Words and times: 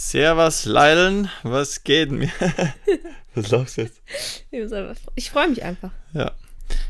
Servus, 0.00 0.64
Leilen, 0.64 1.28
was 1.42 1.82
geht 1.82 2.12
mir? 2.12 2.30
was 3.34 3.48
du 3.74 3.82
jetzt? 3.82 4.00
Ich 5.16 5.30
freue 5.32 5.48
mich 5.48 5.64
einfach. 5.64 5.90
Ja. 6.14 6.30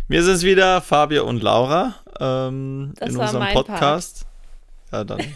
Wir 0.08 0.22
sind 0.22 0.34
es 0.34 0.42
wieder, 0.42 0.82
Fabio 0.82 1.26
und 1.26 1.42
Laura, 1.42 1.94
ähm, 2.20 2.92
in 3.00 3.16
unserem 3.16 3.48
Podcast. 3.54 4.26
Part. 4.90 5.08
Ja, 5.08 5.16
dann 5.16 5.34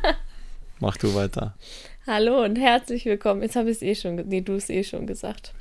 mach 0.78 0.96
du 0.96 1.12
weiter. 1.16 1.54
Hallo 2.06 2.44
und 2.44 2.54
herzlich 2.54 3.04
willkommen. 3.04 3.42
Jetzt 3.42 3.56
habe 3.56 3.68
ich 3.68 3.78
es 3.78 3.82
eh 3.82 3.96
schon, 3.96 4.14
nee, 4.14 4.40
du 4.40 4.54
es 4.54 4.70
eh 4.70 4.84
schon 4.84 5.08
gesagt. 5.08 5.54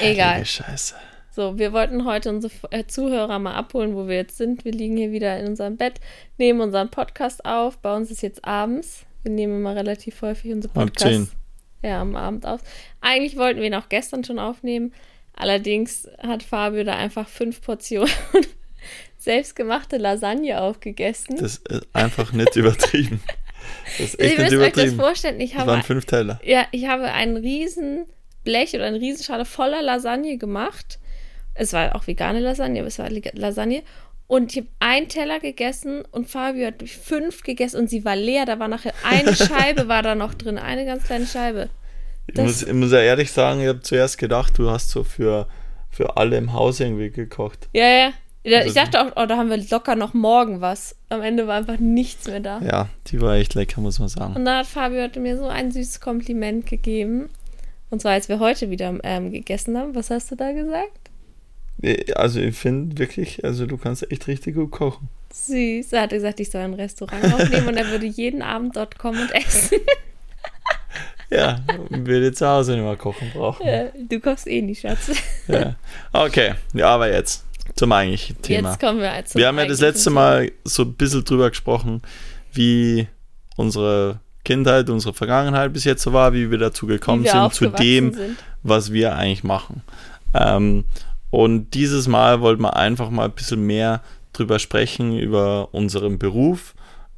Egal. 0.00 0.28
Heilige 0.28 0.46
Scheiße. 0.46 0.94
So, 1.30 1.58
wir 1.58 1.74
wollten 1.74 2.06
heute 2.06 2.30
unsere 2.30 2.54
äh, 2.70 2.86
Zuhörer 2.86 3.38
mal 3.38 3.54
abholen, 3.54 3.94
wo 3.94 4.08
wir 4.08 4.16
jetzt 4.16 4.38
sind. 4.38 4.64
Wir 4.64 4.72
liegen 4.72 4.96
hier 4.96 5.12
wieder 5.12 5.38
in 5.38 5.48
unserem 5.48 5.76
Bett, 5.76 6.00
nehmen 6.38 6.62
unseren 6.62 6.90
Podcast 6.90 7.44
auf. 7.44 7.76
Bei 7.76 7.94
uns 7.94 8.10
ist 8.10 8.22
jetzt 8.22 8.46
abends. 8.46 9.04
Wir 9.24 9.32
nehmen 9.32 9.56
immer 9.56 9.74
relativ 9.74 10.22
häufig 10.22 10.52
unsere 10.52 10.72
Podcasts 10.72 11.34
ja, 11.82 12.00
am 12.00 12.16
Abend 12.16 12.46
auf. 12.46 12.60
Eigentlich 13.00 13.36
wollten 13.36 13.60
wir 13.60 13.66
ihn 13.66 13.74
auch 13.74 13.88
gestern 13.88 14.24
schon 14.24 14.38
aufnehmen. 14.38 14.92
Allerdings 15.34 16.08
hat 16.22 16.42
Fabio 16.42 16.84
da 16.84 16.94
einfach 16.94 17.28
fünf 17.28 17.60
Portionen 17.60 18.10
selbstgemachte 19.18 19.96
Lasagne 19.96 20.60
aufgegessen. 20.60 21.36
Das 21.36 21.56
ist 21.56 21.94
einfach 21.94 22.32
nicht 22.32 22.56
übertrieben. 22.56 23.20
Das 23.98 24.14
ist 24.14 24.20
echt 24.20 24.38
Ihr 24.38 24.52
übertrieben. 24.52 24.62
euch 24.62 24.72
das 24.72 24.94
vorstellen. 24.94 25.40
Ich 25.40 25.54
habe, 25.54 25.66
das 25.66 25.74
waren 25.74 25.82
fünf 25.82 26.06
Teller. 26.06 26.40
Ja, 26.44 26.66
ich 26.70 26.86
habe 26.86 27.04
einen 27.04 27.36
riesen 27.36 28.06
Blech 28.44 28.74
oder 28.74 28.84
eine 28.84 29.00
Riesenschale 29.00 29.44
voller 29.44 29.82
Lasagne 29.82 30.38
gemacht. 30.38 30.98
Es 31.54 31.72
war 31.72 31.94
auch 31.94 32.06
vegane 32.06 32.40
Lasagne, 32.40 32.80
aber 32.80 32.88
es 32.88 32.98
war 32.98 33.10
Lasagne. 33.10 33.82
Und 34.26 34.52
ich 34.52 34.58
habe 34.62 34.68
einen 34.80 35.08
Teller 35.08 35.38
gegessen 35.38 36.02
und 36.10 36.28
Fabio 36.28 36.66
hat 36.66 36.82
fünf 36.82 37.42
gegessen 37.42 37.80
und 37.80 37.90
sie 37.90 38.04
war 38.04 38.16
leer. 38.16 38.46
Da 38.46 38.58
war 38.58 38.68
nachher 38.68 38.94
eine 39.02 39.34
Scheibe 39.36 39.88
war 39.88 40.02
da 40.02 40.14
noch 40.14 40.34
drin, 40.34 40.58
eine 40.58 40.86
ganz 40.86 41.04
kleine 41.04 41.26
Scheibe. 41.26 41.68
Ich 42.26 42.36
muss, 42.36 42.62
ich 42.62 42.72
muss 42.72 42.90
ja 42.90 43.00
ehrlich 43.00 43.30
sagen, 43.30 43.60
ich 43.60 43.68
habe 43.68 43.80
zuerst 43.80 44.16
gedacht, 44.16 44.58
du 44.58 44.70
hast 44.70 44.90
so 44.90 45.04
für, 45.04 45.46
für 45.90 46.16
alle 46.16 46.38
im 46.38 46.54
Haus 46.54 46.80
irgendwie 46.80 47.10
gekocht. 47.10 47.68
Ja, 47.74 47.86
ja. 47.86 48.12
Also 48.46 48.68
ich 48.68 48.74
dachte 48.74 49.00
auch, 49.00 49.12
oh, 49.16 49.26
da 49.26 49.38
haben 49.38 49.48
wir 49.48 49.56
locker 49.70 49.96
noch 49.96 50.12
morgen 50.12 50.60
was. 50.60 50.96
Am 51.08 51.22
Ende 51.22 51.46
war 51.46 51.56
einfach 51.56 51.78
nichts 51.78 52.26
mehr 52.26 52.40
da. 52.40 52.60
Ja, 52.60 52.88
die 53.06 53.20
war 53.20 53.36
echt 53.36 53.54
lecker, 53.54 53.80
muss 53.80 53.98
man 53.98 54.08
sagen. 54.08 54.36
Und 54.36 54.44
da 54.44 54.58
hat 54.58 54.66
Fabio 54.66 55.08
mir 55.18 55.38
so 55.38 55.46
ein 55.46 55.70
süßes 55.72 56.00
Kompliment 56.00 56.66
gegeben. 56.66 57.30
Und 57.88 58.00
zwar, 58.00 58.12
als 58.12 58.28
wir 58.28 58.40
heute 58.40 58.70
wieder 58.70 58.98
ähm, 59.02 59.30
gegessen 59.30 59.78
haben. 59.78 59.94
Was 59.94 60.10
hast 60.10 60.30
du 60.30 60.36
da 60.36 60.52
gesagt? 60.52 61.03
Also 62.14 62.40
ich 62.40 62.56
finde 62.56 62.98
wirklich, 62.98 63.44
also 63.44 63.66
du 63.66 63.76
kannst 63.76 64.10
echt 64.10 64.26
richtig 64.26 64.54
gut 64.54 64.70
kochen. 64.70 65.08
Süß. 65.32 65.92
Er 65.92 66.02
hatte 66.02 66.14
gesagt, 66.16 66.40
ich 66.40 66.50
soll 66.50 66.62
ein 66.62 66.74
Restaurant 66.74 67.24
aufnehmen 67.34 67.68
und 67.68 67.76
er 67.76 67.88
würde 67.90 68.06
jeden 68.06 68.42
Abend 68.42 68.76
dort 68.76 68.98
kommen 68.98 69.20
und 69.20 69.30
essen. 69.34 69.78
ja, 71.30 71.60
würde 71.90 72.32
zu 72.32 72.46
Hause 72.46 72.72
nicht 72.72 72.84
mehr 72.84 72.96
kochen 72.96 73.30
brauchen. 73.34 73.66
Ja, 73.66 73.86
du 74.08 74.20
kochst 74.20 74.46
eh 74.46 74.62
nicht, 74.62 74.80
Schatz. 74.80 75.10
ja. 75.48 75.74
Okay, 76.12 76.54
ja, 76.72 76.88
aber 76.88 77.12
jetzt 77.12 77.44
zum 77.74 77.92
eigentlichen 77.92 78.40
Thema. 78.40 78.70
Jetzt 78.70 78.80
kommen 78.80 79.00
wir 79.00 79.24
zum 79.24 79.40
Wir 79.40 79.48
haben 79.48 79.58
ja 79.58 79.66
das 79.66 79.80
letzte 79.80 80.10
Mal 80.10 80.52
so 80.64 80.82
ein 80.82 80.94
bisschen 80.94 81.24
drüber 81.24 81.50
gesprochen, 81.50 82.02
wie 82.52 83.08
unsere 83.56 84.20
Kindheit, 84.44 84.90
unsere 84.90 85.14
Vergangenheit 85.14 85.72
bis 85.72 85.84
jetzt 85.84 86.02
so 86.02 86.12
war, 86.12 86.32
wie 86.32 86.50
wir 86.50 86.58
dazu 86.58 86.86
gekommen 86.86 87.24
wir 87.24 87.32
sind, 87.32 87.54
zu 87.54 87.68
dem, 87.70 88.12
sind. 88.12 88.36
was 88.62 88.92
wir 88.92 89.16
eigentlich 89.16 89.42
machen. 89.42 89.82
Ähm, 90.34 90.84
und 91.34 91.70
dieses 91.74 92.06
Mal 92.06 92.42
wollten 92.42 92.62
wir 92.62 92.76
einfach 92.76 93.10
mal 93.10 93.24
ein 93.24 93.32
bisschen 93.32 93.66
mehr 93.66 94.02
drüber 94.32 94.60
sprechen, 94.60 95.18
über 95.18 95.68
unseren 95.72 96.16
Beruf. 96.16 96.76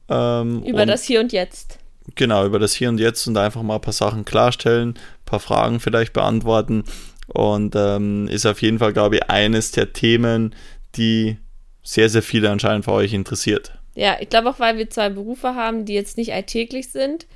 Ähm, 0.08 0.62
über 0.62 0.86
das 0.86 1.04
Hier 1.04 1.20
und 1.20 1.34
Jetzt. 1.34 1.78
Genau, 2.14 2.46
über 2.46 2.58
das 2.58 2.72
Hier 2.72 2.88
und 2.88 2.98
Jetzt 2.98 3.26
und 3.26 3.36
einfach 3.36 3.60
mal 3.60 3.74
ein 3.74 3.80
paar 3.82 3.92
Sachen 3.92 4.24
klarstellen, 4.24 4.92
ein 4.92 5.24
paar 5.26 5.38
Fragen 5.38 5.80
vielleicht 5.80 6.14
beantworten. 6.14 6.84
Und 7.26 7.74
ähm, 7.76 8.26
ist 8.28 8.46
auf 8.46 8.62
jeden 8.62 8.78
Fall, 8.78 8.94
glaube 8.94 9.16
ich, 9.16 9.28
eines 9.28 9.72
der 9.72 9.92
Themen, 9.92 10.54
die 10.94 11.36
sehr, 11.82 12.08
sehr 12.08 12.22
viele 12.22 12.50
anscheinend 12.50 12.86
für 12.86 12.92
euch 12.92 13.12
interessiert. 13.12 13.78
Ja, 13.96 14.16
ich 14.18 14.30
glaube 14.30 14.48
auch, 14.48 14.58
weil 14.58 14.78
wir 14.78 14.88
zwei 14.88 15.10
Berufe 15.10 15.54
haben, 15.54 15.84
die 15.84 15.92
jetzt 15.92 16.16
nicht 16.16 16.32
alltäglich 16.32 16.88
sind, 16.88 17.26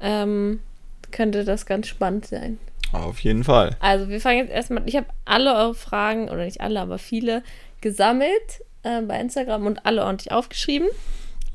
ähm, 0.00 0.60
könnte 1.10 1.44
das 1.44 1.66
ganz 1.66 1.88
spannend 1.88 2.24
sein. 2.26 2.58
Auf 2.92 3.20
jeden 3.20 3.44
Fall. 3.44 3.76
Also 3.80 4.08
wir 4.08 4.20
fangen 4.20 4.38
jetzt 4.38 4.52
erstmal, 4.52 4.82
ich 4.86 4.96
habe 4.96 5.06
alle 5.24 5.54
eure 5.54 5.74
Fragen, 5.74 6.28
oder 6.28 6.44
nicht 6.44 6.60
alle, 6.60 6.80
aber 6.80 6.98
viele 6.98 7.42
gesammelt 7.80 8.62
äh, 8.82 9.00
bei 9.02 9.18
Instagram 9.18 9.66
und 9.66 9.86
alle 9.86 10.04
ordentlich 10.04 10.32
aufgeschrieben. 10.32 10.88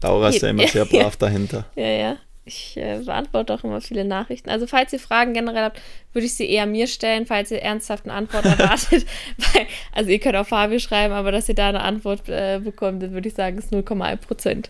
Laura 0.02 0.30
ist 0.30 0.42
ja 0.42 0.50
immer 0.50 0.68
sehr 0.68 0.86
brav 0.86 1.16
dahinter. 1.18 1.66
Ja, 1.76 1.88
ja. 1.88 2.18
Ich 2.46 2.78
äh, 2.78 3.00
beantworte 3.04 3.54
auch 3.54 3.66
immer 3.66 3.82
viele 3.82 4.06
Nachrichten. 4.06 4.50
Also 4.50 4.68
falls 4.68 4.94
ihr 4.94 5.00
Fragen 5.00 5.34
generell 5.34 5.64
habt, 5.64 5.82
würde 6.14 6.26
ich 6.26 6.36
sie 6.36 6.50
eher 6.50 6.66
mir 6.66 6.88
stellen, 6.88 7.26
falls 7.26 7.52
ihr 7.52 7.62
ernsthaft 7.62 8.06
eine 8.06 8.14
Antwort 8.14 8.46
erwartet. 8.46 9.06
Weil, 9.38 9.68
also 9.92 10.10
ihr 10.10 10.20
könnt 10.20 10.38
auch 10.38 10.48
Fabio 10.48 10.80
schreiben, 10.80 11.14
aber 11.14 11.34
dass 11.34 11.50
ihr 11.50 11.56
da 11.56 11.68
eine 11.68 11.82
Antwort 11.82 12.30
äh, 12.30 12.62
bekommt, 12.64 13.04
dann 13.04 13.12
würde 13.12 13.28
ich 13.28 13.36
sagen, 13.36 13.58
ist 13.58 13.74
0,1 13.74 14.16
Prozent. 14.18 14.70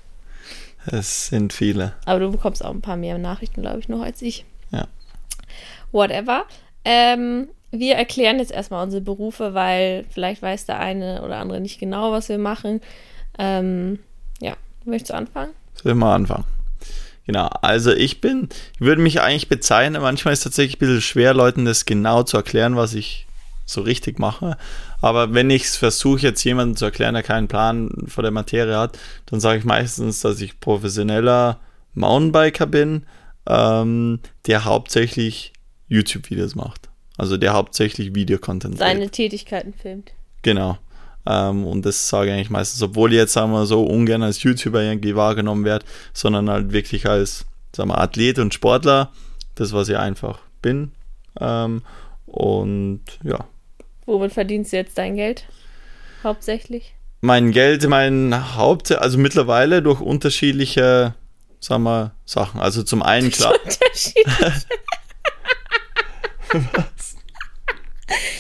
Es 0.87 1.27
sind 1.27 1.53
viele. 1.53 1.93
Aber 2.05 2.19
du 2.19 2.31
bekommst 2.31 2.65
auch 2.65 2.71
ein 2.71 2.81
paar 2.81 2.97
mehr 2.97 3.19
Nachrichten, 3.19 3.61
glaube 3.61 3.79
ich, 3.79 3.89
noch 3.89 4.01
als 4.01 4.23
ich. 4.23 4.45
Whatever. 5.97 6.45
Ähm, 6.85 7.49
wir 7.71 7.95
erklären 7.95 8.39
jetzt 8.39 8.51
erstmal 8.51 8.83
unsere 8.83 9.01
Berufe, 9.01 9.53
weil 9.53 10.05
vielleicht 10.11 10.41
weiß 10.41 10.67
der 10.67 10.79
eine 10.79 11.23
oder 11.23 11.37
andere 11.37 11.59
nicht 11.59 11.79
genau, 11.79 12.11
was 12.11 12.29
wir 12.29 12.37
machen. 12.37 12.81
Ähm, 13.39 13.99
ja, 14.39 14.53
möchtest 14.85 15.09
du 15.11 15.15
anfangen? 15.15 15.51
Ich 15.83 15.93
mal 15.93 16.15
anfangen? 16.15 16.45
Genau, 17.25 17.47
also 17.61 17.91
ich 17.91 18.21
bin, 18.21 18.47
ich 18.75 18.81
würde 18.81 19.01
mich 19.01 19.19
eigentlich 19.21 19.49
bezeichnen, 19.49 20.01
manchmal 20.01 20.33
ist 20.33 20.39
es 20.39 20.43
tatsächlich 20.45 20.77
ein 20.77 20.79
bisschen 20.79 21.01
schwer, 21.01 21.33
Leuten 21.33 21.65
das 21.65 21.85
genau 21.85 22.23
zu 22.23 22.37
erklären, 22.37 22.77
was 22.77 22.93
ich 22.93 23.27
so 23.65 23.81
richtig 23.81 24.17
mache. 24.17 24.55
Aber 25.01 25.33
wenn 25.33 25.49
ich 25.49 25.63
es 25.63 25.75
versuche, 25.75 26.21
jetzt 26.21 26.43
jemandem 26.43 26.77
zu 26.77 26.85
erklären, 26.85 27.15
der 27.15 27.23
keinen 27.23 27.49
Plan 27.49 27.89
von 28.07 28.23
der 28.23 28.31
Materie 28.31 28.77
hat, 28.77 28.97
dann 29.25 29.41
sage 29.41 29.59
ich 29.59 29.65
meistens, 29.65 30.21
dass 30.21 30.39
ich 30.39 30.61
professioneller 30.61 31.59
Mountainbiker 31.95 32.65
bin, 32.65 33.05
ähm, 33.45 34.19
der 34.45 34.63
hauptsächlich 34.63 35.51
YouTube-Videos 35.87 36.55
macht. 36.55 36.89
Also 37.17 37.37
der 37.37 37.53
hauptsächlich 37.53 38.13
Videocontent 38.13 38.77
Seine 38.77 39.01
dreht. 39.01 39.13
Tätigkeiten 39.13 39.73
filmt. 39.73 40.11
Genau. 40.43 40.77
Ähm, 41.25 41.65
und 41.65 41.85
das 41.85 42.07
sage 42.07 42.29
ich 42.29 42.33
eigentlich 42.33 42.49
meistens, 42.49 42.81
obwohl 42.81 43.11
ich 43.11 43.17
jetzt, 43.17 43.33
sagen 43.33 43.51
wir 43.51 43.65
so, 43.65 43.83
ungern 43.83 44.23
als 44.23 44.43
YouTuber 44.43 44.81
irgendwie 44.81 45.15
wahrgenommen 45.15 45.65
werde, 45.65 45.85
sondern 46.13 46.49
halt 46.49 46.71
wirklich 46.71 47.07
als, 47.07 47.45
sagen 47.75 47.89
wir, 47.89 47.97
Athlet 47.99 48.39
und 48.39 48.53
Sportler, 48.53 49.11
das, 49.55 49.73
was 49.73 49.89
ich 49.89 49.97
einfach 49.97 50.39
bin. 50.61 50.91
Ähm, 51.39 51.81
und 52.25 53.01
ja. 53.23 53.45
Womit 54.05 54.31
verdienst 54.33 54.71
du 54.71 54.77
jetzt 54.77 54.97
dein 54.97 55.15
Geld? 55.15 55.45
Hauptsächlich? 56.23 56.93
Mein 57.21 57.51
Geld, 57.51 57.87
mein 57.89 58.55
Haupt, 58.55 58.91
also 58.91 59.17
mittlerweile 59.17 59.81
durch 59.81 59.99
unterschiedliche, 59.99 61.15
sagen 61.59 61.83
wir, 61.83 62.13
Sachen. 62.25 62.61
Also 62.61 62.83
zum 62.83 63.01
einen 63.01 63.31
klar. 63.31 63.55
Was? 66.53 67.15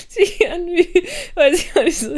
Sie 0.07 0.47
an 0.47 0.65
wie, 0.67 1.07
weiß 1.35 1.59
ich 1.59 1.75
auch 1.75 1.83
nicht 1.83 1.99
so. 1.99 2.15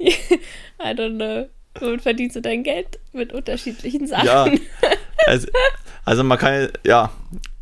I 0.00 0.94
don't 0.94 1.16
know. 1.16 1.48
Womit 1.80 2.02
verdienst 2.02 2.36
du 2.36 2.40
dein 2.40 2.62
Geld? 2.62 2.98
Mit 3.12 3.32
unterschiedlichen 3.32 4.06
Sachen. 4.06 4.26
Ja. 4.26 4.50
Also, 5.26 5.48
also 6.04 6.24
man 6.24 6.38
kann, 6.38 6.70
ja, 6.84 7.12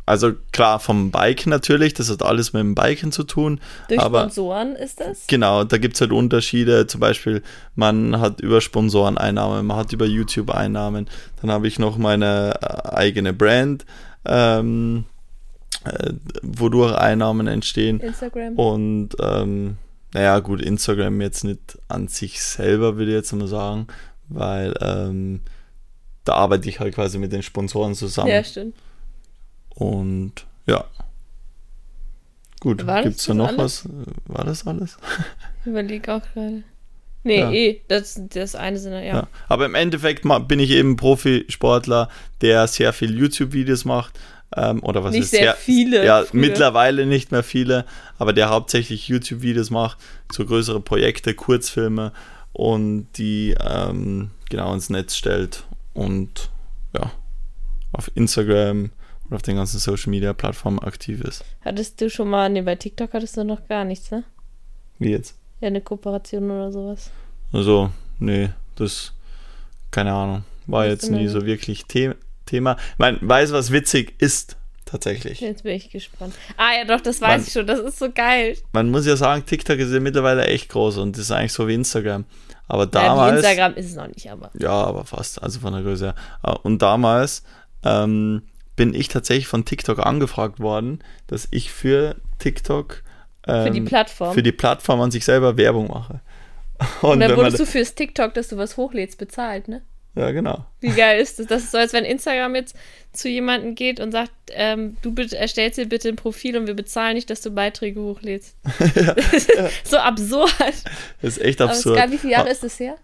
also 0.07 0.31
klar, 0.53 0.79
vom 0.79 1.11
Biken 1.11 1.49
natürlich, 1.49 1.93
das 1.93 2.09
hat 2.09 2.23
alles 2.23 2.53
mit 2.53 2.61
dem 2.61 2.75
Biken 2.75 3.11
zu 3.11 3.23
tun. 3.23 3.59
Durch 3.89 3.99
aber, 3.99 4.21
Sponsoren 4.21 4.75
ist 4.77 5.01
das? 5.01 5.27
Genau, 5.27 5.65
da 5.65 5.77
gibt 5.77 5.95
es 5.95 6.01
halt 6.01 6.13
Unterschiede. 6.13 6.87
Zum 6.87 7.01
Beispiel, 7.01 7.43
man 7.75 8.21
hat 8.21 8.39
über 8.39 8.61
Sponsoren 8.61 9.17
Einnahmen, 9.17 9.65
man 9.65 9.75
hat 9.75 9.91
über 9.91 10.05
YouTube 10.05 10.49
Einnahmen. 10.49 11.09
Dann 11.41 11.51
habe 11.51 11.67
ich 11.67 11.77
noch 11.77 11.97
meine 11.97 12.53
äh, 12.61 12.95
eigene 12.95 13.33
Brand. 13.33 13.85
Ähm, 14.25 15.03
äh, 15.85 16.13
wodurch 16.41 16.95
Einnahmen 16.95 17.47
entstehen. 17.47 17.99
Instagram. 17.99 18.55
Und 18.55 19.09
ähm, 19.19 19.77
naja, 20.13 20.39
gut, 20.39 20.61
Instagram 20.61 21.21
jetzt 21.21 21.43
nicht 21.43 21.77
an 21.87 22.07
sich 22.07 22.41
selber, 22.41 22.97
würde 22.97 23.11
ich 23.11 23.15
jetzt 23.15 23.33
mal 23.33 23.47
sagen, 23.47 23.87
weil 24.29 24.73
ähm, 24.81 25.41
da 26.23 26.33
arbeite 26.33 26.67
ich 26.69 26.79
halt 26.79 26.95
quasi 26.95 27.17
mit 27.17 27.31
den 27.31 27.43
Sponsoren 27.43 27.95
zusammen. 27.95 28.29
Ja, 28.29 28.43
stimmt. 28.43 28.75
Und 29.69 30.45
ja. 30.65 30.85
Gut, 32.59 32.79
gibt 32.79 33.17
es 33.17 33.25
da 33.25 33.33
noch 33.33 33.49
alles? 33.49 33.85
was? 33.85 33.89
War 34.25 34.43
das 34.43 34.65
alles? 34.65 34.97
Ich 35.61 35.67
überlege 35.67 36.13
auch 36.13 36.21
gerade. 36.33 36.63
Nee, 37.23 37.39
ja. 37.39 37.51
eh, 37.51 37.81
das, 37.87 38.21
das 38.29 38.55
eine 38.55 38.79
sind 38.79 38.93
ja. 38.93 39.01
ja. 39.01 39.27
Aber 39.49 39.65
im 39.65 39.75
Endeffekt 39.75 40.23
bin 40.47 40.59
ich 40.59 40.71
eben 40.71 40.95
Profisportler, 40.95 42.09
der 42.41 42.67
sehr 42.67 42.93
viel 42.93 43.17
YouTube-Videos 43.17 43.85
macht 43.85 44.17
ähm, 44.55 44.81
oder 44.83 45.03
was 45.03 45.11
nicht 45.11 45.23
ist 45.23 45.31
sehr, 45.31 45.41
sehr 45.41 45.55
viele. 45.55 46.05
Ja, 46.05 46.23
früher. 46.23 46.41
mittlerweile 46.41 47.05
nicht 47.05 47.31
mehr 47.31 47.43
viele, 47.43 47.85
aber 48.17 48.33
der 48.33 48.49
hauptsächlich 48.49 49.07
YouTube-Videos 49.07 49.69
macht, 49.69 49.97
so 50.31 50.45
größere 50.45 50.79
Projekte, 50.79 51.33
Kurzfilme 51.33 52.13
und 52.53 53.07
die 53.17 53.55
ähm, 53.59 54.31
genau 54.49 54.73
ins 54.73 54.89
Netz 54.89 55.15
stellt 55.15 55.63
und 55.93 56.49
ja, 56.95 57.11
auf 57.91 58.09
Instagram 58.15 58.91
und 59.29 59.35
auf 59.35 59.41
den 59.41 59.57
ganzen 59.57 59.79
Social 59.79 60.09
Media 60.09 60.33
Plattformen 60.33 60.79
aktiv 60.79 61.21
ist. 61.21 61.43
Hattest 61.61 61.99
du 61.99 62.09
schon 62.09 62.29
mal, 62.29 62.49
ne, 62.49 62.63
bei 62.63 62.75
TikTok 62.75 63.13
hattest 63.13 63.35
du 63.37 63.43
noch 63.43 63.67
gar 63.67 63.83
nichts, 63.83 64.11
ne? 64.11 64.23
Wie 64.99 65.11
jetzt? 65.11 65.37
Ja, 65.59 65.67
eine 65.67 65.81
Kooperation 65.81 66.49
oder 66.49 66.71
sowas. 66.71 67.11
Also, 67.51 67.91
nee, 68.19 68.49
das, 68.75 69.13
keine 69.91 70.13
Ahnung, 70.13 70.43
war 70.65 70.85
jetzt 70.85 71.09
nie 71.11 71.27
so 71.27 71.45
wirklich 71.45 71.85
The 71.91 72.11
Thema. 72.47 72.77
Meine, 72.97 73.19
weiß, 73.21 73.51
was 73.51 73.71
witzig 73.71 74.15
ist, 74.19 74.57
tatsächlich. 74.85 75.39
Jetzt 75.41 75.63
bin 75.63 75.73
ich 75.75 75.89
gespannt. 75.91 76.33
Ah 76.57 76.71
ja, 76.79 76.85
doch, 76.85 77.01
das 77.01 77.21
weiß 77.21 77.29
Wann- 77.29 77.41
ich 77.45 77.51
schon. 77.53 77.67
Das 77.67 77.79
ist 77.79 77.99
so 77.99 78.11
geil. 78.11 78.57
Man 78.71 78.89
muss 78.89 79.05
ja 79.05 79.15
sagen, 79.15 79.45
TikTok 79.45 79.77
ist 79.77 79.91
ja 79.93 79.99
mittlerweile 79.99 80.45
echt 80.47 80.69
groß 80.69 80.97
und 80.97 81.17
ist 81.17 81.29
eigentlich 81.31 81.53
so 81.53 81.67
wie 81.67 81.73
Instagram. 81.75 82.25
Aber 82.67 82.83
Ja, 82.83 82.89
damals. 82.89 83.37
Instagram 83.43 83.75
ist 83.75 83.85
es 83.87 83.95
noch 83.95 84.07
nicht, 84.07 84.29
aber. 84.31 84.49
Ja, 84.59 84.71
aber 84.71 85.05
fast, 85.05 85.41
also 85.43 85.59
von 85.59 85.73
der 85.73 85.83
Größe 85.83 86.05
her. 86.07 86.15
Ah, 86.41 86.53
Und 86.53 86.81
damals 86.81 87.43
ähm, 87.83 88.41
bin 88.75 88.93
ich 88.93 89.07
tatsächlich 89.07 89.47
von 89.47 89.65
TikTok 89.65 89.99
angefragt 90.05 90.59
worden, 90.59 91.03
dass 91.27 91.47
ich 91.51 91.71
für 91.71 92.15
TikTok 92.39 93.03
ähm, 93.47 93.63
Für 93.67 93.71
die 93.71 93.81
Plattform. 93.81 94.33
für 94.33 94.43
die 94.43 94.51
Plattform 94.51 94.99
an 95.01 95.11
sich 95.11 95.23
selber 95.25 95.55
Werbung 95.57 95.87
mache. 95.87 96.19
Und, 97.01 97.11
Und 97.11 97.19
dann 97.21 97.29
wenn 97.29 97.37
man, 97.37 97.45
wurdest 97.45 97.59
du 97.59 97.65
fürs 97.65 97.95
TikTok, 97.95 98.33
dass 98.33 98.49
du 98.49 98.57
was 98.57 98.77
hochlädst, 98.77 99.17
bezahlt, 99.17 99.67
ne? 99.67 99.81
Ja, 100.17 100.31
genau. 100.31 100.65
Wie 100.79 100.89
geil 100.89 101.19
ist 101.21 101.39
das? 101.39 101.47
Das 101.47 101.63
ist 101.63 101.71
so, 101.71 101.77
als 101.77 101.93
wenn 101.93 102.05
Instagram 102.05 102.55
jetzt 102.55 102.75
zu 103.13 103.29
jemandem 103.29 103.75
geht 103.75 103.99
und 103.99 104.11
sagt, 104.11 104.31
ähm, 104.51 104.97
du 105.01 105.13
erstellst 105.35 105.77
dir 105.77 105.87
bitte 105.87 106.09
ein 106.09 106.15
Profil 106.15 106.57
und 106.57 106.67
wir 106.67 106.73
bezahlen 106.75 107.15
nicht, 107.15 107.29
dass 107.29 107.41
du 107.41 107.51
Beiträge 107.51 107.99
hochlädst. 108.01 108.55
so 109.83 109.97
absurd. 109.97 110.53
Das 111.21 111.37
ist 111.37 111.41
echt 111.41 111.61
Aber 111.61 111.71
es 111.71 111.79
ist 111.79 111.85
absurd. 111.87 111.97
geil, 111.97 112.11
wie 112.11 112.17
viele 112.17 112.33
Jahre 112.33 112.47
Ah, 112.49 112.51
ist 112.51 112.63
das 112.63 112.79
her? 112.79 112.95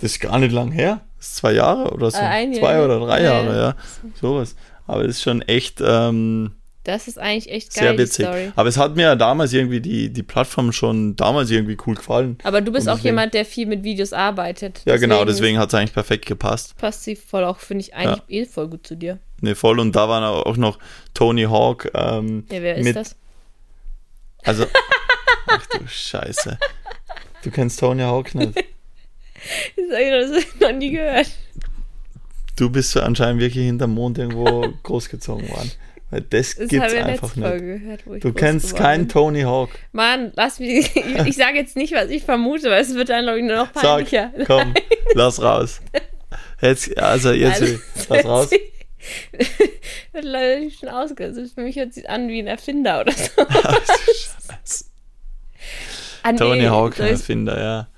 Das 0.00 0.12
ist 0.12 0.20
gar 0.20 0.38
nicht 0.38 0.52
lang 0.52 0.70
her. 0.70 1.00
Das 1.16 1.28
ist 1.28 1.36
zwei 1.36 1.52
Jahre 1.52 1.90
oder 1.92 2.10
so. 2.10 2.18
Äh, 2.18 2.22
ein 2.22 2.54
zwei 2.54 2.74
Jahr. 2.74 2.84
oder 2.84 3.00
drei 3.00 3.22
Ja, 3.22 3.32
Jahre, 3.42 3.56
ja. 3.56 3.62
ja. 3.70 3.76
Sowas. 4.20 4.54
Aber 4.86 5.02
das 5.02 5.16
ist 5.16 5.22
schon 5.22 5.42
echt 5.42 5.80
ähm, 5.84 6.52
Das 6.88 7.06
ist 7.06 7.18
eigentlich 7.18 7.50
echt 7.52 7.74
sehr 7.74 7.82
geil, 7.88 7.96
die 7.96 8.02
witzig. 8.04 8.24
Story. 8.24 8.50
Aber 8.56 8.66
es 8.66 8.78
hat 8.78 8.96
mir 8.96 9.02
ja 9.02 9.14
damals 9.14 9.52
irgendwie 9.52 9.80
die, 9.82 10.10
die 10.10 10.22
Plattform 10.22 10.72
schon 10.72 11.16
damals 11.16 11.50
irgendwie 11.50 11.76
cool 11.86 11.94
gefallen. 11.96 12.38
Aber 12.44 12.62
du 12.62 12.72
bist 12.72 12.88
auch 12.88 12.94
deswegen- 12.94 13.08
jemand, 13.08 13.34
der 13.34 13.44
viel 13.44 13.66
mit 13.66 13.82
Videos 13.84 14.14
arbeitet. 14.14 14.80
Ja, 14.86 14.96
genau, 14.96 15.20
ist- 15.20 15.26
deswegen 15.28 15.58
hat 15.58 15.68
es 15.68 15.74
eigentlich 15.74 15.92
perfekt 15.92 16.24
gepasst. 16.24 16.76
passt 16.78 17.04
sie 17.04 17.14
voll 17.14 17.44
auch, 17.44 17.58
finde 17.58 17.82
ich, 17.82 17.94
eigentlich 17.94 18.22
eh 18.28 18.46
voll 18.46 18.68
gut 18.68 18.86
zu 18.86 18.96
dir. 18.96 19.18
Ne, 19.42 19.54
voll. 19.54 19.78
Und 19.80 19.94
da 19.94 20.08
waren 20.08 20.24
auch 20.24 20.56
noch 20.56 20.78
Tony 21.12 21.42
Hawk. 21.42 21.90
Ähm, 21.92 22.46
Ja, 22.50 22.62
wer 22.62 22.76
ist 22.76 22.96
das? 22.96 23.16
Also, 24.44 24.64
ach 25.46 25.66
du 25.66 25.86
Scheiße. 25.86 26.58
Du 27.44 27.50
kennst 27.50 27.80
Tony 27.80 28.02
Hawk 28.02 28.34
nicht. 28.34 28.54
Das 29.76 29.92
habe 29.98 30.38
ich 30.38 30.60
noch 30.60 30.72
nie 30.72 30.90
gehört. 30.90 31.28
Du 32.56 32.70
bist 32.70 32.90
so 32.90 33.00
anscheinend 33.02 33.40
wirklich 33.40 33.64
hinterm 33.66 33.92
Mond 33.94 34.18
irgendwo 34.18 34.66
großgezogen 34.82 35.48
worden. 35.50 35.70
Das, 36.10 36.54
Das 36.56 36.68
gibt's 36.68 36.78
habe 36.86 36.94
ich 36.96 37.04
einfach 37.04 37.36
nicht. 37.36 37.46
Folge 37.46 37.78
gehört, 37.80 38.06
wo 38.06 38.14
ich 38.14 38.22
Du 38.22 38.32
kennst 38.32 38.74
keinen. 38.74 39.08
Tony 39.08 39.42
Hawk. 39.42 39.70
Mann, 39.92 40.32
lass 40.36 40.58
mich. 40.58 40.94
Ich, 40.96 41.26
ich 41.26 41.36
sage 41.36 41.58
jetzt 41.58 41.76
nicht, 41.76 41.92
was 41.94 42.08
ich 42.08 42.22
vermute, 42.24 42.70
weil 42.70 42.80
es 42.80 42.94
wird 42.94 43.10
dann, 43.10 43.24
glaube 43.24 43.38
ich, 43.40 43.44
nur 43.44 43.56
noch 43.56 43.68
Sag, 43.74 43.82
peinlicher. 43.82 44.30
komm, 44.46 44.72
lass 45.14 45.42
raus. 45.42 45.80
Jetzt, 46.62 46.96
also 46.98 47.32
jetzt, 47.32 47.60
Also, 47.60 47.78
lass 48.08 48.24
raus. 48.24 48.50
wird 50.12 50.24
leider 50.24 50.70
schon 50.70 50.88
ausgesetzt. 50.88 51.54
Für 51.54 51.60
mich 51.62 51.76
hört 51.76 51.92
sich 51.92 52.08
an 52.08 52.28
wie 52.28 52.38
ein 52.40 52.46
Erfinder 52.46 53.00
oder 53.02 53.12
so. 53.12 53.42
Ah, 56.22 56.32
Tony 56.32 56.64
Hawk, 56.64 56.98
ein 57.00 57.08
Erfinder, 57.08 57.60
ja. 57.60 57.88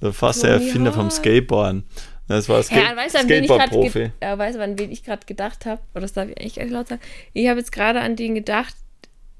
So 0.00 0.12
fast 0.12 0.42
der 0.42 0.56
Tony 0.56 0.66
Erfinder 0.66 0.92
vom 0.92 1.04
Hawk. 1.04 1.12
Skateboarden. 1.12 1.84
Das 2.30 2.48
war 2.48 2.62
Skate 2.62 2.78
Ja, 2.78 2.96
weißt 2.96 3.14
du, 3.14 3.18
an 3.18 3.28
wen 3.28 3.42
ich 3.42 3.48
gerade 3.50 3.62
Skateboard-Profi. 3.64 4.12
ja, 4.22 4.38
weißt 4.38 4.56
du, 4.56 4.62
an 4.62 4.78
wen 4.78 4.92
ich 4.92 5.02
gerade 5.04 5.26
gedacht 5.26 5.66
habe? 5.66 5.80
Oder 5.94 6.02
das 6.02 6.12
darf 6.12 6.28
ich 6.28 6.38
eigentlich 6.38 6.56
nicht 6.56 6.70
laut 6.70 6.88
sagen. 6.88 7.00
Ich 7.32 7.48
habe 7.48 7.58
jetzt 7.58 7.72
gerade 7.72 8.00
an 8.00 8.14
den 8.16 8.34
gedacht, 8.36 8.74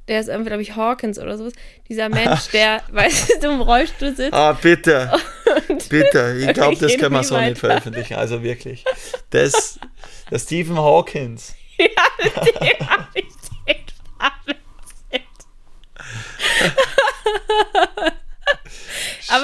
der 0.08 0.18
ist 0.18 0.28
irgendwie, 0.28 0.48
glaube 0.48 0.62
ich, 0.62 0.74
Hawkins 0.74 1.20
oder 1.20 1.38
sowas. 1.38 1.52
Dieser 1.88 2.08
Mensch, 2.08 2.48
der, 2.52 2.82
weißt 2.90 3.44
du, 3.44 3.50
im 3.52 3.60
Rollstuhl 3.60 4.16
sitzt. 4.16 4.32
Ah, 4.34 4.54
bitte, 4.60 5.12
bitte. 5.88 6.36
Ich 6.40 6.52
glaube, 6.52 6.76
das 6.76 6.96
können 6.98 7.12
wir 7.14 7.22
so 7.22 7.36
nicht 7.36 7.50
weiter. 7.50 7.56
veröffentlichen. 7.56 8.14
Also 8.16 8.42
wirklich. 8.42 8.84
Das, 9.30 9.78
der 10.30 10.38
Stephen 10.40 10.76
Hawkins. 10.76 11.54
ja, 11.78 11.86
dem 12.44 12.88
habe 12.88 13.06
ich 13.14 13.24
den 13.68 13.76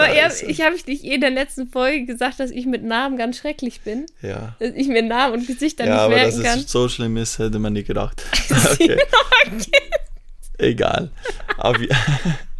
Aber 0.06 0.14
er, 0.16 0.30
Scheiße. 0.30 0.46
ich 0.46 0.60
habe 0.62 0.74
nicht 0.86 1.04
eh 1.04 1.14
in 1.14 1.20
der 1.20 1.30
letzten 1.30 1.68
Folge 1.68 2.04
gesagt, 2.06 2.40
dass 2.40 2.50
ich 2.50 2.66
mit 2.66 2.82
Namen 2.84 3.16
ganz 3.16 3.38
schrecklich 3.38 3.80
bin. 3.82 4.06
Ja. 4.22 4.56
Dass 4.58 4.72
ich 4.74 4.88
mir 4.88 5.02
Namen 5.02 5.34
und 5.34 5.46
Gesichter 5.46 5.84
Ja, 5.86 5.92
nicht 5.92 6.00
aber 6.02 6.14
dass 6.16 6.36
merken 6.36 6.50
kann. 6.50 6.58
es 6.60 6.70
so 6.72 6.88
schlimm 6.88 7.16
ist, 7.16 7.38
hätte 7.38 7.58
man 7.58 7.72
nie 7.72 7.84
gedacht. 7.84 8.22
Okay. 8.78 8.98
Egal. 10.58 11.10
Auf, 11.58 11.76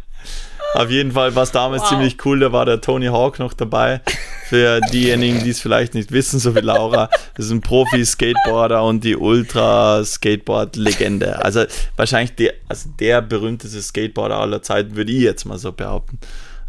auf 0.75 0.89
jeden 0.89 1.11
Fall 1.11 1.35
war 1.35 1.43
es 1.43 1.51
damals 1.51 1.81
Wow. 1.83 1.89
ziemlich 1.89 2.17
cool, 2.25 2.39
da 2.39 2.51
war 2.51 2.65
der 2.65 2.79
Tony 2.79 3.07
Hawk 3.07 3.39
noch 3.39 3.53
dabei. 3.53 4.01
Für 4.47 4.79
diejenigen, 4.93 5.43
die 5.43 5.49
es 5.49 5.59
vielleicht 5.59 5.93
nicht 5.95 6.11
wissen, 6.13 6.39
so 6.39 6.55
wie 6.55 6.59
Laura, 6.61 7.09
das 7.35 7.47
ist 7.47 7.51
ein 7.51 7.59
Profi-Skateboarder 7.61 8.81
und 8.83 9.03
die 9.03 9.17
Ultra-Skateboard-Legende. 9.17 11.43
Also 11.43 11.65
wahrscheinlich 11.97 12.35
der, 12.35 12.53
also 12.69 12.87
der 12.99 13.21
berühmteste 13.21 13.81
Skateboarder 13.81 14.37
aller 14.37 14.61
Zeiten, 14.61 14.95
würde 14.95 15.11
ich 15.11 15.19
jetzt 15.21 15.43
mal 15.45 15.57
so 15.57 15.73
behaupten. 15.73 16.19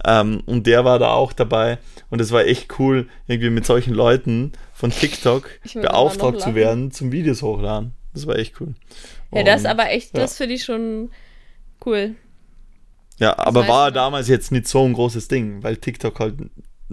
Ähm, 0.04 0.42
und 0.46 0.66
der 0.66 0.84
war 0.84 0.98
da 0.98 1.12
auch 1.12 1.32
dabei 1.32 1.78
und 2.10 2.20
es 2.20 2.30
war 2.30 2.44
echt 2.44 2.78
cool, 2.78 3.08
irgendwie 3.26 3.50
mit 3.50 3.66
solchen 3.66 3.94
Leuten 3.94 4.52
von 4.72 4.90
TikTok 4.90 5.50
beauftragt 5.74 6.40
zu 6.40 6.54
werden 6.54 6.92
zum 6.92 7.10
Videos 7.10 7.42
hochladen. 7.42 7.92
Das 8.14 8.26
war 8.26 8.36
echt 8.36 8.60
cool. 8.60 8.74
Ja, 9.32 9.42
das 9.42 9.62
Und- 9.62 9.66
aber 9.66 9.90
echt, 9.90 10.16
ja. 10.16 10.22
das 10.22 10.36
finde 10.36 10.54
ich 10.54 10.64
schon 10.64 11.10
cool. 11.84 12.14
Ja, 13.18 13.36
aber 13.38 13.62
weiß 13.62 13.68
war 13.68 13.90
damals 13.90 14.28
jetzt 14.28 14.52
nicht 14.52 14.68
so 14.68 14.84
ein 14.84 14.92
großes 14.92 15.26
Ding, 15.28 15.62
weil 15.62 15.76
TikTok 15.76 16.20
halt 16.20 16.34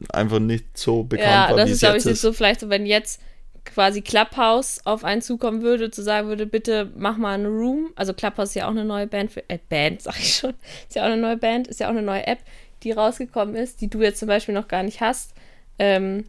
einfach 0.09 0.39
nicht 0.39 0.77
so 0.77 1.03
bekannt 1.03 1.29
ja, 1.29 1.49
war, 1.49 1.57
das 1.57 1.69
wie 1.69 1.73
ist, 1.73 1.79
glaube 1.79 1.97
ich, 1.97 2.05
ist. 2.05 2.21
so 2.21 2.33
vielleicht 2.33 2.59
so, 2.59 2.69
wenn 2.69 2.85
jetzt 2.85 3.21
quasi 3.63 4.01
Clubhouse 4.01 4.81
auf 4.85 5.03
einen 5.03 5.21
zukommen 5.21 5.61
würde, 5.61 5.89
zu 5.91 6.03
sagen 6.03 6.27
würde, 6.27 6.45
bitte 6.45 6.91
mach 6.95 7.17
mal 7.17 7.33
eine 7.33 7.47
Room. 7.47 7.91
Also 7.95 8.13
Clubhouse 8.13 8.49
ist 8.49 8.55
ja 8.55 8.65
auch 8.67 8.71
eine 8.71 8.85
neue 8.85 9.07
Band, 9.07 9.31
für, 9.31 9.47
äh, 9.49 9.59
Band, 9.69 10.01
sag 10.03 10.19
ich 10.19 10.35
schon, 10.35 10.53
ist 10.87 10.95
ja 10.95 11.03
auch 11.03 11.07
eine 11.07 11.17
neue 11.17 11.37
Band, 11.37 11.67
ist 11.67 11.79
ja 11.79 11.87
auch 11.87 11.91
eine 11.91 12.01
neue 12.01 12.25
App, 12.27 12.39
die 12.85 12.91
rausgekommen 12.93 13.55
ist, 13.55 13.81
die 13.81 13.89
du 13.89 14.01
jetzt 14.01 14.19
zum 14.19 14.27
Beispiel 14.29 14.55
noch 14.55 14.67
gar 14.69 14.83
nicht 14.83 15.01
hast. 15.01 15.33
Ähm, 15.79 16.25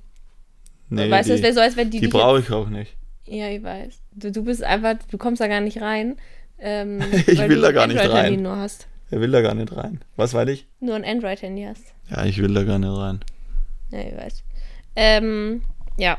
Nee, 0.88 1.10
weißt 1.10 1.28
du, 1.28 1.32
es 1.34 1.40
die, 1.40 1.44
wäre 1.44 1.52
so, 1.54 1.60
als 1.60 1.76
wenn 1.76 1.90
die, 1.90 1.98
die 2.00 2.06
brauche 2.08 2.38
ich 2.40 2.50
auch 2.52 2.68
nicht. 2.68 2.96
Ja, 3.24 3.48
ich 3.48 3.60
weiß. 3.62 3.98
Du, 4.12 4.30
du 4.30 4.44
bist 4.44 4.62
einfach, 4.62 4.94
du 5.10 5.18
kommst 5.18 5.40
da 5.40 5.48
gar 5.48 5.60
nicht 5.60 5.80
rein. 5.80 6.16
Ähm, 6.60 7.00
Ich 7.26 7.38
weil 7.38 7.48
will 7.50 7.60
da 7.60 7.72
gar 7.72 7.86
nicht 7.88 7.98
rein. 7.98 8.40
nur 8.42 8.56
hast. 8.56 8.86
Er 9.10 9.20
will 9.20 9.30
da 9.32 9.40
gar 9.40 9.54
nicht 9.54 9.76
rein. 9.76 10.00
Was 10.16 10.32
weiß 10.34 10.48
ich? 10.48 10.66
Nur 10.80 10.94
ein 10.94 11.04
Android-Handy 11.04 11.64
hast. 11.64 11.84
Ja, 12.10 12.25
ich 12.25 12.38
will 12.40 12.54
da 12.54 12.62
gar 12.62 12.78
nicht 12.78 12.88
rein. 12.88 13.20
Ja, 13.90 14.00
ich 14.00 14.16
weiß. 14.16 14.44
Ähm, 14.94 15.62
ja, 15.98 16.18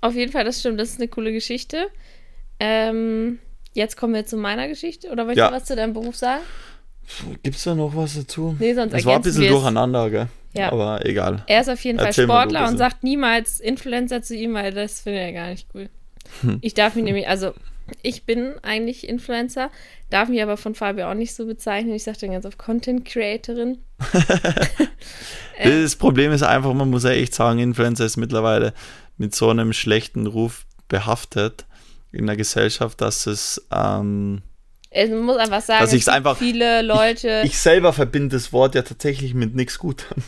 auf 0.00 0.14
jeden 0.14 0.30
Fall, 0.32 0.44
das 0.44 0.60
stimmt. 0.60 0.78
Das 0.78 0.90
ist 0.90 1.00
eine 1.00 1.08
coole 1.08 1.32
Geschichte. 1.32 1.88
Ähm, 2.60 3.38
jetzt 3.72 3.96
kommen 3.96 4.14
wir 4.14 4.24
zu 4.26 4.36
meiner 4.36 4.68
Geschichte. 4.68 5.10
Oder 5.10 5.24
wolltest 5.26 5.38
Ja. 5.38 5.48
du 5.48 5.56
was 5.56 5.64
zu 5.64 5.74
deinem 5.76 5.92
Beruf 5.92 6.14
sagen? 6.16 6.42
Gibt 7.42 7.56
es 7.56 7.64
da 7.64 7.74
noch 7.74 7.94
was 7.94 8.14
dazu? 8.14 8.56
Nee, 8.58 8.74
sonst 8.74 8.94
es 8.94 9.04
war 9.04 9.16
ein 9.16 9.22
bisschen 9.22 9.48
durcheinander, 9.48 10.10
gell? 10.10 10.28
Ja. 10.54 10.72
Aber 10.72 11.04
egal. 11.04 11.42
Er 11.46 11.60
ist 11.60 11.68
auf 11.68 11.82
jeden 11.84 11.98
Erzähl 11.98 12.26
Fall 12.26 12.42
Sportler 12.42 12.68
und 12.68 12.78
sagt 12.78 13.02
niemals 13.02 13.60
Influencer 13.60 14.22
zu 14.22 14.36
ihm, 14.36 14.54
weil 14.54 14.72
das 14.72 15.00
findet 15.00 15.22
er 15.22 15.32
gar 15.32 15.48
nicht 15.48 15.68
cool. 15.74 15.88
Hm. 16.42 16.58
Ich 16.60 16.74
darf 16.74 16.94
mich 16.94 17.04
nämlich, 17.04 17.28
also 17.28 17.52
ich 18.02 18.24
bin 18.24 18.54
eigentlich 18.62 19.08
Influencer, 19.08 19.70
darf 20.10 20.28
mich 20.28 20.42
aber 20.42 20.56
von 20.56 20.74
Fabio 20.74 21.10
auch 21.10 21.14
nicht 21.14 21.34
so 21.34 21.44
bezeichnen. 21.44 21.92
Ich 21.94 22.04
sage 22.04 22.18
dann 22.20 22.32
ganz 22.32 22.46
oft 22.46 22.58
Content 22.58 23.04
Creatorin. 23.04 23.78
Das 25.62 25.96
Problem 25.96 26.32
ist 26.32 26.42
einfach, 26.42 26.72
man 26.74 26.90
muss 26.90 27.04
ja 27.04 27.10
echt 27.10 27.34
sagen, 27.34 27.58
Influencer 27.58 28.04
ist 28.04 28.16
mittlerweile 28.16 28.72
mit 29.16 29.34
so 29.34 29.50
einem 29.50 29.72
schlechten 29.72 30.26
Ruf 30.26 30.66
behaftet 30.88 31.66
in 32.12 32.26
der 32.26 32.36
Gesellschaft, 32.36 33.00
dass 33.00 33.26
es 33.26 33.64
ähm, 33.72 34.42
Es 34.96 35.10
muss 35.10 35.36
einfach 35.36 35.60
sagen, 35.60 35.80
Dass 35.84 35.92
es 35.92 36.06
einfach- 36.08 36.38
viele 36.38 36.80
Leute. 36.82 37.42
ich 37.44 37.58
selber 37.58 37.92
verbinde 37.92 38.36
das 38.36 38.52
Wort 38.52 38.76
ja 38.76 38.82
tatsächlich 38.82 39.34
mit 39.34 39.54
nichts 39.54 39.78
Gutem. 39.80 40.22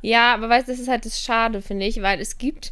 Ja, 0.00 0.34
aber 0.34 0.48
weißt 0.48 0.68
du, 0.68 0.72
das 0.72 0.80
ist 0.80 0.88
halt 0.88 1.04
das 1.04 1.20
Schade, 1.20 1.60
finde 1.60 1.86
ich, 1.86 2.02
weil 2.02 2.20
es 2.20 2.38
gibt 2.38 2.70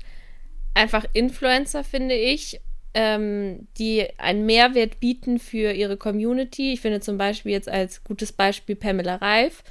einfach 0.74 1.04
Influencer, 1.12 1.82
finde 1.84 2.14
ich, 2.14 2.60
ähm, 2.94 3.66
die 3.78 4.06
einen 4.18 4.46
Mehrwert 4.46 5.00
bieten 5.00 5.38
für 5.38 5.72
ihre 5.72 5.96
Community. 5.96 6.72
Ich 6.72 6.80
finde 6.80 7.00
zum 7.00 7.18
Beispiel 7.18 7.52
jetzt 7.52 7.68
als 7.68 8.02
gutes 8.04 8.32
Beispiel 8.32 8.76
Pamela 8.76 9.16
Reif. 9.16 9.62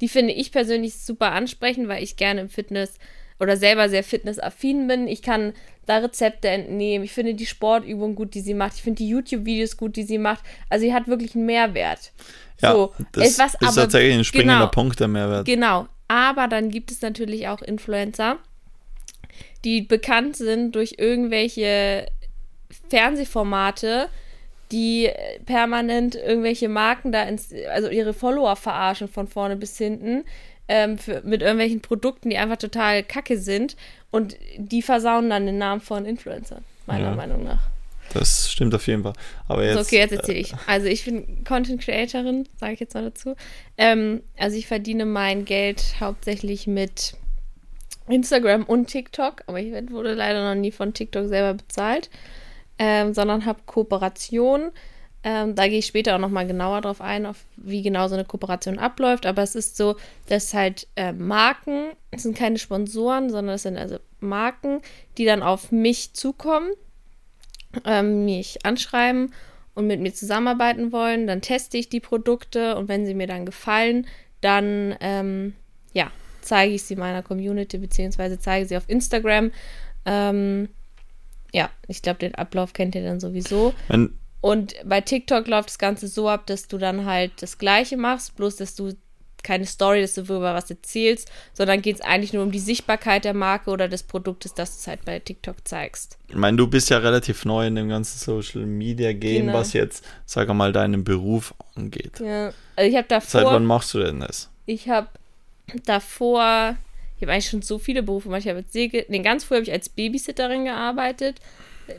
Die 0.00 0.08
finde 0.08 0.32
ich 0.32 0.52
persönlich 0.52 0.94
super 0.98 1.32
ansprechend, 1.32 1.88
weil 1.88 2.02
ich 2.04 2.16
gerne 2.16 2.40
im 2.40 2.48
Fitness 2.48 2.94
oder 3.40 3.56
selber 3.56 3.88
sehr 3.88 4.04
fitnessaffin 4.04 4.88
bin. 4.88 5.06
Ich 5.06 5.22
kann 5.22 5.52
da 5.86 5.98
Rezepte 5.98 6.48
entnehmen. 6.48 7.04
Ich 7.04 7.12
finde 7.12 7.34
die 7.34 7.46
Sportübung 7.46 8.14
gut, 8.14 8.34
die 8.34 8.40
sie 8.40 8.54
macht. 8.54 8.74
Ich 8.74 8.82
finde 8.82 8.98
die 8.98 9.08
YouTube-Videos 9.08 9.76
gut, 9.76 9.96
die 9.96 10.02
sie 10.02 10.18
macht. 10.18 10.44
Also 10.68 10.84
sie 10.84 10.92
hat 10.92 11.08
wirklich 11.08 11.34
einen 11.34 11.46
Mehrwert. 11.46 12.12
Ja, 12.60 12.72
so, 12.72 12.92
das 13.12 13.32
etwas, 13.32 13.54
ist 13.54 13.62
aber 13.62 13.74
tatsächlich 13.74 14.14
ein 14.14 14.24
springender 14.24 14.58
genau. 14.58 14.70
Punkt, 14.70 15.00
der 15.00 15.08
Mehrwert. 15.08 15.46
Genau. 15.46 15.86
Aber 16.08 16.48
dann 16.48 16.70
gibt 16.70 16.90
es 16.90 17.02
natürlich 17.02 17.48
auch 17.48 17.62
Influencer, 17.62 18.38
die 19.64 19.82
bekannt 19.82 20.36
sind 20.36 20.74
durch 20.74 20.94
irgendwelche 20.98 22.06
Fernsehformate, 22.88 24.08
die 24.72 25.10
permanent 25.46 26.14
irgendwelche 26.14 26.68
Marken 26.68 27.12
da 27.12 27.22
ins, 27.22 27.50
also 27.70 27.88
ihre 27.88 28.14
Follower 28.14 28.56
verarschen 28.56 29.08
von 29.08 29.28
vorne 29.28 29.56
bis 29.56 29.76
hinten. 29.78 30.24
Ähm, 30.68 30.98
für, 30.98 31.22
mit 31.24 31.40
irgendwelchen 31.40 31.80
Produkten, 31.80 32.30
die 32.30 32.36
einfach 32.36 32.58
total 32.58 33.02
kacke 33.02 33.38
sind. 33.38 33.76
Und 34.10 34.36
die 34.56 34.82
versauen 34.82 35.30
dann 35.30 35.46
den 35.46 35.58
Namen 35.58 35.80
von 35.80 36.04
Influencern, 36.04 36.64
meiner 36.86 37.10
ja. 37.10 37.14
Meinung 37.14 37.44
nach. 37.44 37.68
Das 38.12 38.50
stimmt 38.50 38.74
auf 38.74 38.86
jeden 38.86 39.02
Fall. 39.02 39.12
Aber 39.48 39.64
jetzt, 39.64 39.74
so, 39.74 39.80
okay, 39.80 39.98
jetzt 39.98 40.12
erzähle 40.12 40.38
ich. 40.38 40.54
Also 40.66 40.86
ich 40.86 41.04
bin 41.04 41.44
Content 41.44 41.80
Creatorin, 41.82 42.48
sage 42.58 42.72
ich 42.72 42.80
jetzt 42.80 42.94
mal 42.94 43.04
dazu. 43.04 43.34
Ähm, 43.76 44.22
also 44.38 44.56
ich 44.56 44.66
verdiene 44.66 45.04
mein 45.04 45.44
Geld 45.44 45.96
hauptsächlich 46.00 46.66
mit 46.66 47.14
Instagram 48.08 48.64
und 48.64 48.86
TikTok, 48.86 49.42
aber 49.46 49.60
ich 49.60 49.72
wurde 49.90 50.14
leider 50.14 50.48
noch 50.54 50.58
nie 50.58 50.72
von 50.72 50.94
TikTok 50.94 51.28
selber 51.28 51.54
bezahlt, 51.54 52.08
ähm, 52.78 53.12
sondern 53.12 53.44
habe 53.44 53.60
Kooperation. 53.66 54.70
Ähm, 55.24 55.54
da 55.54 55.66
gehe 55.66 55.78
ich 55.78 55.86
später 55.86 56.14
auch 56.14 56.20
nochmal 56.20 56.46
genauer 56.46 56.80
drauf 56.80 57.00
ein, 57.00 57.26
auf 57.26 57.44
wie 57.56 57.82
genau 57.82 58.06
so 58.08 58.14
eine 58.14 58.24
Kooperation 58.24 58.78
abläuft. 58.78 59.26
Aber 59.26 59.42
es 59.42 59.54
ist 59.54 59.76
so, 59.76 59.96
dass 60.28 60.54
halt 60.54 60.86
äh, 60.96 61.12
Marken, 61.12 61.90
es 62.10 62.22
sind 62.22 62.36
keine 62.36 62.58
Sponsoren, 62.58 63.30
sondern 63.30 63.56
es 63.56 63.62
sind 63.62 63.76
also 63.76 63.98
Marken, 64.20 64.80
die 65.16 65.24
dann 65.24 65.42
auf 65.42 65.72
mich 65.72 66.14
zukommen 66.14 66.70
ähm, 67.84 68.24
mich 68.24 68.64
anschreiben 68.64 69.32
und 69.74 69.86
mit 69.86 70.00
mir 70.00 70.12
zusammenarbeiten 70.12 70.92
wollen, 70.92 71.26
dann 71.26 71.40
teste 71.40 71.78
ich 71.78 71.88
die 71.88 72.00
Produkte 72.00 72.76
und 72.76 72.88
wenn 72.88 73.06
sie 73.06 73.14
mir 73.14 73.26
dann 73.26 73.46
gefallen, 73.46 74.06
dann 74.40 74.96
ähm, 75.00 75.54
ja, 75.92 76.10
zeige 76.40 76.74
ich 76.74 76.82
sie 76.82 76.96
meiner 76.96 77.22
Community 77.22 77.78
beziehungsweise 77.78 78.38
zeige 78.38 78.66
sie 78.66 78.76
auf 78.76 78.88
Instagram. 78.88 79.52
Ähm, 80.04 80.68
ja, 81.52 81.70
ich 81.86 82.02
glaube, 82.02 82.18
den 82.18 82.34
Ablauf 82.34 82.72
kennt 82.72 82.94
ihr 82.94 83.04
dann 83.04 83.20
sowieso. 83.20 83.74
Wenn 83.88 84.18
und 84.40 84.74
bei 84.84 85.00
TikTok 85.00 85.46
läuft 85.48 85.70
das 85.70 85.78
Ganze 85.78 86.08
so 86.08 86.28
ab, 86.28 86.46
dass 86.46 86.68
du 86.68 86.78
dann 86.78 87.06
halt 87.06 87.32
das 87.40 87.58
Gleiche 87.58 87.96
machst, 87.96 88.36
bloß 88.36 88.56
dass 88.56 88.74
du 88.74 88.92
keine 89.42 89.66
Story, 89.66 90.00
dass 90.00 90.14
du 90.14 90.22
über 90.22 90.54
was 90.54 90.70
erzählst, 90.70 91.30
sondern 91.52 91.80
geht 91.80 91.96
es 91.96 92.02
eigentlich 92.02 92.32
nur 92.32 92.42
um 92.42 92.50
die 92.50 92.58
Sichtbarkeit 92.58 93.24
der 93.24 93.34
Marke 93.34 93.70
oder 93.70 93.88
des 93.88 94.02
Produktes, 94.02 94.54
das 94.54 94.72
du 94.72 94.80
es 94.80 94.86
halt 94.86 95.04
bei 95.04 95.18
TikTok 95.18 95.66
zeigst. 95.66 96.18
Ich 96.28 96.34
meine, 96.34 96.56
du 96.56 96.66
bist 96.66 96.90
ja 96.90 96.98
relativ 96.98 97.44
neu 97.44 97.66
in 97.66 97.74
dem 97.74 97.88
ganzen 97.88 98.18
Social 98.18 98.66
Media 98.66 99.12
Game, 99.12 99.46
genau. 99.46 99.58
was 99.58 99.72
jetzt, 99.72 100.04
sag 100.26 100.48
mal, 100.48 100.72
deinen 100.72 101.04
Beruf 101.04 101.54
angeht. 101.74 102.20
Ja, 102.20 102.52
also 102.76 102.90
ich 102.90 102.96
habe 102.96 103.08
davor. 103.08 103.40
Seit 103.40 103.46
wann 103.46 103.64
machst 103.64 103.94
du 103.94 104.00
denn 104.00 104.20
das? 104.20 104.50
Ich 104.66 104.88
habe 104.88 105.08
davor, 105.84 106.76
ich 107.16 107.22
habe 107.22 107.32
eigentlich 107.32 107.48
schon 107.48 107.62
so 107.62 107.78
viele 107.78 108.02
Berufe 108.02 108.28
gemacht. 108.28 108.42
Ich 108.44 108.50
habe 108.50 108.64
Segel, 108.68 109.06
nee, 109.08 109.20
ganz 109.20 109.44
früh 109.44 109.56
habe 109.56 109.64
ich 109.64 109.72
als 109.72 109.88
Babysitterin 109.88 110.64
gearbeitet. 110.64 111.40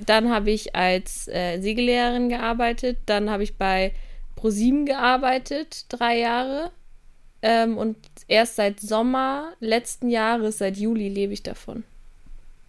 Dann 0.05 0.29
habe 0.29 0.51
ich 0.51 0.75
als 0.75 1.27
äh, 1.27 1.59
Segellehrerin 1.59 2.29
gearbeitet. 2.29 2.97
Dann 3.05 3.29
habe 3.29 3.43
ich 3.43 3.55
bei 3.55 3.93
ProSieben 4.35 4.85
gearbeitet, 4.85 5.85
drei 5.89 6.19
Jahre. 6.19 6.71
Ähm, 7.41 7.77
und 7.77 7.97
erst 8.27 8.57
seit 8.57 8.79
Sommer 8.79 9.53
letzten 9.59 10.09
Jahres, 10.09 10.57
seit 10.57 10.77
Juli, 10.77 11.09
lebe 11.09 11.33
ich 11.33 11.43
davon. 11.43 11.83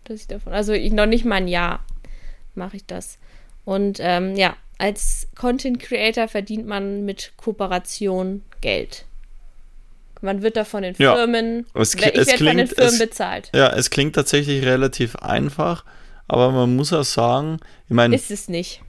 Dass 0.04 0.20
ich 0.20 0.26
davon. 0.28 0.52
Also 0.52 0.72
ich, 0.72 0.92
noch 0.92 1.06
nicht 1.06 1.24
mal 1.24 1.36
ein 1.36 1.48
Jahr 1.48 1.84
mache 2.54 2.76
ich 2.76 2.86
das. 2.86 3.18
Und 3.64 3.98
ähm, 4.00 4.36
ja, 4.36 4.56
als 4.78 5.28
Content 5.36 5.78
Creator 5.78 6.28
verdient 6.28 6.66
man 6.66 7.04
mit 7.04 7.32
Kooperation 7.36 8.42
Geld. 8.60 9.04
Man 10.22 10.42
wird 10.42 10.56
da 10.56 10.64
von 10.64 10.82
den 10.82 10.94
Firmen, 10.94 11.66
ja, 11.74 11.80
es, 11.80 11.94
ich 11.94 12.00
werde 12.02 12.24
von 12.24 12.56
den 12.56 12.66
Firmen 12.66 12.94
es, 12.94 12.98
bezahlt. 12.98 13.50
Ja, 13.54 13.70
es 13.74 13.90
klingt 13.90 14.14
tatsächlich 14.14 14.64
relativ 14.64 15.16
einfach, 15.16 15.84
aber 16.30 16.50
man 16.50 16.76
muss 16.76 16.92
auch 16.92 17.04
sagen, 17.04 17.58
ich 17.88 17.94
meine. 17.94 18.14
Ist 18.14 18.30
es 18.30 18.48
nicht 18.48 18.82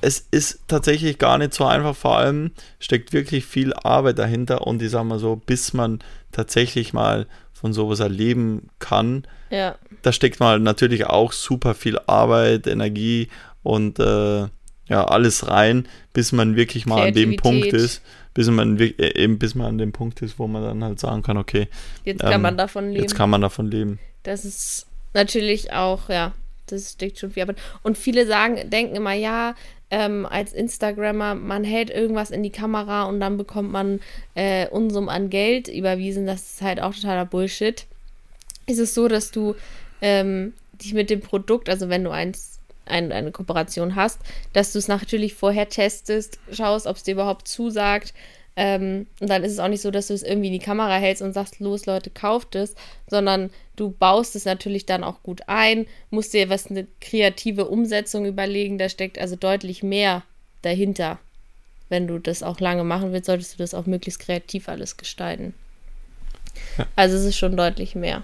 es 0.00 0.26
ist 0.30 0.60
tatsächlich 0.68 1.18
gar 1.18 1.38
nicht 1.38 1.54
so 1.54 1.64
einfach. 1.64 1.94
Vor 1.94 2.16
allem 2.16 2.52
steckt 2.78 3.12
wirklich 3.12 3.44
viel 3.44 3.72
Arbeit 3.74 4.18
dahinter 4.18 4.66
und 4.66 4.82
ich 4.82 4.90
sag 4.90 5.04
mal 5.04 5.18
so, 5.18 5.36
bis 5.36 5.72
man 5.72 6.00
tatsächlich 6.32 6.92
mal 6.92 7.26
von 7.52 7.72
sowas 7.72 8.00
erleben 8.00 8.68
kann, 8.78 9.26
ja. 9.50 9.76
da 10.02 10.12
steckt 10.12 10.40
mal 10.40 10.60
natürlich 10.60 11.06
auch 11.06 11.32
super 11.32 11.74
viel 11.74 11.98
Arbeit, 12.06 12.66
Energie 12.66 13.28
und 13.62 13.98
äh, 13.98 14.46
ja, 14.88 15.04
alles 15.04 15.48
rein, 15.48 15.88
bis 16.12 16.32
man 16.32 16.54
wirklich 16.54 16.86
mal 16.86 17.08
an 17.08 17.14
dem 17.14 17.36
Punkt 17.36 17.72
ist, 17.72 18.02
bis 18.34 18.48
man 18.48 18.78
äh, 18.78 18.92
eben 19.20 19.38
bis 19.38 19.54
man 19.54 19.68
an 19.68 19.78
dem 19.78 19.92
Punkt 19.92 20.22
ist, 20.22 20.38
wo 20.38 20.46
man 20.46 20.62
dann 20.62 20.84
halt 20.84 21.00
sagen 21.00 21.22
kann, 21.22 21.38
okay, 21.38 21.68
jetzt 22.04 22.20
kann 22.20 22.32
ähm, 22.34 22.42
man 22.42 22.56
davon 22.56 22.90
leben. 22.90 23.02
Jetzt 23.02 23.14
kann 23.14 23.30
man 23.30 23.40
davon 23.40 23.70
leben. 23.70 23.98
Das 24.22 24.44
ist 24.44 24.86
natürlich 25.14 25.72
auch, 25.72 26.08
ja, 26.08 26.34
das 26.66 26.92
steckt 26.92 27.18
schon 27.18 27.30
viel 27.30 27.42
Arbeit. 27.42 27.58
Und 27.82 27.98
viele 27.98 28.26
sagen, 28.26 28.70
denken 28.70 28.96
immer, 28.96 29.12
ja, 29.12 29.54
ähm, 29.90 30.26
als 30.26 30.52
Instagrammer, 30.52 31.34
man 31.34 31.62
hält 31.64 31.90
irgendwas 31.90 32.30
in 32.30 32.42
die 32.42 32.50
Kamera 32.50 33.04
und 33.04 33.20
dann 33.20 33.36
bekommt 33.36 33.70
man 33.70 34.00
äh, 34.34 34.68
Unsummen 34.68 35.08
an 35.08 35.30
Geld 35.30 35.68
überwiesen. 35.68 36.26
Das 36.26 36.54
ist 36.54 36.62
halt 36.62 36.80
auch 36.80 36.94
totaler 36.94 37.24
Bullshit. 37.24 37.86
Ist 38.66 38.80
es 38.80 38.94
so, 38.94 39.06
dass 39.06 39.30
du 39.30 39.54
ähm, 40.00 40.54
dich 40.82 40.92
mit 40.92 41.08
dem 41.10 41.20
Produkt, 41.20 41.68
also 41.68 41.88
wenn 41.88 42.02
du 42.02 42.10
eins, 42.10 42.58
ein, 42.84 43.12
eine 43.12 43.30
Kooperation 43.30 43.94
hast, 43.94 44.20
dass 44.52 44.72
du 44.72 44.78
es 44.78 44.88
natürlich 44.88 45.34
vorher 45.34 45.68
testest, 45.68 46.38
schaust, 46.52 46.86
ob 46.86 46.96
es 46.96 47.04
dir 47.04 47.12
überhaupt 47.12 47.46
zusagt, 47.46 48.12
ähm, 48.56 49.06
und 49.20 49.28
dann 49.28 49.44
ist 49.44 49.52
es 49.52 49.58
auch 49.58 49.68
nicht 49.68 49.82
so, 49.82 49.90
dass 49.90 50.06
du 50.06 50.14
es 50.14 50.22
irgendwie 50.22 50.46
in 50.46 50.54
die 50.54 50.58
Kamera 50.58 50.96
hältst 50.96 51.22
und 51.22 51.34
sagst, 51.34 51.60
los 51.60 51.84
Leute, 51.84 52.08
kauft 52.08 52.54
es, 52.54 52.74
sondern 53.06 53.50
du 53.76 53.90
baust 53.90 54.34
es 54.34 54.46
natürlich 54.46 54.86
dann 54.86 55.04
auch 55.04 55.22
gut 55.22 55.42
ein, 55.46 55.86
musst 56.10 56.32
dir 56.32 56.48
was 56.48 56.70
eine 56.70 56.86
kreative 57.02 57.66
Umsetzung 57.66 58.24
überlegen, 58.24 58.78
da 58.78 58.88
steckt 58.88 59.18
also 59.18 59.36
deutlich 59.36 59.82
mehr 59.82 60.22
dahinter. 60.62 61.18
Wenn 61.90 62.06
du 62.06 62.18
das 62.18 62.42
auch 62.42 62.58
lange 62.58 62.82
machen 62.82 63.12
willst, 63.12 63.26
solltest 63.26 63.54
du 63.54 63.58
das 63.58 63.74
auch 63.74 63.86
möglichst 63.86 64.20
kreativ 64.20 64.70
alles 64.70 64.96
gestalten. 64.96 65.54
Ja. 66.78 66.86
Also 66.96 67.16
es 67.16 67.24
ist 67.24 67.36
schon 67.36 67.58
deutlich 67.58 67.94
mehr, 67.94 68.22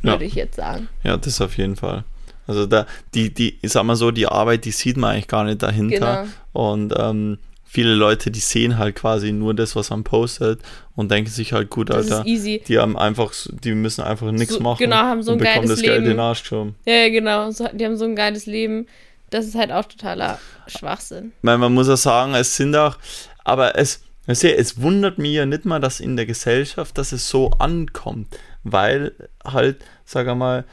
würde 0.00 0.24
ja. 0.24 0.28
ich 0.28 0.34
jetzt 0.34 0.56
sagen. 0.56 0.88
Ja, 1.04 1.18
das 1.18 1.42
auf 1.42 1.58
jeden 1.58 1.76
Fall. 1.76 2.04
Also 2.46 2.64
da, 2.64 2.86
die, 3.14 3.32
die, 3.32 3.58
ich 3.60 3.70
sag 3.70 3.84
mal 3.84 3.96
so, 3.96 4.10
die 4.10 4.26
Arbeit, 4.26 4.64
die 4.64 4.72
sieht 4.72 4.96
man 4.96 5.12
eigentlich 5.12 5.28
gar 5.28 5.44
nicht 5.44 5.62
dahinter. 5.62 6.26
Genau. 6.52 6.70
Und 6.74 6.94
ähm, 6.98 7.38
viele 7.72 7.94
Leute, 7.94 8.32
die 8.32 8.40
sehen 8.40 8.78
halt 8.78 8.96
quasi 8.96 9.30
nur 9.30 9.54
das, 9.54 9.76
was 9.76 9.90
man 9.90 10.02
postet 10.02 10.60
und 10.96 11.08
denken 11.08 11.30
sich 11.30 11.52
halt, 11.52 11.70
gut, 11.70 11.88
das 11.88 12.10
Alter, 12.10 12.24
die 12.24 12.78
haben 12.78 12.98
einfach, 12.98 13.32
die 13.48 13.74
müssen 13.74 14.02
einfach 14.02 14.32
nichts 14.32 14.54
so, 14.54 14.60
machen. 14.60 14.78
Genau, 14.80 14.96
haben 14.96 15.22
so 15.22 15.32
ein 15.32 15.38
geiles 15.38 15.70
das 15.70 15.80
Leben. 15.80 15.92
Geld 15.92 16.02
in 16.02 16.10
den 16.10 16.18
Arsch 16.18 16.42
geschoben. 16.42 16.74
Ja, 16.84 17.08
genau, 17.08 17.48
so, 17.52 17.68
die 17.72 17.84
haben 17.84 17.96
so 17.96 18.06
ein 18.06 18.16
geiles 18.16 18.46
Leben. 18.46 18.88
Das 19.30 19.46
ist 19.46 19.54
halt 19.54 19.70
auch 19.70 19.84
totaler 19.84 20.40
Schwachsinn. 20.66 21.30
Ich 21.36 21.42
meine, 21.44 21.58
man 21.58 21.72
muss 21.72 21.88
auch 21.88 21.96
sagen, 21.96 22.34
es 22.34 22.56
sind 22.56 22.74
auch, 22.74 22.98
aber 23.44 23.78
es, 23.78 24.02
es 24.26 24.82
wundert 24.82 25.18
mich 25.18 25.34
ja 25.34 25.46
nicht 25.46 25.64
mal, 25.64 25.78
dass 25.78 26.00
in 26.00 26.16
der 26.16 26.26
Gesellschaft, 26.26 26.98
dass 26.98 27.12
es 27.12 27.28
so 27.28 27.50
ankommt, 27.60 28.36
weil 28.64 29.12
halt, 29.44 29.84
sag 30.04 30.26
mal, 30.36 30.64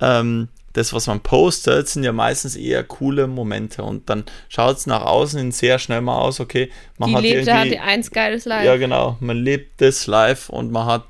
ähm, 0.00 0.46
das, 0.76 0.92
was 0.92 1.06
man 1.06 1.20
postet, 1.20 1.88
sind 1.88 2.04
ja 2.04 2.12
meistens 2.12 2.56
eher 2.56 2.84
coole 2.84 3.26
Momente 3.26 3.82
und 3.82 4.10
dann 4.10 4.24
schaut 4.48 4.76
es 4.76 4.86
nach 4.86 5.02
außen 5.02 5.52
sehr 5.52 5.78
schnell 5.78 6.00
mal 6.00 6.18
aus, 6.18 6.40
okay, 6.40 6.70
man 6.98 7.10
die 7.10 7.16
hat 7.16 7.22
lebt, 7.22 7.46
irgendwie... 7.46 7.70
Die 7.70 7.78
eins 7.78 8.10
geiles 8.10 8.44
Live. 8.44 8.64
Ja, 8.64 8.76
genau, 8.76 9.16
man 9.20 9.36
lebt 9.36 9.80
das 9.80 10.06
live 10.06 10.48
und 10.50 10.70
man 10.70 10.86
hat 10.86 11.04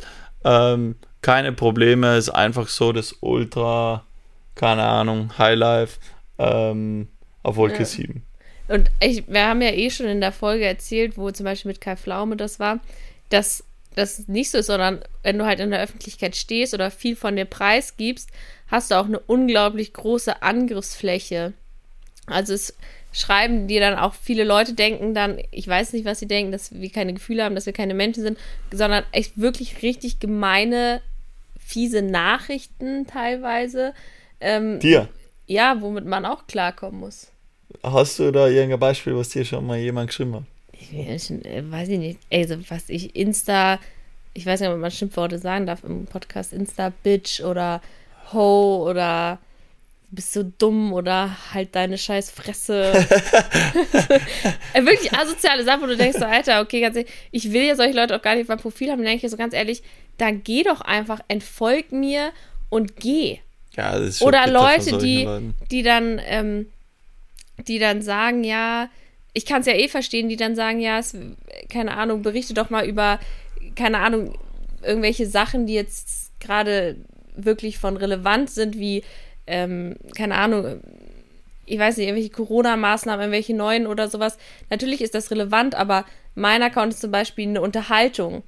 ähm, 0.44 0.96
keine 1.22 1.52
Probleme, 1.52 2.16
ist 2.16 2.30
einfach 2.30 2.68
so 2.68 2.92
das 2.92 3.16
Ultra, 3.20 4.04
keine 4.54 4.84
Ahnung, 4.84 5.32
Highlife 5.38 5.98
ähm, 6.38 7.08
auf 7.42 7.56
Wolke 7.56 7.80
ja. 7.80 7.84
7. 7.84 8.22
Und 8.68 8.90
ich, 9.00 9.26
wir 9.28 9.46
haben 9.46 9.62
ja 9.62 9.70
eh 9.70 9.90
schon 9.90 10.06
in 10.06 10.20
der 10.20 10.32
Folge 10.32 10.64
erzählt, 10.64 11.16
wo 11.16 11.30
zum 11.30 11.44
Beispiel 11.44 11.70
mit 11.70 11.80
Kai 11.80 11.96
Pflaume 11.96 12.36
das 12.36 12.58
war, 12.60 12.80
dass 13.28 13.64
das 13.96 14.28
nicht 14.28 14.50
so 14.50 14.58
ist, 14.58 14.66
sondern 14.66 15.00
wenn 15.22 15.38
du 15.38 15.46
halt 15.46 15.58
in 15.58 15.70
der 15.70 15.80
Öffentlichkeit 15.80 16.36
stehst 16.36 16.74
oder 16.74 16.90
viel 16.90 17.16
von 17.16 17.34
dir 17.34 17.46
preisgibst, 17.46 18.30
hast 18.68 18.90
du 18.90 18.96
auch 18.96 19.06
eine 19.06 19.18
unglaublich 19.20 19.92
große 19.92 20.42
Angriffsfläche. 20.42 21.52
Also 22.26 22.54
es 22.54 22.74
schreiben 23.12 23.66
dir 23.66 23.80
dann 23.80 23.98
auch 23.98 24.14
viele 24.14 24.44
Leute 24.44 24.74
denken 24.74 25.14
dann, 25.14 25.38
ich 25.50 25.66
weiß 25.66 25.92
nicht, 25.92 26.04
was 26.04 26.18
sie 26.18 26.26
denken, 26.26 26.52
dass 26.52 26.72
wir 26.72 26.90
keine 26.90 27.14
Gefühle 27.14 27.44
haben, 27.44 27.54
dass 27.54 27.66
wir 27.66 27.72
keine 27.72 27.94
Menschen 27.94 28.22
sind, 28.22 28.38
sondern 28.72 29.04
echt 29.12 29.38
wirklich 29.40 29.82
richtig 29.82 30.20
gemeine, 30.20 31.00
fiese 31.58 32.02
Nachrichten 32.02 33.06
teilweise. 33.06 33.94
Ähm, 34.40 34.80
dir? 34.80 35.08
Ja, 35.46 35.80
womit 35.80 36.04
man 36.04 36.26
auch 36.26 36.46
klarkommen 36.46 37.00
muss. 37.00 37.28
Hast 37.82 38.18
du 38.18 38.30
da 38.32 38.48
irgendein 38.48 38.80
Beispiel, 38.80 39.16
was 39.16 39.30
dir 39.30 39.44
schon 39.44 39.66
mal 39.66 39.78
jemand 39.78 40.08
geschrieben 40.08 40.34
hat? 40.34 40.42
Ich 40.72 40.92
äh, 40.92 41.70
weiß 41.70 41.88
ich 41.88 41.98
nicht. 41.98 42.20
Also, 42.32 42.56
was 42.68 42.88
ich 42.88 43.16
Insta, 43.16 43.80
ich 44.34 44.44
weiß 44.44 44.60
nicht, 44.60 44.68
ob 44.68 44.78
man 44.78 44.90
Schimpfworte 44.90 45.38
sagen 45.38 45.66
darf 45.66 45.84
im 45.84 46.04
Podcast, 46.04 46.52
Insta-Bitch 46.52 47.40
oder 47.42 47.80
Ho 48.32 48.88
oder 48.88 49.38
bist 50.10 50.32
so 50.32 50.42
dumm 50.44 50.92
oder 50.92 51.36
halt 51.52 51.74
deine 51.74 51.98
scheiß 51.98 52.30
Fresse. 52.30 52.92
Äh, 54.72 54.84
wirklich 54.84 55.12
asoziale 55.12 55.64
Sachen, 55.64 55.82
wo 55.82 55.86
du 55.86 55.96
denkst, 55.96 56.18
so, 56.18 56.26
Alter, 56.26 56.60
okay, 56.60 56.82
ganz 56.82 56.96
ehrlich, 56.96 57.10
ich 57.30 57.52
will 57.52 57.62
ja 57.62 57.74
solche 57.74 57.96
Leute 57.96 58.14
auch 58.14 58.20
gar 58.20 58.34
nicht 58.34 58.42
auf 58.42 58.48
meinem 58.48 58.58
Profil 58.58 58.90
haben, 58.90 58.98
dann 58.98 59.06
denke 59.06 59.24
ich 59.24 59.30
so 59.30 59.38
ganz 59.38 59.54
ehrlich, 59.54 59.82
dann 60.18 60.42
geh 60.44 60.62
doch 60.62 60.82
einfach, 60.82 61.20
entfolg 61.28 61.92
mir 61.92 62.32
und 62.68 62.96
geh. 62.96 63.38
Ja, 63.74 63.92
das 63.92 64.08
ist 64.08 64.18
schon 64.18 64.28
Oder 64.28 64.46
Leute, 64.48 64.98
die, 64.98 65.26
die 65.70 65.82
dann 65.82 66.20
ähm, 66.26 66.66
die 67.58 67.78
dann 67.78 68.02
sagen, 68.02 68.44
ja, 68.44 68.88
ich 69.32 69.46
kann 69.46 69.60
es 69.60 69.66
ja 69.66 69.74
eh 69.74 69.88
verstehen, 69.88 70.28
die 70.28 70.36
dann 70.36 70.56
sagen, 70.56 70.80
ja, 70.80 70.98
es, 70.98 71.16
keine 71.68 71.96
Ahnung, 71.96 72.22
berichte 72.22 72.54
doch 72.54 72.70
mal 72.70 72.86
über, 72.86 73.18
keine 73.74 73.98
Ahnung, 73.98 74.38
irgendwelche 74.82 75.26
Sachen, 75.26 75.66
die 75.66 75.74
jetzt 75.74 76.32
gerade 76.40 76.96
wirklich 77.36 77.78
von 77.78 77.96
relevant 77.96 78.50
sind, 78.50 78.78
wie, 78.78 79.04
ähm, 79.46 79.96
keine 80.16 80.36
Ahnung, 80.36 80.80
ich 81.66 81.78
weiß 81.78 81.96
nicht, 81.96 82.06
irgendwelche 82.06 82.30
Corona-Maßnahmen, 82.30 83.20
irgendwelche 83.22 83.54
neuen 83.54 83.86
oder 83.86 84.08
sowas. 84.08 84.38
Natürlich 84.70 85.00
ist 85.00 85.14
das 85.14 85.30
relevant, 85.30 85.74
aber 85.74 86.04
mein 86.34 86.62
Account 86.62 86.92
ist 86.92 87.00
zum 87.00 87.10
Beispiel 87.10 87.48
eine 87.48 87.60
Unterhaltung 87.60 88.42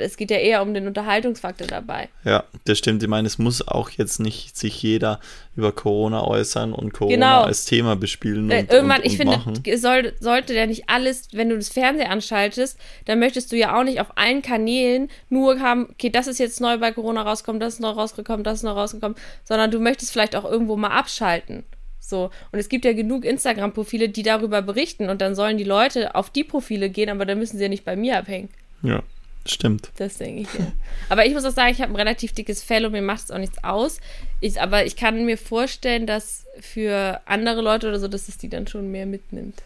es 0.00 0.16
geht 0.16 0.30
ja 0.30 0.38
eher 0.38 0.62
um 0.62 0.74
den 0.74 0.86
Unterhaltungsfaktor 0.86 1.66
dabei. 1.66 2.08
Ja, 2.24 2.44
das 2.64 2.78
stimmt. 2.78 3.02
Ich 3.02 3.08
meine, 3.08 3.26
es 3.26 3.38
muss 3.38 3.66
auch 3.66 3.90
jetzt 3.90 4.20
nicht 4.20 4.56
sich 4.56 4.82
jeder 4.82 5.20
über 5.56 5.72
Corona 5.72 6.24
äußern 6.24 6.72
und 6.72 6.92
Corona 6.92 7.14
genau. 7.14 7.42
als 7.42 7.64
Thema 7.64 7.96
bespielen. 7.96 8.50
Äh, 8.50 8.60
und, 8.60 8.72
Irgendwann, 8.72 8.98
und, 8.98 9.06
und 9.06 9.12
ich 9.12 9.16
finde, 9.16 9.78
soll, 9.78 10.12
sollte 10.20 10.54
ja 10.54 10.66
nicht 10.66 10.88
alles, 10.88 11.28
wenn 11.32 11.48
du 11.48 11.56
das 11.56 11.68
Fernsehen 11.68 12.10
anschaltest, 12.10 12.78
dann 13.06 13.18
möchtest 13.18 13.52
du 13.52 13.56
ja 13.56 13.78
auch 13.78 13.84
nicht 13.84 14.00
auf 14.00 14.16
allen 14.16 14.42
Kanälen 14.42 15.08
nur 15.28 15.60
haben, 15.60 15.88
okay, 15.90 16.10
das 16.10 16.26
ist 16.26 16.38
jetzt 16.38 16.60
neu 16.60 16.78
bei 16.78 16.92
Corona 16.92 17.22
rausgekommen, 17.22 17.60
das 17.60 17.74
ist 17.74 17.80
noch 17.80 17.96
rausgekommen, 17.96 18.44
das 18.44 18.58
ist 18.58 18.62
noch 18.64 18.76
rausgekommen, 18.76 19.16
sondern 19.44 19.70
du 19.70 19.80
möchtest 19.80 20.12
vielleicht 20.12 20.36
auch 20.36 20.44
irgendwo 20.44 20.76
mal 20.76 20.90
abschalten. 20.90 21.64
So. 22.08 22.30
Und 22.52 22.58
es 22.58 22.68
gibt 22.68 22.84
ja 22.84 22.94
genug 22.94 23.24
Instagram-Profile, 23.24 24.08
die 24.08 24.22
darüber 24.22 24.62
berichten 24.62 25.10
und 25.10 25.20
dann 25.20 25.34
sollen 25.34 25.58
die 25.58 25.64
Leute 25.64 26.14
auf 26.14 26.30
die 26.30 26.44
Profile 26.44 26.88
gehen, 26.88 27.10
aber 27.10 27.26
dann 27.26 27.38
müssen 27.38 27.58
sie 27.58 27.64
ja 27.64 27.68
nicht 27.68 27.84
bei 27.84 27.96
mir 27.96 28.18
abhängen. 28.18 28.48
Ja, 28.82 29.02
Stimmt. 29.50 29.90
Das 29.96 30.18
denke 30.18 30.42
ich, 30.42 30.58
ja. 30.58 30.72
Aber 31.08 31.24
ich 31.24 31.32
muss 31.32 31.44
auch 31.44 31.52
sagen, 31.52 31.72
ich 31.72 31.80
habe 31.80 31.92
ein 31.92 31.96
relativ 31.96 32.32
dickes 32.32 32.62
Fell 32.62 32.84
und 32.84 32.92
mir 32.92 33.02
macht 33.02 33.24
es 33.24 33.30
auch 33.30 33.38
nichts 33.38 33.62
aus. 33.64 33.98
Ich, 34.40 34.60
aber 34.60 34.84
ich 34.84 34.96
kann 34.96 35.24
mir 35.24 35.38
vorstellen, 35.38 36.06
dass 36.06 36.44
für 36.60 37.20
andere 37.24 37.62
Leute 37.62 37.88
oder 37.88 37.98
so, 37.98 38.08
dass 38.08 38.28
es 38.28 38.38
die 38.38 38.48
dann 38.48 38.66
schon 38.66 38.90
mehr 38.90 39.06
mitnimmt. 39.06 39.62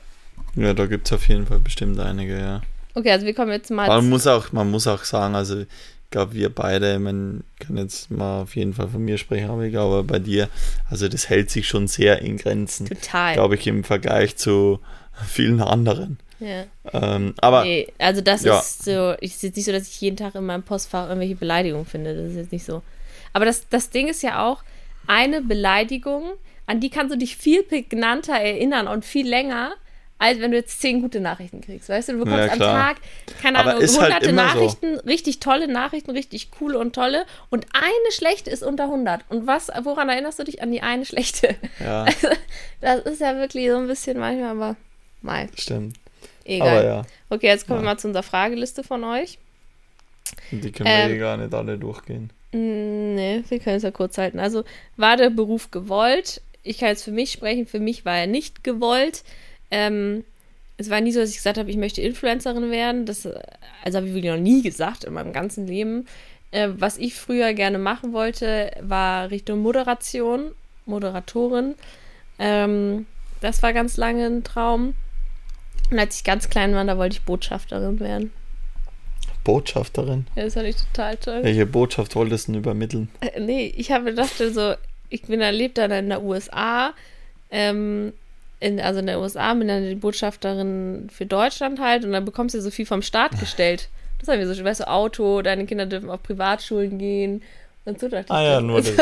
Ja, 0.55 0.75
da 0.75 0.87
gibt 0.87 1.07
es 1.07 1.13
auf 1.13 1.29
jeden 1.29 1.47
Fall 1.47 1.59
bestimmt 1.59 1.99
einige, 1.99 2.39
ja. 2.39 2.63
Okay, 2.95 3.11
also 3.11 3.27
wir 3.27 3.35
kommen 3.35 3.53
jetzt 3.53 3.71
mal. 3.71 3.89
Man 3.89 4.09
muss 4.09 4.27
auch, 4.27 4.53
man 4.53 4.71
muss 4.71 4.87
auch 4.87 5.05
sagen, 5.05 5.35
also 5.35 5.61
ich 5.61 5.67
glaube, 6.11 6.35
wir 6.35 6.51
beide, 6.51 6.99
man 6.99 7.43
kann 7.59 7.79
jetzt 7.79 8.11
mal 8.11 8.43
auf 8.43 8.55
jeden 8.55 8.75
Fall 8.75 8.89
von 8.89 9.03
mir 9.03 9.17
sprechen, 9.17 9.51
aber 9.51 9.65
ich 9.65 9.73
glaube, 9.73 10.05
bei 10.05 10.19
dir, 10.19 10.49
also 10.91 11.09
das 11.09 11.31
hält 11.31 11.51
sich 11.51 11.67
schon 11.67 11.89
sehr 11.89 12.21
in 12.21 12.37
Grenzen. 12.37 12.87
Total. 12.87 13.35
Glaube 13.35 13.55
ich, 13.55 13.67
im 13.67 13.83
Vergleich 13.83 14.37
zu 14.37 14.81
vielen 15.27 15.61
anderen. 15.61 16.19
Ja. 16.43 16.65
Ähm, 16.93 17.35
aber. 17.41 17.65
Nee, 17.65 17.89
also 17.99 18.21
das 18.21 18.43
ja. 18.43 18.59
ist 18.59 18.85
so, 18.85 19.15
ich 19.21 19.35
ist 19.35 19.43
jetzt 19.43 19.57
nicht 19.57 19.67
so, 19.67 19.73
dass 19.73 19.89
ich 19.89 20.01
jeden 20.01 20.17
Tag 20.17 20.35
in 20.35 20.45
meinem 20.45 20.63
Postfach 20.63 21.09
irgendwelche 21.09 21.37
Beleidigungen 21.37 21.87
finde. 21.87 22.15
Das 22.15 22.33
ist 22.33 22.37
jetzt 22.37 22.53
nicht 22.53 22.65
so. 22.65 22.83
Aber 23.33 23.45
das, 23.45 23.69
das 23.69 23.91
Ding 23.91 24.09
ist 24.09 24.23
ja 24.23 24.45
auch, 24.45 24.63
eine 25.07 25.43
Beleidigung, 25.43 26.33
an 26.67 26.81
die 26.81 26.91
kannst 26.91 27.13
du 27.13 27.19
dich 27.19 27.37
viel 27.37 27.63
prägnanter 27.63 28.35
erinnern 28.35 28.89
und 28.89 29.05
viel 29.05 29.29
länger, 29.29 29.73
als 30.19 30.39
wenn 30.39 30.53
du 30.53 30.57
jetzt 30.57 30.81
zehn 30.81 31.03
gute 31.03 31.19
Nachrichten 31.19 31.61
kriegst. 31.61 31.89
Weißt 31.89 32.09
du, 32.09 32.13
du 32.13 32.19
bekommst 32.21 32.47
ja, 32.47 32.53
am 32.53 32.59
Tag, 32.59 32.97
keine 33.41 33.59
Ahnung, 33.59 33.81
halt 33.81 33.91
hunderte 33.91 34.27
halt 34.27 34.35
Nachrichten, 34.35 34.97
so. 34.97 35.03
richtig 35.03 35.41
tolle 35.41 35.67
Nachrichten, 35.67 36.13
richtig 36.13 36.53
coole 36.53 36.79
und 36.79 36.95
tolle. 36.95 37.27
Und 37.51 37.67
eine 37.73 38.13
schlechte 38.13 38.49
ist 38.49 38.63
unter 38.63 38.85
100. 38.85 39.25
Und 39.31 39.49
was, 39.49 39.69
woran 39.83 40.09
erinnerst 40.09 40.39
du 40.39 40.45
dich 40.45 40.63
an 40.63 40.71
die 40.71 40.81
eine 40.81 41.05
schlechte? 41.05 41.57
Ja. 41.81 42.05
Also, 42.05 42.29
das 42.81 43.01
ist 43.01 43.21
ja 43.21 43.37
wirklich 43.37 43.69
so 43.69 43.79
ein 43.79 43.89
bisschen 43.89 44.19
manchmal, 44.21 44.51
aber 44.51 44.77
mal. 45.23 45.49
Stimmt. 45.57 45.97
Egal. 46.45 46.85
Ja. 46.85 47.03
Okay, 47.29 47.47
jetzt 47.47 47.67
kommen 47.67 47.81
ja. 47.81 47.85
wir 47.85 47.91
mal 47.91 47.99
zu 47.99 48.09
unserer 48.09 48.23
Frageliste 48.23 48.83
von 48.85 49.05
euch. 49.05 49.39
Die 50.51 50.73
können 50.73 50.89
ähm, 50.91 51.11
wir 51.11 51.19
gar 51.19 51.37
nicht 51.37 51.55
alle 51.55 51.79
durchgehen. 51.79 52.31
Nee, 52.53 53.43
wir 53.49 53.59
können 53.59 53.77
es 53.77 53.83
ja 53.83 53.91
kurz 53.91 54.19
halten. 54.19 54.39
Also, 54.39 54.65
war 54.97 55.17
der 55.17 55.31
Beruf 55.31 55.71
gewollt? 55.71 56.43
Ich 56.63 56.79
kann 56.79 56.89
jetzt 56.89 57.05
für 57.05 57.13
mich 57.13 57.33
sprechen. 57.33 57.67
Für 57.67 57.81
mich 57.81 58.05
war 58.05 58.19
er 58.19 58.27
nicht 58.27 58.63
gewollt. 58.63 59.25
Ähm, 59.71 60.25
es 60.77 60.91
war 60.91 61.01
nie 61.01 61.13
so, 61.13 61.21
dass 61.21 61.31
ich 61.31 61.37
gesagt 61.37 61.59
habe, 61.59 61.71
ich 61.71 61.77
möchte 61.77 62.03
Influencerin 62.03 62.71
werden. 62.71 63.07
Das, 63.07 63.27
also 63.85 63.97
habe 63.97 64.07
ich 64.07 64.15
wirklich 64.15 64.33
noch 64.33 64.41
nie 64.41 64.63
gesagt 64.63 65.05
in 65.05 65.13
meinem 65.15 65.33
ganzen 65.33 65.67
Leben. 65.67 66.07
Äh, 66.51 66.69
was 66.77 66.99
ich 66.99 67.15
früher 67.15 67.55
gerne 67.55 67.79
machen 67.79 68.13
wollte, 68.13 68.71
war 68.81 69.31
Richtung 69.31 69.61
Moderation, 69.61 70.53
Moderatorin. 70.87 71.75
Ähm, 72.39 73.07
das 73.41 73.63
war 73.63 73.73
ganz 73.73 73.97
lange 73.97 74.27
ein 74.27 74.45
Traum. 74.45 74.95
Und 75.93 75.99
als 75.99 76.17
ich 76.17 76.25
ganz 76.25 76.49
klein 76.49 76.75
war, 76.75 76.85
da 76.87 76.97
wollte 76.97 77.17
ich 77.17 77.23
Botschafterin 77.23 78.01
werden. 78.01 78.33
Botschafterin? 79.45 80.27
Ja, 80.35 80.45
das 80.45 80.55
fand 80.55 80.67
ich 80.67 80.77
total 80.77 81.17
toll. 81.19 81.41
Welche 81.43 81.67
Botschaft 81.67 82.17
wolltest 82.17 82.49
du 82.49 82.53
denn 82.53 82.61
übermitteln? 82.63 83.11
Äh, 83.21 83.39
nee, 83.41 83.75
ich 83.77 83.93
habe 83.93 84.07
gedacht, 84.07 84.33
so, 84.39 84.75
ich 85.11 85.23
bin 85.23 85.43
erlebt 85.43 85.77
dann 85.77 85.91
in 85.91 86.09
der 86.09 86.23
USA, 86.23 86.95
ähm, 87.51 88.15
in, 88.59 88.81
also 88.81 89.01
in 89.01 89.07
der 89.07 89.21
USA, 89.21 89.53
bin 89.53 89.69
dann 89.69 89.87
die 89.87 89.95
Botschafterin 89.95 91.09
für 91.13 91.27
Deutschland 91.27 91.79
halt 91.79 92.07
und 92.07 92.13
dann 92.13 92.25
bekommst 92.25 92.55
du 92.55 92.63
so 92.63 92.71
viel 92.71 92.87
vom 92.87 93.03
Staat 93.03 93.39
gestellt. 93.39 93.91
Das 94.19 94.29
haben 94.29 94.39
wir 94.39 94.55
so, 94.55 94.65
weißt 94.65 94.81
du, 94.81 94.89
Auto, 94.89 95.43
deine 95.43 95.67
Kinder 95.67 95.85
dürfen 95.85 96.09
auf 96.09 96.23
Privatschulen 96.23 96.97
gehen 96.97 97.43
und 97.85 98.01
so. 98.01 98.09
Dachte 98.09 98.33
ah 98.33 98.43
ja, 98.43 98.61
nur 98.63 98.81
das. 98.83 98.97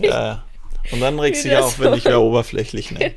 ja, 0.00 0.10
ja. 0.10 0.44
Und 0.92 1.00
dann 1.00 1.18
regst 1.18 1.44
du 1.44 1.48
dich 1.48 1.58
auf, 1.58 1.78
wenn 1.78 1.94
ich 1.94 2.04
wer 2.04 2.20
oberflächlich 2.20 2.90
nennt. 2.90 3.14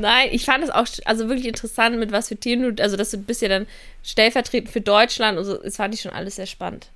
Nein, 0.00 0.28
ich 0.32 0.44
fand 0.44 0.64
es 0.64 0.70
auch 0.70 0.86
also 1.04 1.28
wirklich 1.28 1.46
interessant, 1.46 1.98
mit 1.98 2.12
was 2.12 2.28
für 2.28 2.36
Themen 2.36 2.76
du, 2.76 2.82
also 2.82 2.96
dass 2.96 3.10
du 3.10 3.18
bist 3.18 3.42
ja 3.42 3.48
dann 3.48 3.66
stellvertretend 4.02 4.70
für 4.70 4.80
Deutschland 4.80 5.38
und 5.38 5.44
so, 5.44 5.56
das 5.56 5.76
fand 5.76 5.94
ich 5.94 6.00
schon 6.00 6.12
alles 6.12 6.36
sehr 6.36 6.46
spannend. 6.46 6.88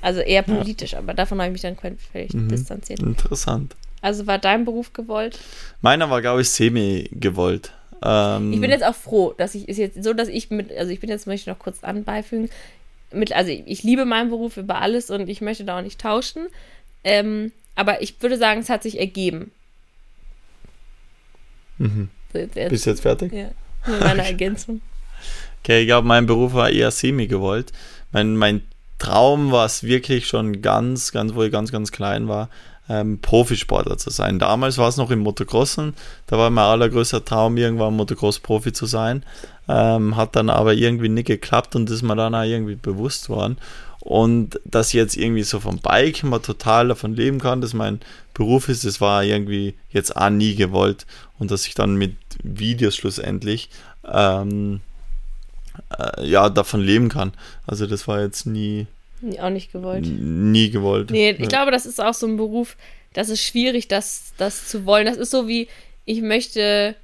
Also 0.00 0.20
eher 0.20 0.42
politisch, 0.42 0.92
ja. 0.92 0.98
aber 0.98 1.14
davon 1.14 1.38
habe 1.40 1.48
ich 1.48 1.52
mich 1.52 1.62
dann 1.62 1.76
völlig 1.76 2.34
mhm. 2.34 2.48
distanziert. 2.48 3.00
Interessant. 3.00 3.76
Also 4.00 4.26
war 4.26 4.38
dein 4.38 4.64
Beruf 4.64 4.92
gewollt? 4.92 5.38
Meiner 5.80 6.10
war, 6.10 6.20
glaube 6.20 6.40
ich, 6.42 6.50
semi 6.50 7.08
gewollt. 7.12 7.72
Ähm, 8.02 8.52
ich 8.52 8.60
bin 8.60 8.70
jetzt 8.70 8.84
auch 8.84 8.96
froh, 8.96 9.32
dass 9.36 9.54
ich, 9.54 9.68
ist 9.68 9.78
jetzt 9.78 10.02
so, 10.02 10.12
dass 10.12 10.28
ich 10.28 10.50
mit, 10.50 10.72
also 10.76 10.90
ich 10.90 10.98
bin 10.98 11.08
jetzt, 11.08 11.28
möchte 11.28 11.42
ich 11.42 11.54
noch 11.54 11.62
kurz 11.62 11.84
anbeifügen, 11.84 12.50
mit, 13.12 13.32
also 13.32 13.50
ich, 13.50 13.62
ich 13.66 13.82
liebe 13.84 14.04
meinen 14.04 14.30
Beruf 14.30 14.56
über 14.56 14.80
alles 14.80 15.10
und 15.10 15.28
ich 15.28 15.40
möchte 15.40 15.64
da 15.64 15.78
auch 15.78 15.82
nicht 15.82 16.00
tauschen. 16.00 16.48
Ähm, 17.04 17.52
aber 17.74 18.02
ich 18.02 18.20
würde 18.20 18.38
sagen, 18.38 18.60
es 18.60 18.70
hat 18.70 18.82
sich 18.82 18.98
ergeben. 18.98 19.50
Mhm. 21.78 22.08
So, 22.32 22.38
jetzt 22.38 22.54
Bist 22.54 22.86
du 22.86 22.90
jetzt 22.90 23.02
fertig? 23.02 23.32
Ja, 23.32 23.50
mit 23.86 24.00
meiner 24.00 24.24
Ergänzung. 24.26 24.80
Okay, 25.62 25.82
ich 25.82 25.86
glaube, 25.86 26.06
mein 26.06 26.26
Beruf 26.26 26.54
war 26.54 26.70
eher 26.70 26.90
semi 26.90 27.26
gewollt. 27.26 27.72
Mein, 28.10 28.36
mein 28.36 28.62
Traum 28.98 29.52
war 29.52 29.66
es 29.66 29.82
wirklich 29.82 30.26
schon 30.26 30.62
ganz, 30.62 31.12
ganz, 31.12 31.34
wo 31.34 31.42
ich 31.42 31.52
ganz, 31.52 31.72
ganz 31.72 31.92
klein 31.92 32.28
war, 32.28 32.48
ähm, 32.88 33.20
Profisportler 33.20 33.98
zu 33.98 34.10
sein. 34.10 34.38
Damals 34.38 34.78
war 34.78 34.88
es 34.88 34.96
noch 34.96 35.10
im 35.10 35.20
Motocrossen, 35.20 35.94
da 36.26 36.38
war 36.38 36.50
mein 36.50 36.64
allergrößter 36.64 37.24
Traum, 37.24 37.56
irgendwann 37.56 37.96
Motocross-Profi 37.96 38.72
zu 38.72 38.86
sein. 38.86 39.24
Ähm, 39.68 40.16
hat 40.16 40.34
dann 40.34 40.50
aber 40.50 40.74
irgendwie 40.74 41.08
nicht 41.08 41.26
geklappt 41.26 41.76
und 41.76 41.88
ist 41.88 42.02
mir 42.02 42.16
dann 42.16 42.34
auch 42.34 42.42
irgendwie 42.42 42.74
bewusst 42.74 43.28
worden. 43.28 43.58
Und 44.02 44.60
dass 44.64 44.88
ich 44.88 44.94
jetzt 44.94 45.16
irgendwie 45.16 45.44
so 45.44 45.60
vom 45.60 45.78
Bike 45.78 46.24
mal 46.24 46.40
total 46.40 46.88
davon 46.88 47.14
leben 47.14 47.38
kann, 47.38 47.60
dass 47.60 47.72
mein 47.72 48.00
Beruf 48.34 48.68
ist, 48.68 48.84
das 48.84 49.00
war 49.00 49.22
irgendwie 49.22 49.74
jetzt 49.90 50.16
auch 50.16 50.28
nie 50.28 50.56
gewollt. 50.56 51.06
Und 51.38 51.52
dass 51.52 51.68
ich 51.68 51.74
dann 51.74 51.94
mit 51.94 52.16
Videos 52.42 52.96
schlussendlich 52.96 53.70
ähm, 54.04 54.80
äh, 55.96 56.26
ja, 56.26 56.48
davon 56.48 56.80
leben 56.80 57.10
kann. 57.10 57.32
Also 57.64 57.86
das 57.86 58.08
war 58.08 58.20
jetzt 58.20 58.44
nie. 58.44 58.88
Auch 59.40 59.50
nicht 59.50 59.70
gewollt. 59.70 60.04
Nie 60.04 60.70
gewollt. 60.70 61.12
Nee, 61.12 61.30
ich 61.30 61.38
ja. 61.38 61.46
glaube, 61.46 61.70
das 61.70 61.86
ist 61.86 62.00
auch 62.00 62.14
so 62.14 62.26
ein 62.26 62.36
Beruf, 62.36 62.76
das 63.12 63.28
ist 63.28 63.42
schwierig, 63.42 63.86
das, 63.86 64.32
das 64.36 64.66
zu 64.66 64.84
wollen. 64.84 65.06
Das 65.06 65.16
ist 65.16 65.30
so 65.30 65.46
wie, 65.46 65.68
ich 66.06 66.22
möchte 66.22 66.96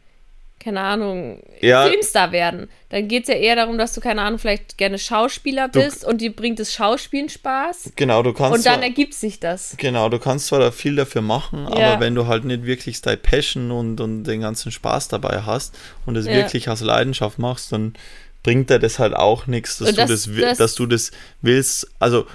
keine 0.59 0.81
Ahnung, 0.81 1.43
ja. 1.61 1.87
Filmstar 1.87 2.33
werden. 2.33 2.69
Dann 2.89 3.07
geht 3.07 3.25
es 3.25 3.29
ja 3.29 3.35
eher 3.35 3.57
darum, 3.57 3.79
dass 3.79 3.93
du, 3.93 4.01
keine 4.01 4.23
Ahnung, 4.23 4.39
vielleicht 4.39 4.77
gerne 4.77 4.99
Schauspieler 4.99 5.69
bist 5.69 6.03
du, 6.03 6.09
und 6.09 6.21
dir 6.21 6.35
bringt 6.35 6.59
das 6.59 6.73
Schauspielen 6.73 7.29
Spaß. 7.29 7.93
Genau, 7.97 8.23
du 8.23 8.33
kannst. 8.33 8.59
Und 8.59 8.67
dann 8.67 8.81
zwar, 8.81 8.83
ergibt 8.83 9.15
sich 9.15 9.39
das. 9.39 9.75
Genau, 9.77 10.09
du 10.09 10.19
kannst 10.19 10.49
zwar 10.49 10.59
da 10.59 10.71
viel 10.71 10.97
dafür 10.97 11.23
machen, 11.23 11.69
ja. 11.77 11.93
aber 11.93 12.01
wenn 12.01 12.15
du 12.15 12.27
halt 12.27 12.45
nicht 12.45 12.65
wirklich 12.65 13.01
deine 13.03 13.19
Passion 13.19 13.71
und, 13.71 14.01
und 14.01 14.25
den 14.25 14.41
ganzen 14.41 14.73
Spaß 14.73 15.09
dabei 15.09 15.43
hast 15.43 15.77
und 16.07 16.17
es 16.17 16.27
ja. 16.27 16.33
wirklich 16.33 16.69
aus 16.69 16.81
Leidenschaft 16.81 17.39
machst, 17.39 17.73
dann 17.73 17.95
bringt 18.43 18.71
dir 18.71 18.79
das 18.79 18.99
halt 18.99 19.15
auch 19.15 19.47
nichts, 19.47 19.79
dass, 19.79 19.95
das, 19.95 20.25
du 20.25 20.33
das, 20.33 20.41
das, 20.41 20.59
dass 20.59 20.75
du 20.75 20.87
das 20.87 21.11
willst. 21.43 21.89
Also 21.99 22.27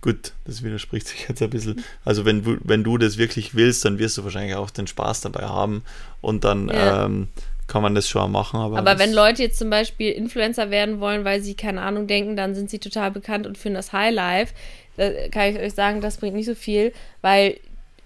gut, 0.00 0.32
das 0.44 0.62
widerspricht 0.62 1.08
sich 1.08 1.28
jetzt 1.28 1.42
ein 1.42 1.50
bisschen. 1.50 1.84
Also 2.04 2.24
wenn 2.24 2.44
du, 2.44 2.58
wenn 2.62 2.84
du 2.84 2.96
das 2.96 3.18
wirklich 3.18 3.54
willst, 3.54 3.84
dann 3.84 3.98
wirst 3.98 4.16
du 4.16 4.24
wahrscheinlich 4.24 4.54
auch 4.54 4.70
den 4.70 4.86
Spaß 4.86 5.22
dabei 5.22 5.46
haben 5.46 5.82
und 6.20 6.44
dann 6.44 6.70
ähm, 6.72 7.28
kann 7.66 7.82
man 7.82 7.94
das 7.94 8.08
schon 8.08 8.30
machen. 8.30 8.60
Aber, 8.60 8.78
aber 8.78 8.98
wenn 8.98 9.12
Leute 9.12 9.42
jetzt 9.42 9.58
zum 9.58 9.70
Beispiel 9.70 10.12
Influencer 10.12 10.70
werden 10.70 11.00
wollen, 11.00 11.24
weil 11.24 11.40
sie 11.40 11.54
keine 11.54 11.82
Ahnung 11.82 12.06
denken, 12.06 12.36
dann 12.36 12.54
sind 12.54 12.70
sie 12.70 12.78
total 12.78 13.10
bekannt 13.10 13.46
und 13.46 13.58
führen 13.58 13.74
das 13.74 13.92
Highlife, 13.92 14.54
da 14.96 15.10
kann 15.28 15.50
ich 15.50 15.58
euch 15.58 15.74
sagen, 15.74 16.00
das 16.00 16.18
bringt 16.18 16.36
nicht 16.36 16.46
so 16.46 16.54
viel, 16.54 16.92
weil 17.22 17.58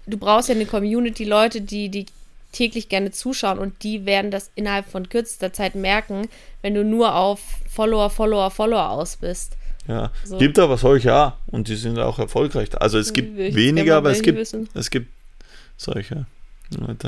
du 0.07 0.17
brauchst 0.17 0.49
ja 0.49 0.55
eine 0.55 0.65
Community, 0.65 1.23
Leute, 1.23 1.61
die, 1.61 1.89
die 1.89 2.05
täglich 2.51 2.89
gerne 2.89 3.11
zuschauen 3.11 3.59
und 3.59 3.83
die 3.83 4.05
werden 4.05 4.31
das 4.31 4.51
innerhalb 4.55 4.87
von 4.87 5.07
kürzester 5.07 5.53
Zeit 5.53 5.75
merken, 5.75 6.27
wenn 6.61 6.73
du 6.73 6.83
nur 6.83 7.15
auf 7.15 7.39
Follower, 7.69 8.09
Follower, 8.09 8.51
Follower 8.51 8.89
aus 8.89 9.17
bist. 9.17 9.53
Ja, 9.87 10.11
so. 10.23 10.37
gibt 10.37 10.59
aber 10.59 10.77
solche 10.77 11.07
ja 11.07 11.37
und 11.47 11.67
die 11.67 11.75
sind 11.75 11.97
auch 11.97 12.19
erfolgreich. 12.19 12.69
Also 12.79 12.99
es 12.99 13.13
gibt 13.13 13.37
weniger, 13.37 13.97
aber 13.97 14.11
es 14.11 14.21
gibt, 14.21 14.53
es 14.73 14.89
gibt 14.89 15.07
solche. 15.77 16.25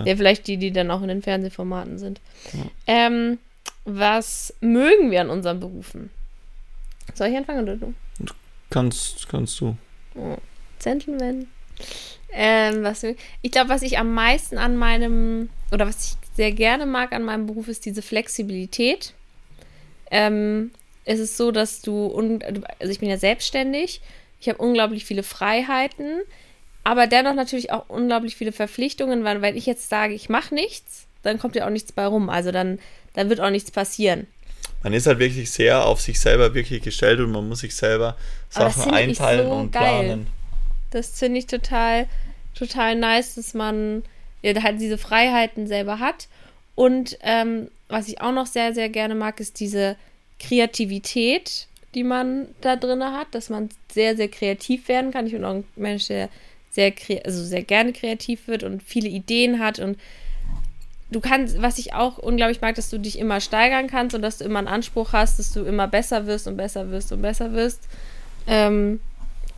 Ja, 0.05 0.15
vielleicht 0.15 0.47
die, 0.47 0.57
die 0.57 0.71
dann 0.71 0.91
auch 0.91 1.01
in 1.01 1.07
den 1.07 1.21
Fernsehformaten 1.21 1.97
sind. 1.97 2.19
Ja. 2.53 2.59
Ähm, 2.87 3.37
was 3.85 4.53
mögen 4.61 5.11
wir 5.11 5.21
an 5.21 5.29
unseren 5.29 5.59
Berufen? 5.59 6.09
Soll 7.13 7.29
ich 7.29 7.37
anfangen 7.37 7.63
oder 7.63 7.75
du? 7.77 7.93
Kannst, 8.69 9.27
kannst 9.29 9.59
du. 9.59 9.77
Oh, 10.15 10.37
Gentleman. 10.81 11.47
Ähm, 12.31 12.83
was, 12.83 13.03
ich 13.03 13.51
glaube, 13.51 13.69
was 13.69 13.83
ich 13.83 13.99
am 13.99 14.13
meisten 14.13 14.57
an 14.57 14.75
meinem, 14.75 15.49
oder 15.71 15.87
was 15.87 16.05
ich 16.05 16.35
sehr 16.35 16.51
gerne 16.51 16.85
mag 16.85 17.13
an 17.13 17.23
meinem 17.23 17.45
Beruf, 17.45 17.67
ist 17.67 17.85
diese 17.85 18.01
Flexibilität. 18.01 19.13
Ähm, 20.09 20.71
es 21.05 21.19
ist 21.19 21.37
so, 21.37 21.51
dass 21.51 21.81
du, 21.81 22.15
also 22.15 22.91
ich 22.91 22.99
bin 22.99 23.09
ja 23.09 23.17
selbstständig, 23.17 24.01
ich 24.39 24.49
habe 24.49 24.59
unglaublich 24.59 25.05
viele 25.05 25.23
Freiheiten, 25.23 26.21
aber 26.83 27.07
dennoch 27.07 27.33
natürlich 27.33 27.71
auch 27.71 27.85
unglaublich 27.87 28.35
viele 28.35 28.51
Verpflichtungen, 28.51 29.23
weil 29.23 29.41
wenn 29.41 29.55
ich 29.55 29.65
jetzt 29.65 29.89
sage, 29.89 30.13
ich 30.13 30.29
mache 30.29 30.53
nichts, 30.53 31.07
dann 31.21 31.39
kommt 31.39 31.55
ja 31.55 31.65
auch 31.65 31.71
nichts 31.71 31.91
bei 31.91 32.05
rum. 32.05 32.29
Also 32.29 32.51
dann, 32.51 32.79
dann 33.13 33.29
wird 33.29 33.39
auch 33.39 33.49
nichts 33.49 33.71
passieren. 33.71 34.27
Man 34.83 34.93
ist 34.93 35.07
halt 35.07 35.19
wirklich 35.19 35.49
sehr 35.49 35.85
auf 35.85 36.01
sich 36.01 36.19
selber 36.19 36.53
wirklich 36.53 36.81
gestellt 36.83 37.19
und 37.21 37.31
man 37.31 37.47
muss 37.47 37.59
sich 37.59 37.75
selber 37.75 38.17
Sachen 38.49 38.93
einteilen 38.93 39.47
so 39.47 39.53
und 39.53 39.71
geil. 39.71 40.05
planen. 40.05 40.27
Das 40.91 41.17
finde 41.17 41.39
ich 41.39 41.47
total, 41.47 42.07
total 42.53 42.95
nice, 42.95 43.35
dass 43.35 43.53
man 43.53 44.03
ja, 44.41 44.61
halt 44.61 44.81
diese 44.81 44.97
Freiheiten 44.97 45.67
selber 45.67 45.99
hat. 45.99 46.27
Und 46.75 47.17
ähm, 47.21 47.69
was 47.87 48.09
ich 48.09 48.21
auch 48.21 48.33
noch 48.33 48.45
sehr, 48.45 48.73
sehr 48.73 48.89
gerne 48.89 49.15
mag, 49.15 49.39
ist 49.39 49.59
diese 49.59 49.95
Kreativität, 50.39 51.67
die 51.95 52.03
man 52.03 52.47
da 52.61 52.75
drin 52.75 53.03
hat, 53.03 53.27
dass 53.31 53.49
man 53.49 53.69
sehr, 53.91 54.17
sehr 54.17 54.27
kreativ 54.27 54.87
werden 54.87 55.11
kann. 55.11 55.27
Ich 55.27 55.33
bin 55.33 55.45
auch 55.45 55.53
ein 55.53 55.63
Mensch, 55.75 56.07
der 56.07 56.29
sehr, 56.73 56.93
also 57.23 57.43
sehr 57.43 57.63
gerne 57.63 57.93
kreativ 57.93 58.47
wird 58.47 58.63
und 58.63 58.81
viele 58.81 59.09
Ideen 59.09 59.59
hat 59.59 59.79
und 59.79 59.97
du 61.11 61.19
kannst, 61.19 61.61
was 61.61 61.77
ich 61.77 61.93
auch 61.93 62.17
unglaublich 62.17 62.61
mag, 62.61 62.75
dass 62.75 62.89
du 62.89 62.99
dich 62.99 63.19
immer 63.19 63.39
steigern 63.39 63.87
kannst 63.87 64.15
und 64.15 64.21
dass 64.21 64.39
du 64.39 64.45
immer 64.45 64.59
einen 64.59 64.67
Anspruch 64.67 65.13
hast, 65.13 65.39
dass 65.39 65.51
du 65.51 65.63
immer 65.63 65.87
besser 65.87 66.25
wirst 66.25 66.47
und 66.47 66.57
besser 66.57 66.89
wirst 66.89 67.11
und 67.11 67.21
besser 67.21 67.53
wirst. 67.53 67.81
Ähm, 68.47 68.99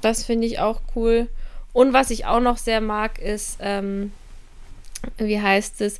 das 0.01 0.23
finde 0.23 0.47
ich 0.47 0.59
auch 0.59 0.81
cool. 0.95 1.27
Und 1.73 1.93
was 1.93 2.09
ich 2.09 2.25
auch 2.25 2.41
noch 2.41 2.57
sehr 2.57 2.81
mag, 2.81 3.19
ist, 3.19 3.57
ähm, 3.61 4.11
wie 5.17 5.41
heißt 5.41 5.81
es, 5.81 5.99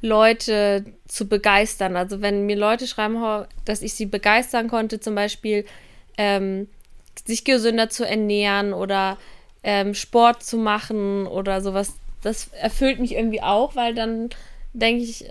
Leute 0.00 0.84
zu 1.08 1.26
begeistern. 1.26 1.96
Also 1.96 2.20
wenn 2.20 2.46
mir 2.46 2.56
Leute 2.56 2.86
schreiben, 2.86 3.46
dass 3.64 3.82
ich 3.82 3.94
sie 3.94 4.06
begeistern 4.06 4.68
konnte, 4.68 5.00
zum 5.00 5.14
Beispiel 5.14 5.64
ähm, 6.16 6.68
sich 7.24 7.44
gesünder 7.44 7.90
zu 7.90 8.06
ernähren 8.06 8.72
oder 8.72 9.18
ähm, 9.68 9.92
Sport 9.92 10.42
zu 10.42 10.56
machen 10.56 11.26
oder 11.26 11.60
sowas, 11.60 11.92
das 12.22 12.48
erfüllt 12.58 13.00
mich 13.00 13.12
irgendwie 13.12 13.42
auch, 13.42 13.76
weil 13.76 13.94
dann 13.94 14.30
denke 14.72 15.04
ich, 15.04 15.26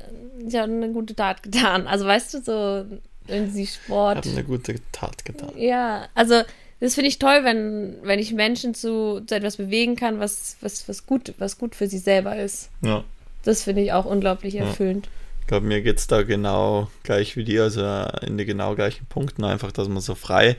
ich 0.48 0.56
habe 0.56 0.72
eine 0.72 0.92
gute 0.92 1.16
Tat 1.16 1.42
getan. 1.42 1.88
Also 1.88 2.06
weißt 2.06 2.36
du, 2.36 2.42
so 2.44 2.86
wenn 3.26 3.52
sie 3.52 3.66
Sport. 3.66 4.28
Ich 4.28 4.32
habe 4.32 4.42
eine 4.42 4.48
gute 4.48 4.76
Tat 4.92 5.26
getan. 5.26 5.50
Ja, 5.58 6.08
also 6.14 6.44
das 6.80 6.94
finde 6.94 7.08
ich 7.08 7.18
toll, 7.18 7.40
wenn, 7.46 7.96
wenn 8.04 8.20
ich 8.20 8.32
Menschen 8.32 8.76
zu, 8.76 9.22
zu 9.26 9.34
etwas 9.34 9.58
bewegen 9.58 9.96
kann, 9.96 10.20
was, 10.20 10.58
was, 10.62 10.88
was, 10.88 11.08
gut, 11.08 11.34
was 11.40 11.58
gut 11.58 11.74
für 11.74 11.88
sie 11.88 11.98
selber 11.98 12.36
ist. 12.36 12.70
Ja. 12.84 13.04
Das 13.44 13.64
finde 13.64 13.82
ich 13.82 13.92
auch 13.92 14.06
unglaublich 14.06 14.54
erfüllend. 14.56 15.08
Ja. 15.08 15.12
Ich 15.42 15.48
glaube, 15.48 15.66
mir 15.66 15.82
geht 15.82 15.98
es 15.98 16.06
da 16.06 16.22
genau 16.22 16.92
gleich 17.02 17.38
wie 17.38 17.44
dir, 17.44 17.64
also 17.64 17.82
in 18.22 18.38
den 18.38 18.46
genau 18.46 18.76
gleichen 18.76 19.08
Punkten, 19.08 19.44
einfach, 19.46 19.72
dass 19.72 19.88
man 19.88 20.02
so 20.02 20.14
frei, 20.14 20.58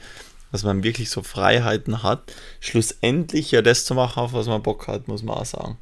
dass 0.52 0.62
man 0.62 0.82
wirklich 0.82 1.10
so 1.10 1.22
Freiheiten 1.22 2.02
hat, 2.02 2.32
schlussendlich 2.60 3.50
ja 3.50 3.62
das 3.62 3.84
zu 3.84 3.94
machen, 3.94 4.20
auf 4.20 4.32
was 4.32 4.46
man 4.46 4.62
Bock 4.62 4.88
hat, 4.88 5.08
muss 5.08 5.22
man 5.22 5.36
auch 5.36 5.44
sagen. 5.44 5.78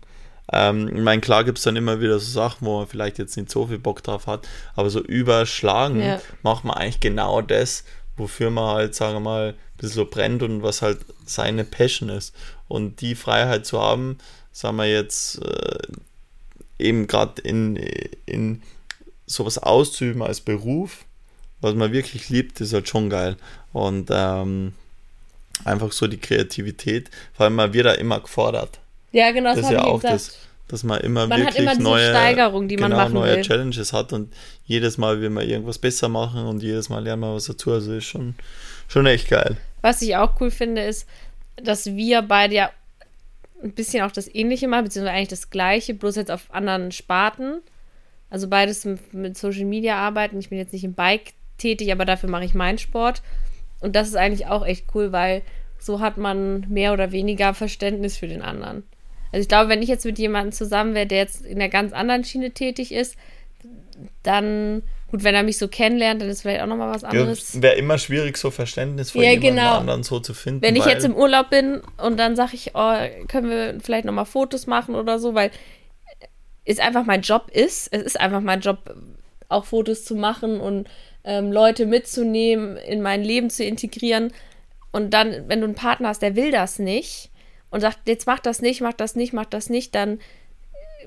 Ähm, 0.53 0.89
ich 0.95 1.03
meine, 1.03 1.21
klar 1.21 1.45
gibt 1.45 1.59
es 1.59 1.65
dann 1.65 1.77
immer 1.77 2.01
wieder 2.01 2.19
so 2.19 2.31
Sachen, 2.31 2.67
wo 2.67 2.79
man 2.79 2.87
vielleicht 2.87 3.19
jetzt 3.19 3.37
nicht 3.37 3.51
so 3.51 3.67
viel 3.67 3.79
Bock 3.79 4.03
drauf 4.03 4.27
hat, 4.27 4.47
aber 4.75 4.91
so 4.91 5.01
überschlagen 5.01 6.01
ja. 6.01 6.21
macht 6.43 6.65
man 6.65 6.77
eigentlich 6.77 7.01
genau 7.01 7.43
das, 7.43 7.85
wofür 8.17 8.51
man 8.51 8.75
halt, 8.75 8.95
sagen 8.95 9.15
wir 9.15 9.21
mal, 9.21 9.49
ein 9.49 9.77
bisschen 9.77 9.97
so 9.97 10.07
brennt 10.07 10.43
und 10.43 10.63
was 10.63 10.83
halt 10.83 10.99
seine 11.25 11.65
Passion 11.65 12.09
ist. 12.09 12.35
Und 12.69 13.01
die 13.01 13.15
Freiheit 13.15 13.67
zu 13.67 13.81
haben, 13.81 14.19
sagen 14.53 14.77
wir 14.77 14.87
jetzt, 14.87 15.43
äh, 15.45 15.79
eben 16.79 17.07
gerade 17.07 17.41
in, 17.43 17.77
in 18.27 18.63
sowas 19.27 19.59
auszuüben 19.59 20.23
als 20.23 20.41
Beruf, 20.41 21.05
was 21.61 21.75
man 21.75 21.93
wirklich 21.93 22.29
liebt, 22.29 22.61
ist 22.61 22.73
halt 22.73 22.89
schon 22.89 23.11
geil. 23.11 23.37
Und 23.73 24.09
ähm, 24.11 24.73
einfach 25.65 25.93
so 25.93 26.07
die 26.07 26.19
Kreativität, 26.19 27.11
vor 27.35 27.45
allem 27.45 27.55
man 27.55 27.73
wird 27.73 27.87
da 27.87 27.93
immer 27.93 28.21
gefordert. 28.21 28.79
Ja, 29.13 29.31
genau, 29.31 29.51
das, 29.51 29.61
das 29.61 29.67
ist 29.67 29.73
ja 29.73 29.85
auch 29.85 30.01
gesagt. 30.01 30.15
das, 30.15 30.39
dass 30.69 30.83
man 30.83 31.01
immer 31.01 31.27
man 31.27 31.41
wirklich 31.41 31.59
immer 31.59 31.75
neue, 31.77 32.11
Steigerung, 32.11 32.69
die 32.69 32.77
genau, 32.77 33.09
neue 33.09 33.37
will. 33.37 33.43
Challenges 33.43 33.93
hat 33.93 34.13
und 34.13 34.33
jedes 34.67 34.99
Mal 34.99 35.21
will 35.21 35.31
man 35.31 35.49
irgendwas 35.49 35.79
besser 35.79 36.09
machen 36.09 36.45
und 36.47 36.63
jedes 36.63 36.89
Mal 36.89 37.03
lernen 37.03 37.23
wir 37.23 37.35
was 37.35 37.47
dazu. 37.47 37.73
Also 37.73 37.95
ist 37.95 38.05
schon, 38.05 38.35
schon 38.89 39.07
echt 39.07 39.29
geil. 39.29 39.57
Was 39.83 40.03
ich 40.03 40.17
auch 40.17 40.41
cool 40.41 40.51
finde, 40.51 40.83
ist, 40.83 41.07
dass 41.57 41.87
wir 41.87 42.23
beide 42.23 42.55
ja 42.55 42.71
ein 43.63 43.73
bisschen 43.73 44.03
auch 44.03 44.11
das 44.11 44.33
Ähnliche 44.33 44.69
machen, 44.69 44.85
beziehungsweise 44.85 45.17
eigentlich 45.17 45.29
das 45.29 45.51
Gleiche, 45.51 45.95
bloß 45.95 46.17
jetzt 46.17 46.31
auf 46.31 46.53
anderen 46.53 46.93
Sparten. 46.93 47.63
Also 48.29 48.49
beides 48.49 48.87
mit 49.13 49.39
Social 49.39 49.65
Media 49.65 49.97
arbeiten. 49.97 50.39
Ich 50.39 50.51
bin 50.51 50.59
jetzt 50.59 50.73
nicht 50.73 50.85
im 50.85 50.95
Bike 50.95 51.33
tätig, 51.59 51.93
aber 51.93 52.05
dafür 52.05 52.29
mache 52.29 52.45
ich 52.45 52.55
meinen 52.55 52.79
Sport. 52.79 53.23
Und 53.81 53.97
das 53.97 54.09
ist 54.09 54.17
eigentlich 54.17 54.47
auch 54.47 54.65
echt 54.65 54.87
cool, 54.95 55.13
weil 55.13 55.43
so 55.79 56.01
hat 56.01 56.17
man 56.17 56.67
mehr 56.69 56.93
oder 56.93 57.13
weniger 57.13 57.55
Verständnis 57.55 58.17
für 58.17 58.29
den 58.29 58.43
anderen. 58.43 58.85
Also 59.33 59.43
ich 59.43 59.49
glaube, 59.49 59.69
wenn 59.69 59.83
ich 59.83 59.89
jetzt 59.89 60.05
mit 60.05 60.19
jemandem 60.19 60.53
zusammen 60.53 60.95
wäre, 60.95 61.07
der 61.07 61.19
jetzt 61.19 61.45
in 61.45 61.57
einer 61.57 61.69
ganz 61.69 61.93
anderen 61.93 62.25
Schiene 62.25 62.53
tätig 62.53 62.93
ist, 62.93 63.17
dann 64.23 64.83
Gut, 65.11 65.23
wenn 65.23 65.37
er 65.37 65.45
mich 65.45 65.57
so 65.57 65.69
kennenlernt, 65.69 66.21
dann 66.21 66.29
ist 66.29 66.43
vielleicht 66.43 66.61
auch 66.63 66.67
nochmal 66.67 66.93
was 66.93 67.05
anderes. 67.05 67.55
Ja, 67.55 67.63
Wäre 67.63 67.77
immer 67.77 67.97
schwierig, 67.97 68.37
so 68.37 68.51
Verständnis 68.51 69.13
von 69.13 69.23
ja, 69.23 69.31
jemandem 69.31 69.57
genau. 69.57 69.77
anderen 69.79 70.03
so 70.03 70.19
zu 70.19 70.35
finden. 70.35 70.63
Wenn 70.63 70.75
ich 70.75 70.85
jetzt 70.85 71.05
im 71.05 71.15
Urlaub 71.15 71.49
bin 71.49 71.81
und 71.99 72.19
dann 72.19 72.35
sage 72.35 72.55
ich, 72.55 72.73
oh, 72.75 72.95
können 73.29 73.49
wir 73.49 73.79
vielleicht 73.81 74.05
nochmal 74.05 74.27
Fotos 74.27 74.67
machen 74.67 74.97
oder 74.97 75.21
so, 75.21 75.35
weil 75.35 75.53
es 76.65 76.81
einfach 76.81 77.05
mein 77.07 77.21
Job 77.21 77.49
ist. 77.53 77.89
Es 77.93 78.03
ist 78.03 78.21
einfach 78.21 78.41
mein 78.41 78.61
Job, 78.61 78.97
auch 79.49 79.65
Fotos 79.65 80.05
zu 80.05 80.17
machen 80.17 80.59
und 80.59 80.89
ähm, 81.27 81.53
Leute 81.53 81.85
mitzunehmen, 81.85 82.77
in 82.77 83.03
mein 83.03 83.23
Leben 83.23 83.51
zu 83.51 83.65
integrieren. 83.65 84.33
Und 84.93 85.11
dann, 85.13 85.49
wenn 85.49 85.61
du 85.61 85.67
einen 85.67 85.75
Partner 85.75 86.09
hast, 86.09 86.23
der 86.23 86.37
will 86.37 86.51
das 86.51 86.79
nicht 86.79 87.31
und 87.71 87.81
sagt, 87.81 87.99
jetzt 88.07 88.27
mach 88.27 88.39
das 88.39 88.63
nicht, 88.63 88.81
mach 88.81 88.95
das 88.95 89.17
nicht, 89.17 89.33
mach 89.35 89.45
das 89.45 89.69
nicht, 89.69 89.95
dann 89.95 90.19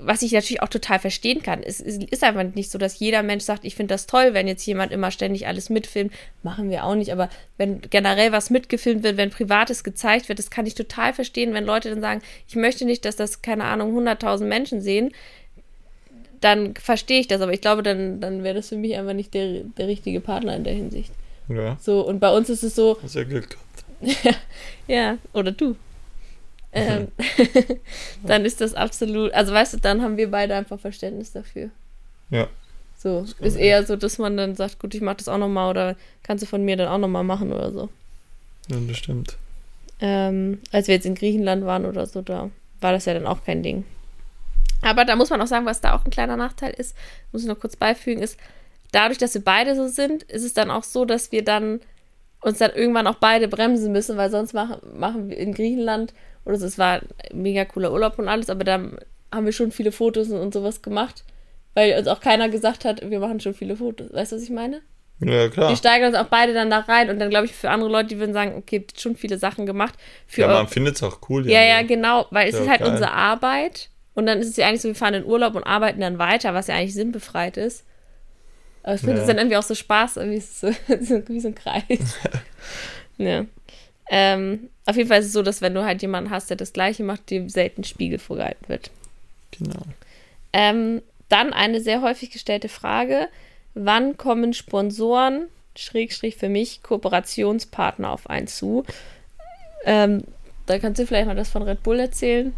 was 0.02 0.22
ich 0.22 0.32
natürlich 0.32 0.62
auch 0.62 0.68
total 0.68 0.98
verstehen 0.98 1.42
kann. 1.42 1.62
Es, 1.62 1.80
es 1.80 1.98
ist 1.98 2.24
einfach 2.24 2.42
nicht 2.54 2.70
so, 2.70 2.78
dass 2.78 2.98
jeder 2.98 3.22
Mensch 3.22 3.44
sagt, 3.44 3.64
ich 3.64 3.74
finde 3.74 3.94
das 3.94 4.06
toll, 4.06 4.34
wenn 4.34 4.48
jetzt 4.48 4.64
jemand 4.64 4.92
immer 4.92 5.10
ständig 5.10 5.46
alles 5.46 5.68
mitfilmt. 5.68 6.12
Machen 6.42 6.70
wir 6.70 6.84
auch 6.84 6.94
nicht, 6.94 7.12
aber 7.12 7.28
wenn 7.58 7.80
generell 7.82 8.32
was 8.32 8.50
mitgefilmt 8.50 9.02
wird, 9.02 9.16
wenn 9.16 9.30
Privates 9.30 9.84
gezeigt 9.84 10.28
wird, 10.28 10.38
das 10.38 10.50
kann 10.50 10.66
ich 10.66 10.74
total 10.74 11.12
verstehen, 11.12 11.54
wenn 11.54 11.64
Leute 11.64 11.90
dann 11.90 12.00
sagen, 12.00 12.22
ich 12.48 12.56
möchte 12.56 12.84
nicht, 12.84 13.04
dass 13.04 13.16
das, 13.16 13.42
keine 13.42 13.64
Ahnung, 13.64 13.96
100.000 13.96 14.44
Menschen 14.44 14.80
sehen, 14.80 15.12
dann 16.40 16.74
verstehe 16.74 17.20
ich 17.20 17.28
das, 17.28 17.40
aber 17.40 17.52
ich 17.52 17.60
glaube, 17.60 17.82
dann, 17.82 18.20
dann 18.20 18.42
wäre 18.42 18.54
das 18.54 18.68
für 18.68 18.76
mich 18.76 18.96
einfach 18.96 19.12
nicht 19.12 19.34
der, 19.34 19.62
der 19.76 19.88
richtige 19.88 20.20
Partner 20.20 20.56
in 20.56 20.64
der 20.64 20.74
Hinsicht. 20.74 21.12
Ja. 21.48 21.76
So, 21.80 22.06
und 22.06 22.20
bei 22.20 22.34
uns 22.34 22.48
ist 22.48 22.62
es 22.62 22.74
so. 22.74 22.98
Hast 23.02 23.14
ja 23.14 23.24
Glück 23.24 23.50
gehabt. 23.50 24.38
ja, 24.86 25.18
oder 25.32 25.52
du 25.52 25.76
ähm, 26.72 27.08
dann 28.24 28.44
ist 28.44 28.60
das 28.60 28.74
absolut, 28.74 29.32
also 29.32 29.52
weißt 29.52 29.74
du, 29.74 29.78
dann 29.78 30.02
haben 30.02 30.16
wir 30.16 30.30
beide 30.30 30.54
einfach 30.54 30.78
Verständnis 30.78 31.32
dafür. 31.32 31.70
Ja. 32.30 32.46
So, 32.96 33.26
ist 33.40 33.56
eher 33.56 33.84
so, 33.84 33.96
dass 33.96 34.18
man 34.18 34.36
dann 34.36 34.54
sagt, 34.54 34.78
gut, 34.78 34.94
ich 34.94 35.00
mach 35.00 35.14
das 35.14 35.26
auch 35.26 35.38
nochmal 35.38 35.70
oder 35.70 35.96
kannst 36.22 36.42
du 36.42 36.46
von 36.46 36.64
mir 36.64 36.76
dann 36.76 36.88
auch 36.88 36.98
nochmal 36.98 37.24
machen 37.24 37.52
oder 37.52 37.72
so. 37.72 37.88
Ja, 38.68 38.76
das 38.86 38.98
stimmt. 38.98 39.36
Ähm, 40.00 40.60
als 40.70 40.86
wir 40.86 40.94
jetzt 40.94 41.06
in 41.06 41.14
Griechenland 41.14 41.64
waren 41.64 41.86
oder 41.86 42.06
so, 42.06 42.22
da 42.22 42.50
war 42.80 42.92
das 42.92 43.06
ja 43.06 43.14
dann 43.14 43.26
auch 43.26 43.42
kein 43.44 43.62
Ding. 43.62 43.84
Aber 44.82 45.04
da 45.04 45.16
muss 45.16 45.30
man 45.30 45.40
auch 45.40 45.46
sagen, 45.46 45.66
was 45.66 45.80
da 45.80 45.94
auch 45.94 46.04
ein 46.04 46.10
kleiner 46.10 46.36
Nachteil 46.36 46.72
ist, 46.72 46.96
muss 47.32 47.42
ich 47.42 47.48
noch 47.48 47.60
kurz 47.60 47.76
beifügen, 47.76 48.22
ist, 48.22 48.38
dadurch, 48.92 49.18
dass 49.18 49.34
wir 49.34 49.44
beide 49.44 49.74
so 49.76 49.88
sind, 49.88 50.22
ist 50.24 50.44
es 50.44 50.54
dann 50.54 50.70
auch 50.70 50.84
so, 50.84 51.04
dass 51.04 51.32
wir 51.32 51.44
dann 51.44 51.80
uns 52.42 52.58
dann 52.58 52.72
irgendwann 52.72 53.06
auch 53.06 53.16
beide 53.16 53.48
bremsen 53.48 53.92
müssen, 53.92 54.16
weil 54.16 54.30
sonst 54.30 54.54
machen, 54.54 54.78
machen 54.94 55.28
wir 55.28 55.36
in 55.36 55.52
Griechenland 55.52 56.14
oder. 56.44 56.54
Es 56.54 56.78
war 56.78 57.00
ein 57.00 57.42
mega 57.42 57.64
cooler 57.64 57.92
Urlaub 57.92 58.18
und 58.18 58.28
alles, 58.28 58.48
aber 58.48 58.64
da 58.64 58.80
haben 59.32 59.44
wir 59.44 59.52
schon 59.52 59.72
viele 59.72 59.92
Fotos 59.92 60.30
und 60.30 60.54
sowas 60.54 60.82
gemacht, 60.82 61.24
weil 61.74 61.96
uns 61.98 62.08
auch 62.08 62.20
keiner 62.20 62.48
gesagt 62.48 62.84
hat, 62.84 63.08
wir 63.08 63.20
machen 63.20 63.40
schon 63.40 63.54
viele 63.54 63.76
Fotos. 63.76 64.12
Weißt 64.12 64.32
du, 64.32 64.36
was 64.36 64.42
ich 64.42 64.50
meine? 64.50 64.80
Ja, 65.22 65.48
klar. 65.50 65.68
Wir 65.68 65.76
steigern 65.76 66.08
uns 66.08 66.16
auch 66.16 66.28
beide 66.28 66.54
dann 66.54 66.70
da 66.70 66.78
rein 66.78 67.10
und 67.10 67.18
dann 67.18 67.28
glaube 67.28 67.44
ich 67.44 67.52
für 67.52 67.68
andere 67.68 67.90
Leute, 67.90 68.08
die 68.08 68.18
würden 68.18 68.32
sagen, 68.32 68.54
okay, 68.56 68.86
schon 68.96 69.16
viele 69.16 69.36
Sachen 69.36 69.66
gemacht. 69.66 69.94
Für 70.26 70.42
ja, 70.42 70.48
man 70.48 70.66
findet 70.66 70.96
es 70.96 71.02
auch 71.02 71.18
cool. 71.28 71.46
Ja, 71.46 71.60
ja, 71.60 71.80
ja, 71.80 71.82
genau, 71.82 72.26
weil 72.30 72.48
es 72.48 72.54
ja, 72.54 72.62
ist 72.62 72.68
halt 72.70 72.80
geil. 72.80 72.90
unsere 72.90 73.12
Arbeit 73.12 73.90
und 74.14 74.26
dann 74.26 74.38
ist 74.38 74.48
es 74.48 74.56
ja 74.56 74.66
eigentlich 74.66 74.82
so, 74.82 74.88
wir 74.88 74.94
fahren 74.94 75.14
in 75.14 75.24
Urlaub 75.24 75.54
und 75.54 75.64
arbeiten 75.64 76.00
dann 76.00 76.18
weiter, 76.18 76.54
was 76.54 76.66
ja 76.66 76.74
eigentlich 76.74 76.94
sinnbefreit 76.94 77.56
ist. 77.56 77.84
Aber 78.82 78.94
ich 78.94 79.00
finde 79.00 79.16
es 79.16 79.20
ja. 79.22 79.26
dann 79.28 79.38
irgendwie 79.38 79.56
auch 79.56 79.62
so 79.62 79.74
Spaß, 79.74 80.16
irgendwie 80.16 80.40
so, 80.40 80.68
wie 80.68 81.40
so 81.40 81.48
ein 81.48 81.54
Kreis. 81.54 82.16
ja. 83.18 83.44
Ähm, 84.10 84.70
auf 84.86 84.96
jeden 84.96 85.08
Fall 85.08 85.20
ist 85.20 85.26
es 85.26 85.32
so, 85.32 85.42
dass 85.42 85.62
wenn 85.62 85.74
du 85.74 85.84
halt 85.84 86.02
jemanden 86.02 86.30
hast, 86.30 86.50
der 86.50 86.56
das 86.56 86.72
Gleiche 86.72 87.04
macht, 87.04 87.30
dir 87.30 87.48
selten 87.48 87.84
Spiegel 87.84 88.18
vorgehalten 88.18 88.68
wird. 88.68 88.90
Genau. 89.56 89.82
Ähm, 90.52 91.02
dann 91.28 91.52
eine 91.52 91.80
sehr 91.80 92.02
häufig 92.02 92.30
gestellte 92.30 92.68
Frage: 92.68 93.28
Wann 93.74 94.16
kommen 94.16 94.52
Sponsoren, 94.52 95.46
Schrägstrich 95.76 96.36
für 96.36 96.48
mich, 96.48 96.82
Kooperationspartner 96.82 98.10
auf 98.10 98.28
einen 98.28 98.48
zu? 98.48 98.84
Ähm, 99.84 100.24
da 100.66 100.78
kannst 100.80 101.00
du 101.00 101.06
vielleicht 101.06 101.26
mal 101.26 101.36
das 101.36 101.50
von 101.50 101.62
Red 101.62 101.84
Bull 101.84 102.00
erzählen, 102.00 102.52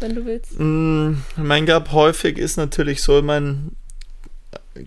wenn 0.00 0.14
du 0.14 0.24
willst. 0.24 0.58
Mm, 0.58 1.14
mein 1.36 1.66
Gab 1.66 1.92
häufig 1.92 2.38
ist 2.38 2.56
natürlich 2.56 3.02
so, 3.02 3.22
mein 3.22 3.72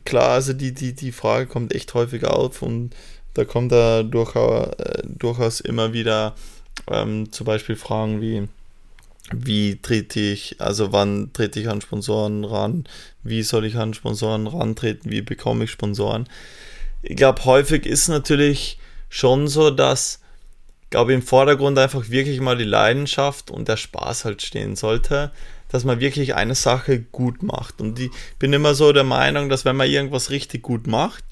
klar, 0.06 0.30
also 0.30 0.54
die, 0.54 0.74
die, 0.74 0.94
die 0.94 1.12
Frage 1.12 1.48
kommt 1.48 1.74
echt 1.74 1.94
häufig 1.94 2.26
auf 2.26 2.62
und 2.62 2.92
da 3.34 3.46
kommt 3.46 3.72
da 3.72 4.04
durchaus, 4.04 4.74
äh, 4.78 5.04
durchaus 5.06 5.60
immer 5.60 5.94
wieder 5.94 6.36
ähm, 6.90 7.32
zum 7.32 7.46
Beispiel 7.46 7.76
Fragen 7.76 8.22
wie, 8.22 8.48
wie 9.32 9.78
trete 9.82 10.20
ich, 10.20 10.56
also 10.60 10.92
wann 10.92 11.32
trete 11.34 11.60
ich 11.60 11.70
an 11.70 11.82
Sponsoren 11.82 12.44
ran, 12.44 12.86
wie 13.24 13.44
soll 13.44 13.66
ich 13.66 13.76
an 13.76 13.94
Sponsoren 13.94 14.48
rantreten, 14.48 15.12
wie 15.12 15.22
bekomme 15.22 15.66
ich 15.66 15.72
Sponsoren. 15.72 16.28
Ich 17.02 17.16
glaube, 17.16 17.46
häufig 17.46 17.86
ist 17.86 18.08
natürlich 18.08 18.80
schon 19.10 19.48
so, 19.48 19.72
dass, 19.72 20.20
glaube 20.90 21.14
im 21.14 21.22
Vordergrund 21.22 21.78
einfach 21.78 22.10
wirklich 22.10 22.40
mal 22.42 22.58
die 22.58 22.64
Leidenschaft 22.64 23.52
und 23.52 23.68
der 23.68 23.78
Spaß 23.78 24.26
halt 24.26 24.42
stehen 24.42 24.76
sollte, 24.76 25.32
dass 25.70 25.86
man 25.86 26.00
wirklich 26.00 26.36
eine 26.36 26.56
Sache 26.56 27.00
gut 27.00 27.44
macht. 27.44 27.80
Und 27.80 28.00
ich 28.00 28.10
bin 28.40 28.54
immer 28.54 28.74
so 28.74 28.92
der 28.92 29.04
Meinung, 29.04 29.50
dass 29.50 29.66
wenn 29.66 29.76
man 29.76 29.90
irgendwas 29.90 30.32
richtig 30.32 30.64
gut 30.64 30.88
macht, 30.88 31.24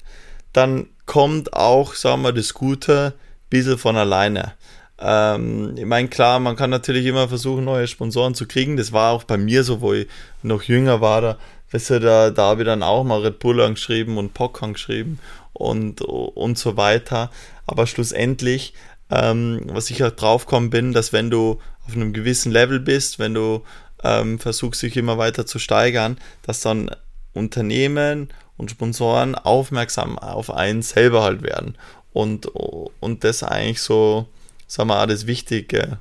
dann 0.52 0.86
kommt 1.06 1.52
auch, 1.54 1.94
sagen 1.94 2.22
wir, 2.22 2.32
das 2.32 2.54
Gute 2.54 3.14
ein 3.16 3.48
bisschen 3.50 3.78
von 3.78 3.96
alleine. 3.96 4.52
Ähm, 5.00 5.74
ich 5.76 5.84
meine, 5.84 6.08
klar, 6.08 6.40
man 6.40 6.56
kann 6.56 6.70
natürlich 6.70 7.06
immer 7.06 7.28
versuchen, 7.28 7.64
neue 7.64 7.86
Sponsoren 7.86 8.34
zu 8.34 8.46
kriegen. 8.46 8.76
Das 8.76 8.92
war 8.92 9.12
auch 9.12 9.24
bei 9.24 9.36
mir 9.36 9.64
so, 9.64 9.80
wo 9.80 9.92
ich 9.92 10.06
noch 10.42 10.62
jünger 10.62 11.00
war. 11.00 11.20
Da, 11.20 11.38
weißt 11.72 11.90
du, 11.90 12.00
da, 12.00 12.30
da 12.30 12.42
habe 12.50 12.62
ich 12.62 12.66
dann 12.66 12.82
auch 12.82 13.04
mal 13.04 13.20
Red 13.20 13.38
Bull 13.38 13.60
angeschrieben 13.60 14.18
und 14.18 14.34
POC 14.34 14.62
angeschrieben 14.62 15.18
und, 15.52 16.00
und 16.00 16.58
so 16.58 16.76
weiter. 16.76 17.30
Aber 17.66 17.86
schlussendlich, 17.86 18.72
ähm, 19.10 19.62
was 19.66 19.90
ich 19.90 20.02
halt 20.02 20.20
draufgekommen 20.20 20.70
bin, 20.70 20.92
dass 20.92 21.12
wenn 21.12 21.30
du 21.30 21.60
auf 21.86 21.94
einem 21.94 22.12
gewissen 22.12 22.52
Level 22.52 22.80
bist, 22.80 23.18
wenn 23.18 23.34
du 23.34 23.62
ähm, 24.04 24.38
versuchst, 24.38 24.82
dich 24.82 24.96
immer 24.96 25.18
weiter 25.18 25.46
zu 25.46 25.58
steigern, 25.58 26.18
dass 26.42 26.60
dann 26.60 26.90
Unternehmen 27.32 28.28
und 28.56 28.70
Sponsoren 28.70 29.34
aufmerksam 29.34 30.18
auf 30.18 30.50
einen 30.50 30.82
selber 30.82 31.22
halt 31.22 31.42
werden. 31.42 31.76
Und, 32.12 32.46
und 32.46 33.24
das 33.24 33.42
eigentlich 33.42 33.80
so 33.80 34.28
sagen 34.66 34.88
wir, 34.88 35.06
das 35.06 35.26
Wichtige 35.26 35.98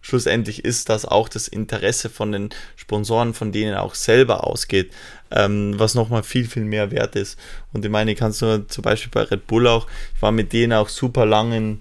schlussendlich 0.00 0.64
ist, 0.64 0.90
dass 0.90 1.06
auch 1.06 1.28
das 1.30 1.48
Interesse 1.48 2.10
von 2.10 2.30
den 2.30 2.50
Sponsoren, 2.76 3.32
von 3.32 3.52
denen 3.52 3.74
auch 3.74 3.94
selber 3.94 4.46
ausgeht, 4.46 4.92
ähm, 5.30 5.78
was 5.78 5.94
nochmal 5.94 6.22
viel, 6.22 6.46
viel 6.46 6.64
mehr 6.64 6.90
wert 6.90 7.16
ist. 7.16 7.38
Und 7.72 7.84
ich 7.84 7.90
meine, 7.90 8.12
ich 8.12 8.18
kann 8.18 8.30
es 8.30 8.40
nur 8.40 8.68
zum 8.68 8.82
Beispiel 8.82 9.10
bei 9.10 9.22
Red 9.22 9.46
Bull 9.46 9.66
auch, 9.66 9.86
ich 10.14 10.22
war 10.22 10.30
mit 10.30 10.52
denen 10.52 10.74
auch 10.74 10.90
super 10.90 11.24
lang 11.24 11.52
in 11.52 11.80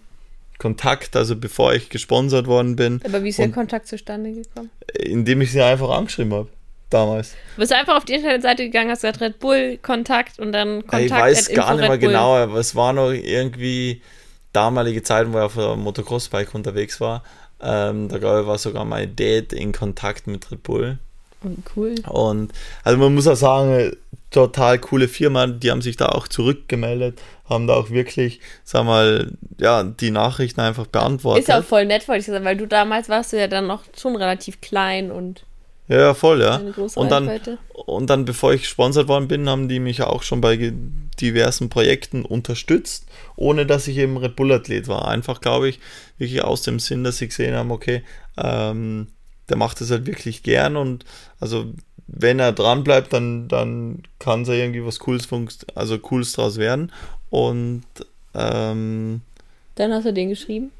Kontakt, 0.57 1.15
also 1.15 1.35
bevor 1.35 1.73
ich 1.73 1.89
gesponsert 1.89 2.47
worden 2.47 2.75
bin. 2.75 3.01
Aber 3.05 3.23
wie 3.23 3.29
ist 3.29 3.39
der 3.39 3.51
Kontakt 3.51 3.87
zustande 3.87 4.31
gekommen? 4.31 4.69
Indem 4.93 5.41
ich 5.41 5.51
sie 5.51 5.61
einfach 5.61 5.89
angeschrieben 5.89 6.33
habe. 6.33 6.49
Damals. 6.89 7.31
Du 7.55 7.61
bist 7.61 7.73
einfach 7.73 7.97
auf 7.97 8.05
die 8.05 8.13
Internetseite 8.13 8.63
gegangen, 8.63 8.91
hast 8.91 9.01
gesagt 9.01 9.19
Red 9.19 9.39
Bull 9.39 9.79
Kontakt 9.81 10.39
und 10.39 10.51
dann 10.51 10.85
Kontakt. 10.85 11.05
Ich 11.05 11.11
weiß 11.11 11.49
gar 11.53 11.75
nicht 11.75 11.87
mehr 11.87 11.97
genau, 11.97 12.35
aber 12.35 12.59
es 12.59 12.75
war 12.75 12.93
noch 12.93 13.09
irgendwie, 13.09 14.01
damalige 14.53 15.01
Zeiten, 15.01 15.33
wo 15.33 15.39
ich 15.39 15.43
auf 15.43 15.57
einem 15.57 15.81
Motocross-Bike 15.81 16.53
unterwegs 16.53 17.01
war, 17.01 17.23
ähm, 17.61 18.09
da 18.09 18.17
glaube 18.17 18.41
ich, 18.41 18.47
war 18.47 18.57
sogar 18.57 18.85
mein 18.85 19.15
Dad 19.15 19.53
in 19.53 19.71
Kontakt 19.71 20.27
mit 20.27 20.51
Red 20.51 20.63
Bull. 20.63 20.99
Cool. 21.75 21.95
Und 22.09 22.51
also 22.83 22.97
man 22.97 23.13
muss 23.13 23.27
auch 23.27 23.35
sagen, 23.35 23.95
total 24.31 24.79
coole 24.79 25.07
Firma, 25.07 25.47
die 25.47 25.71
haben 25.71 25.81
sich 25.81 25.95
da 25.95 26.07
auch 26.07 26.27
zurückgemeldet, 26.27 27.21
haben 27.47 27.67
da 27.67 27.75
auch 27.75 27.89
wirklich, 27.89 28.39
sag 28.63 28.85
mal, 28.85 29.31
ja, 29.59 29.83
die 29.83 30.11
Nachrichten 30.11 30.61
einfach 30.61 30.87
beantwortet. 30.87 31.43
Ist 31.43 31.49
ja 31.49 31.59
auch 31.59 31.63
voll 31.63 31.85
nett, 31.85 32.07
wollte 32.07 32.21
ich 32.21 32.25
sagen, 32.25 32.45
weil 32.45 32.57
du 32.57 32.67
damals 32.67 33.09
warst 33.09 33.33
du 33.33 33.39
ja 33.39 33.47
dann 33.47 33.67
noch 33.67 33.83
schon 33.97 34.15
relativ 34.15 34.59
klein 34.61 35.11
und 35.11 35.43
ja, 35.89 36.13
voll, 36.13 36.41
ja. 36.41 36.61
Und 36.95 37.11
dann, 37.11 37.29
und 37.85 38.09
dann, 38.09 38.23
bevor 38.23 38.53
ich 38.53 38.61
gesponsert 38.61 39.09
worden 39.09 39.27
bin, 39.27 39.49
haben 39.49 39.67
die 39.67 39.79
mich 39.79 40.01
auch 40.01 40.23
schon 40.23 40.39
bei 40.39 40.73
diversen 41.19 41.67
Projekten 41.69 42.23
unterstützt, 42.23 43.05
ohne 43.35 43.65
dass 43.65 43.87
ich 43.87 43.97
eben 43.97 44.15
Red 44.15 44.37
Bull-Athlet 44.37 44.87
war. 44.87 45.09
Einfach, 45.09 45.41
glaube 45.41 45.67
ich, 45.67 45.79
wirklich 46.17 46.41
aus 46.41 46.61
dem 46.61 46.79
Sinn, 46.79 47.03
dass 47.03 47.17
sie 47.17 47.27
gesehen 47.27 47.53
haben, 47.53 47.69
okay, 47.69 48.01
ähm, 48.37 49.07
der 49.49 49.57
macht 49.57 49.81
das 49.81 49.91
halt 49.91 50.05
wirklich 50.05 50.43
gern 50.43 50.75
und 50.77 51.05
also 51.39 51.73
wenn 52.07 52.39
er 52.39 52.51
dran 52.51 52.83
bleibt, 52.83 53.13
dann, 53.13 53.47
dann 53.47 54.03
kann 54.19 54.43
es 54.43 54.47
ja 54.47 54.55
irgendwie 54.55 54.85
was 54.85 54.99
Cooles, 54.99 55.27
also 55.73 55.97
Cooles 55.97 56.33
draus 56.33 56.57
werden. 56.57 56.91
Und 57.29 57.83
ähm, 58.35 59.21
dann 59.75 59.93
hast 59.93 60.05
du 60.05 60.13
den 60.13 60.29
geschrieben? 60.29 60.71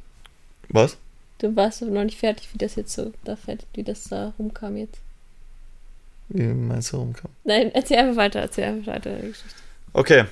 Was? 0.69 0.97
Du 1.39 1.55
warst 1.55 1.81
noch 1.81 2.03
nicht 2.03 2.19
fertig, 2.19 2.49
wie 2.53 2.57
das 2.57 2.75
jetzt 2.75 2.93
so 2.93 3.11
da 3.23 3.35
fertig, 3.35 3.67
wie 3.73 3.83
das 3.83 4.05
da 4.05 4.33
rumkam 4.37 4.77
jetzt. 4.77 4.99
Wie 6.29 6.43
meinst 6.43 6.93
du 6.93 6.97
rumkam? 6.97 7.31
Nein, 7.43 7.71
erzähl 7.73 7.97
einfach 7.97 8.17
weiter, 8.17 8.39
erzähl 8.39 8.65
einfach 8.65 8.93
weiter 8.93 9.15
die 9.15 9.29
Geschichte. 9.29 9.59
Okay. 9.93 10.25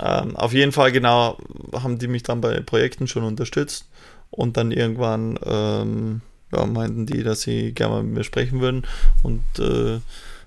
Ähm, 0.00 0.36
auf 0.36 0.52
jeden 0.52 0.72
Fall, 0.72 0.92
genau, 0.92 1.36
haben 1.74 1.98
die 1.98 2.06
mich 2.06 2.22
dann 2.22 2.40
bei 2.40 2.60
Projekten 2.60 3.08
schon 3.08 3.24
unterstützt 3.24 3.86
und 4.30 4.56
dann 4.56 4.70
irgendwann 4.70 5.38
ähm, 5.44 6.20
ja, 6.52 6.66
meinten 6.66 7.06
die, 7.06 7.22
dass 7.22 7.42
sie 7.42 7.72
gerne 7.72 7.94
mal 7.94 8.02
mit 8.02 8.14
mir 8.14 8.24
sprechen 8.24 8.60
würden 8.60 8.86
und 9.22 9.42
äh, 9.58 10.00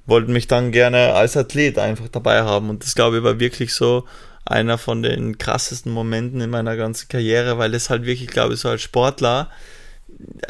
wollten 0.05 0.33
mich 0.33 0.47
dann 0.47 0.71
gerne 0.71 1.13
als 1.13 1.35
Athlet 1.35 1.79
einfach 1.79 2.07
dabei 2.09 2.43
haben. 2.43 2.69
Und 2.69 2.83
das 2.83 2.95
glaube 2.95 3.17
ich 3.17 3.23
war 3.23 3.39
wirklich 3.39 3.73
so 3.73 4.05
einer 4.45 4.77
von 4.77 5.01
den 5.01 5.37
krassesten 5.37 5.91
Momenten 5.91 6.41
in 6.41 6.51
meiner 6.51 6.77
ganzen 6.77 7.07
Karriere, 7.07 7.57
weil 7.57 7.73
es 7.73 7.89
halt 7.89 8.05
wirklich, 8.05 8.27
glaube 8.29 8.53
ich, 8.53 8.59
so 8.59 8.69
als 8.69 8.83
Sportler 8.83 9.49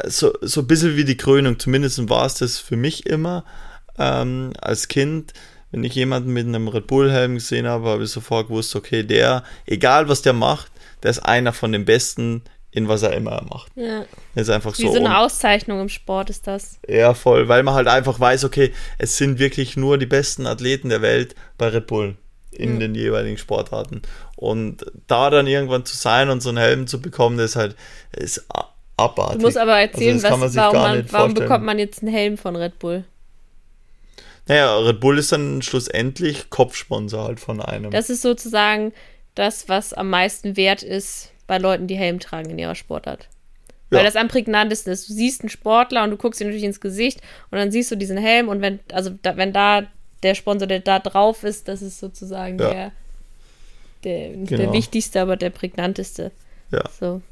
so, 0.06 0.32
so 0.40 0.60
ein 0.60 0.66
bisschen 0.66 0.96
wie 0.96 1.04
die 1.04 1.16
Krönung, 1.16 1.58
zumindest 1.58 2.08
war 2.08 2.26
es 2.26 2.34
das 2.34 2.58
für 2.58 2.76
mich 2.76 3.06
immer 3.06 3.44
ähm, 3.98 4.52
als 4.60 4.88
Kind. 4.88 5.32
Wenn 5.72 5.84
ich 5.84 5.94
jemanden 5.94 6.32
mit 6.32 6.46
einem 6.46 6.68
Red 6.68 6.86
Bull-Helm 6.86 7.34
gesehen 7.34 7.66
habe, 7.66 7.88
habe 7.88 8.04
ich 8.04 8.10
sofort 8.10 8.48
gewusst, 8.48 8.76
okay, 8.76 9.02
der, 9.02 9.42
egal 9.66 10.08
was 10.08 10.22
der 10.22 10.32
macht, 10.32 10.70
der 11.02 11.10
ist 11.10 11.18
einer 11.20 11.52
von 11.52 11.72
den 11.72 11.84
Besten 11.84 12.42
in 12.76 12.88
was 12.88 13.02
er 13.02 13.14
immer 13.14 13.42
macht. 13.48 13.72
Ja. 13.74 14.04
ist 14.34 14.50
einfach 14.50 14.76
Wie 14.76 14.82
so. 14.82 14.92
so 14.92 14.98
eine 14.98 15.18
Auszeichnung 15.18 15.80
im 15.80 15.88
Sport 15.88 16.28
ist 16.28 16.46
das. 16.46 16.78
Ja, 16.86 17.14
voll, 17.14 17.48
weil 17.48 17.62
man 17.62 17.72
halt 17.72 17.88
einfach 17.88 18.20
weiß, 18.20 18.44
okay, 18.44 18.70
es 18.98 19.16
sind 19.16 19.38
wirklich 19.38 19.78
nur 19.78 19.96
die 19.96 20.04
besten 20.04 20.46
Athleten 20.46 20.90
der 20.90 21.00
Welt 21.00 21.34
bei 21.56 21.68
Red 21.68 21.86
Bull 21.86 22.16
in 22.52 22.74
ja. 22.74 22.80
den 22.80 22.94
jeweiligen 22.94 23.38
Sportarten. 23.38 24.02
Und 24.36 24.84
da 25.06 25.30
dann 25.30 25.46
irgendwann 25.46 25.86
zu 25.86 25.96
sein 25.96 26.28
und 26.28 26.42
so 26.42 26.50
einen 26.50 26.58
Helm 26.58 26.86
zu 26.86 27.00
bekommen, 27.00 27.38
das 27.38 27.52
ist 27.52 27.56
halt 27.56 27.76
ist 28.12 28.46
abartig. 28.98 29.38
Du 29.38 29.46
musst 29.46 29.56
aber 29.56 29.78
erzählen, 29.78 30.22
also 30.22 30.40
was, 30.42 30.54
warum, 30.54 30.76
man, 30.76 31.12
warum 31.12 31.34
bekommt 31.34 31.64
man 31.64 31.78
jetzt 31.78 32.02
einen 32.02 32.12
Helm 32.12 32.36
von 32.36 32.56
Red 32.56 32.78
Bull? 32.78 33.04
Naja, 34.48 34.78
Red 34.80 35.00
Bull 35.00 35.16
ist 35.16 35.32
dann 35.32 35.62
schlussendlich 35.62 36.50
Kopfsponsor 36.50 37.24
halt 37.24 37.40
von 37.40 37.62
einem. 37.62 37.90
Das 37.90 38.10
ist 38.10 38.20
sozusagen 38.20 38.92
das, 39.34 39.70
was 39.70 39.94
am 39.94 40.10
meisten 40.10 40.58
wert 40.58 40.82
ist 40.82 41.32
bei 41.46 41.58
Leuten, 41.58 41.86
die 41.86 41.96
Helm 41.96 42.20
tragen 42.20 42.50
in 42.50 42.58
ihrer 42.58 42.74
Sportart. 42.74 43.28
Weil 43.90 44.00
ja. 44.00 44.04
das 44.04 44.16
am 44.16 44.28
prägnantesten 44.28 44.92
ist. 44.92 45.08
Du 45.08 45.12
siehst 45.12 45.42
einen 45.42 45.48
Sportler 45.48 46.02
und 46.02 46.10
du 46.10 46.16
guckst 46.16 46.40
ihm 46.40 46.48
natürlich 46.48 46.64
ins 46.64 46.80
Gesicht 46.80 47.20
und 47.50 47.58
dann 47.58 47.70
siehst 47.70 47.90
du 47.90 47.96
diesen 47.96 48.18
Helm 48.18 48.48
und 48.48 48.60
wenn, 48.60 48.80
also 48.92 49.10
da, 49.22 49.36
wenn 49.36 49.52
da 49.52 49.86
der 50.22 50.34
Sponsor, 50.34 50.66
der 50.66 50.80
da 50.80 50.98
drauf 50.98 51.44
ist, 51.44 51.68
das 51.68 51.82
ist 51.82 52.00
sozusagen 52.00 52.58
ja. 52.58 52.70
der, 52.70 52.92
der, 54.02 54.30
genau. 54.30 54.46
der 54.46 54.72
wichtigste, 54.72 55.20
aber 55.20 55.36
der 55.36 55.50
prägnanteste. 55.50 56.32
Ja. 56.72 56.82
So. 56.98 57.22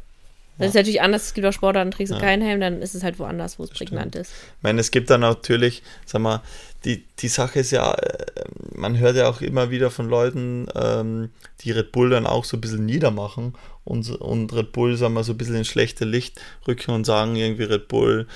Das 0.59 0.69
ist 0.69 0.75
natürlich 0.75 1.03
anders, 1.03 1.25
es 1.27 1.35
gibt 1.35 1.47
auch 1.49 1.53
Sportarten, 1.53 1.91
trägst 1.91 2.13
du 2.13 2.17
ja. 2.17 2.23
keinen 2.23 2.43
Helm, 2.43 2.61
dann 2.61 2.81
ist 2.81 2.95
es 2.95 3.03
halt 3.03 3.19
woanders, 3.19 3.59
wo 3.59 3.65
es 3.65 3.71
prägnant 3.71 4.15
ist. 4.15 4.31
Ich 4.31 4.63
meine, 4.63 4.81
es 4.81 4.93
gibt 4.93 5.11
dann 5.11 5.23
natürlich, 5.23 5.83
sag 6.07 6.21
mal, 6.21 6.43
die, 6.85 7.05
die 7.19 7.29
Sache 7.29 7.59
ist 7.59 7.73
ja, 7.73 7.93
äh, 7.93 8.27
man 8.73 8.97
hört 8.99 9.17
ja 9.17 9.29
auch 9.29 9.41
immer 9.41 9.71
wieder 9.71 9.91
von 9.91 10.09
Leuten, 10.09 10.69
ähm, 10.77 11.31
die 11.63 11.73
Red 11.73 11.91
Bull 11.91 12.11
dann 12.11 12.27
auch 12.27 12.45
so 12.45 12.57
ein 12.57 12.61
bisschen 12.61 12.87
niedermachen 12.87 13.55
und, 13.85 14.09
und 14.11 14.53
Red 14.53 14.73
Bull, 14.73 14.97
sagen 14.97 15.15
wir, 15.15 15.25
so 15.25 15.33
ein 15.33 15.39
bisschen 15.39 15.57
ins 15.57 15.69
schlechte 15.69 16.05
Licht 16.05 16.41
rücken 16.67 16.93
und 16.93 17.05
sagen, 17.05 17.37
irgendwie 17.37 17.65
Red 17.65 17.89
Bull 17.89 18.27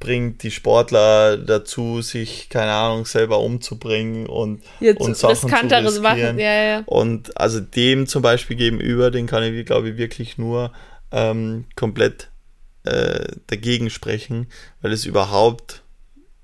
bringt 0.00 0.42
die 0.42 0.50
Sportler 0.50 1.36
dazu, 1.36 2.02
sich, 2.02 2.48
keine 2.48 2.72
Ahnung, 2.72 3.06
selber 3.06 3.38
umzubringen 3.40 4.26
und, 4.26 4.62
Jetzt 4.80 5.00
und 5.00 5.16
Sachen 5.16 5.48
zu 5.48 5.54
riskieren. 5.54 6.02
Machen. 6.02 6.38
Ja, 6.38 6.64
ja. 6.64 6.82
Und 6.86 7.36
also 7.38 7.60
dem 7.60 8.06
zum 8.06 8.22
Beispiel 8.22 8.56
gegenüber, 8.56 9.10
den 9.10 9.26
kann 9.26 9.42
ich, 9.42 9.66
glaube 9.66 9.90
ich, 9.90 9.96
wirklich 9.96 10.38
nur 10.38 10.72
ähm, 11.12 11.66
komplett 11.76 12.30
äh, 12.84 13.26
dagegen 13.46 13.90
sprechen, 13.90 14.48
weil 14.80 14.92
es 14.92 15.04
überhaupt 15.04 15.82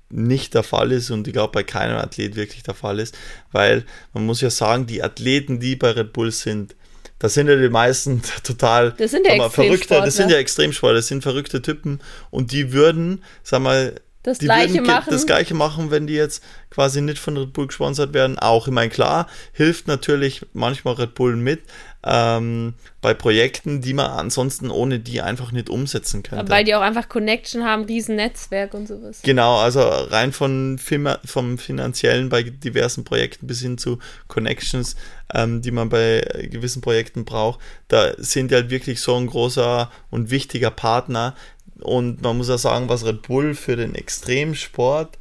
nicht 0.09 0.53
der 0.53 0.63
Fall 0.63 0.91
ist 0.91 1.09
und 1.09 1.27
ich 1.27 1.33
glaube 1.33 1.51
bei 1.51 1.63
keinem 1.63 1.97
Athlet 1.97 2.35
wirklich 2.35 2.61
der 2.61 2.75
Fall 2.75 2.99
ist, 2.99 3.17
weil 3.51 3.83
man 4.13 4.25
muss 4.25 4.41
ja 4.41 4.51
sagen, 4.51 4.85
die 4.85 5.01
Athleten, 5.01 5.59
die 5.59 5.75
bei 5.75 5.91
Red 5.91 6.13
Bull 6.13 6.31
sind, 6.31 6.75
das 7.23 7.35
sind 7.35 7.47
ja 7.47 7.55
die 7.55 7.69
meisten 7.69 8.21
total 8.43 8.91
das 8.97 9.11
sind 9.11 9.25
ja 9.25 9.37
mal, 9.37 9.49
verrückte, 9.49 9.95
das 9.95 10.17
sind 10.17 10.29
ja 10.29 10.35
Extremsportler, 10.35 10.97
das 10.97 11.07
sind 11.07 11.23
verrückte 11.23 11.61
Typen. 11.61 12.01
Und 12.31 12.51
die 12.51 12.73
würden, 12.73 13.23
sag 13.43 13.61
mal, 13.61 13.95
das 14.23 14.39
Gleiche 14.39 14.81
machen. 14.81 15.09
Das 15.11 15.25
Gleiche 15.25 15.53
machen, 15.53 15.91
wenn 15.91 16.07
die 16.07 16.13
jetzt 16.13 16.43
quasi 16.69 17.01
nicht 17.01 17.19
von 17.19 17.37
Red 17.37 17.53
Bull 17.53 17.67
gesponsert 17.67 18.13
werden. 18.13 18.39
Auch, 18.39 18.67
ich 18.67 18.73
meine, 18.73 18.89
klar, 18.89 19.27
hilft 19.51 19.87
natürlich 19.87 20.45
manchmal 20.53 20.95
Red 20.95 21.13
Bull 21.13 21.35
mit 21.35 21.61
ähm, 22.05 22.73
bei 23.01 23.13
Projekten, 23.13 23.81
die 23.81 23.93
man 23.93 24.07
ansonsten 24.07 24.69
ohne 24.69 24.99
die 24.99 25.21
einfach 25.21 25.51
nicht 25.51 25.69
umsetzen 25.69 26.23
könnte. 26.23 26.51
Weil 26.51 26.65
die 26.65 26.75
auch 26.75 26.81
einfach 26.81 27.07
Connection 27.07 27.63
haben, 27.63 27.85
riesen 27.85 28.15
Netzwerk 28.15 28.73
und 28.73 28.87
sowas. 28.87 29.21
Genau, 29.23 29.57
also 29.57 29.81
rein 29.81 30.33
von 30.33 30.79
vom 31.25 31.57
finanziellen 31.57 32.29
bei 32.29 32.43
diversen 32.43 33.03
Projekten 33.05 33.47
bis 33.47 33.61
hin 33.61 33.77
zu 33.77 33.99
Connections, 34.27 34.95
ähm, 35.33 35.61
die 35.61 35.71
man 35.71 35.89
bei 35.89 36.21
gewissen 36.51 36.81
Projekten 36.81 37.23
braucht, 37.23 37.59
da 37.87 38.13
sind 38.17 38.51
die 38.51 38.55
halt 38.55 38.69
wirklich 38.69 38.99
so 38.99 39.15
ein 39.15 39.27
großer 39.27 39.89
und 40.09 40.29
wichtiger 40.29 40.71
Partner, 40.71 41.35
und 41.81 42.21
man 42.21 42.37
muss 42.37 42.49
auch 42.49 42.57
sagen, 42.57 42.89
was 42.89 43.05
Red 43.05 43.23
Bull 43.23 43.55
für 43.55 43.75
den 43.75 43.95
Extremsport 43.95 45.17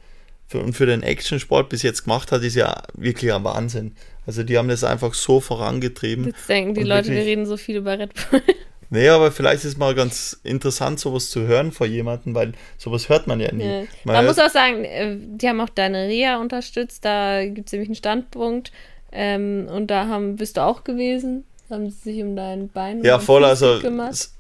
für, 0.47 0.61
und 0.61 0.75
für 0.75 0.87
den 0.87 1.03
Actionsport 1.03 1.69
bis 1.69 1.83
jetzt 1.83 2.05
gemacht 2.05 2.31
hat, 2.31 2.43
ist 2.43 2.55
ja 2.55 2.83
wirklich 2.95 3.33
ein 3.33 3.43
Wahnsinn. 3.45 3.95
Also 4.27 4.43
die 4.43 4.59
haben 4.59 4.69
das 4.69 4.85
einfach 4.85 5.15
so 5.15 5.41
vorangetrieben. 5.41 6.27
Jetzt 6.27 6.49
denken 6.49 6.75
die 6.75 6.85
Leute, 6.85 7.11
wir 7.11 7.23
reden 7.23 7.47
so 7.47 7.57
viel 7.57 7.77
über 7.77 7.99
Red 7.99 8.13
Bull. 8.31 8.43
Nee, 8.95 9.09
aber 9.09 9.33
vielleicht 9.33 9.65
ist 9.65 9.79
mal 9.79 9.95
ganz 9.95 10.39
interessant, 10.45 11.01
sowas 11.01 11.31
zu 11.31 11.47
hören 11.47 11.73
vor 11.73 11.87
jemandem, 11.87 12.35
weil 12.35 12.53
sowas 12.77 13.09
hört 13.09 13.27
man 13.27 13.41
ja 13.41 13.51
nie. 13.51 13.65
Ja. 13.65 13.85
Man, 14.05 14.17
man 14.17 14.27
muss 14.27 14.39
auch 14.39 14.51
sagen, 14.51 14.85
äh, 14.85 15.17
die 15.19 15.49
haben 15.49 15.63
auch 15.63 15.71
deine 15.71 16.09
Reha 16.09 16.39
unterstützt, 16.39 17.03
da 17.03 17.43
gibt 17.47 17.69
es 17.69 17.73
nämlich 17.73 17.89
einen 17.89 17.95
Standpunkt 17.95 18.71
ähm, 19.11 19.67
und 19.71 19.91
da 19.91 20.09
haben, 20.09 20.37
bist 20.37 20.59
du 20.59 20.61
auch 20.61 20.85
gewesen 20.85 21.47
haben 21.73 21.91
sie 21.91 22.13
sich 22.13 22.23
um 22.23 22.37
dein 22.37 22.69
Bein 22.69 23.03
Ja, 23.03 23.19
voll. 23.19 23.45
Also, 23.45 23.81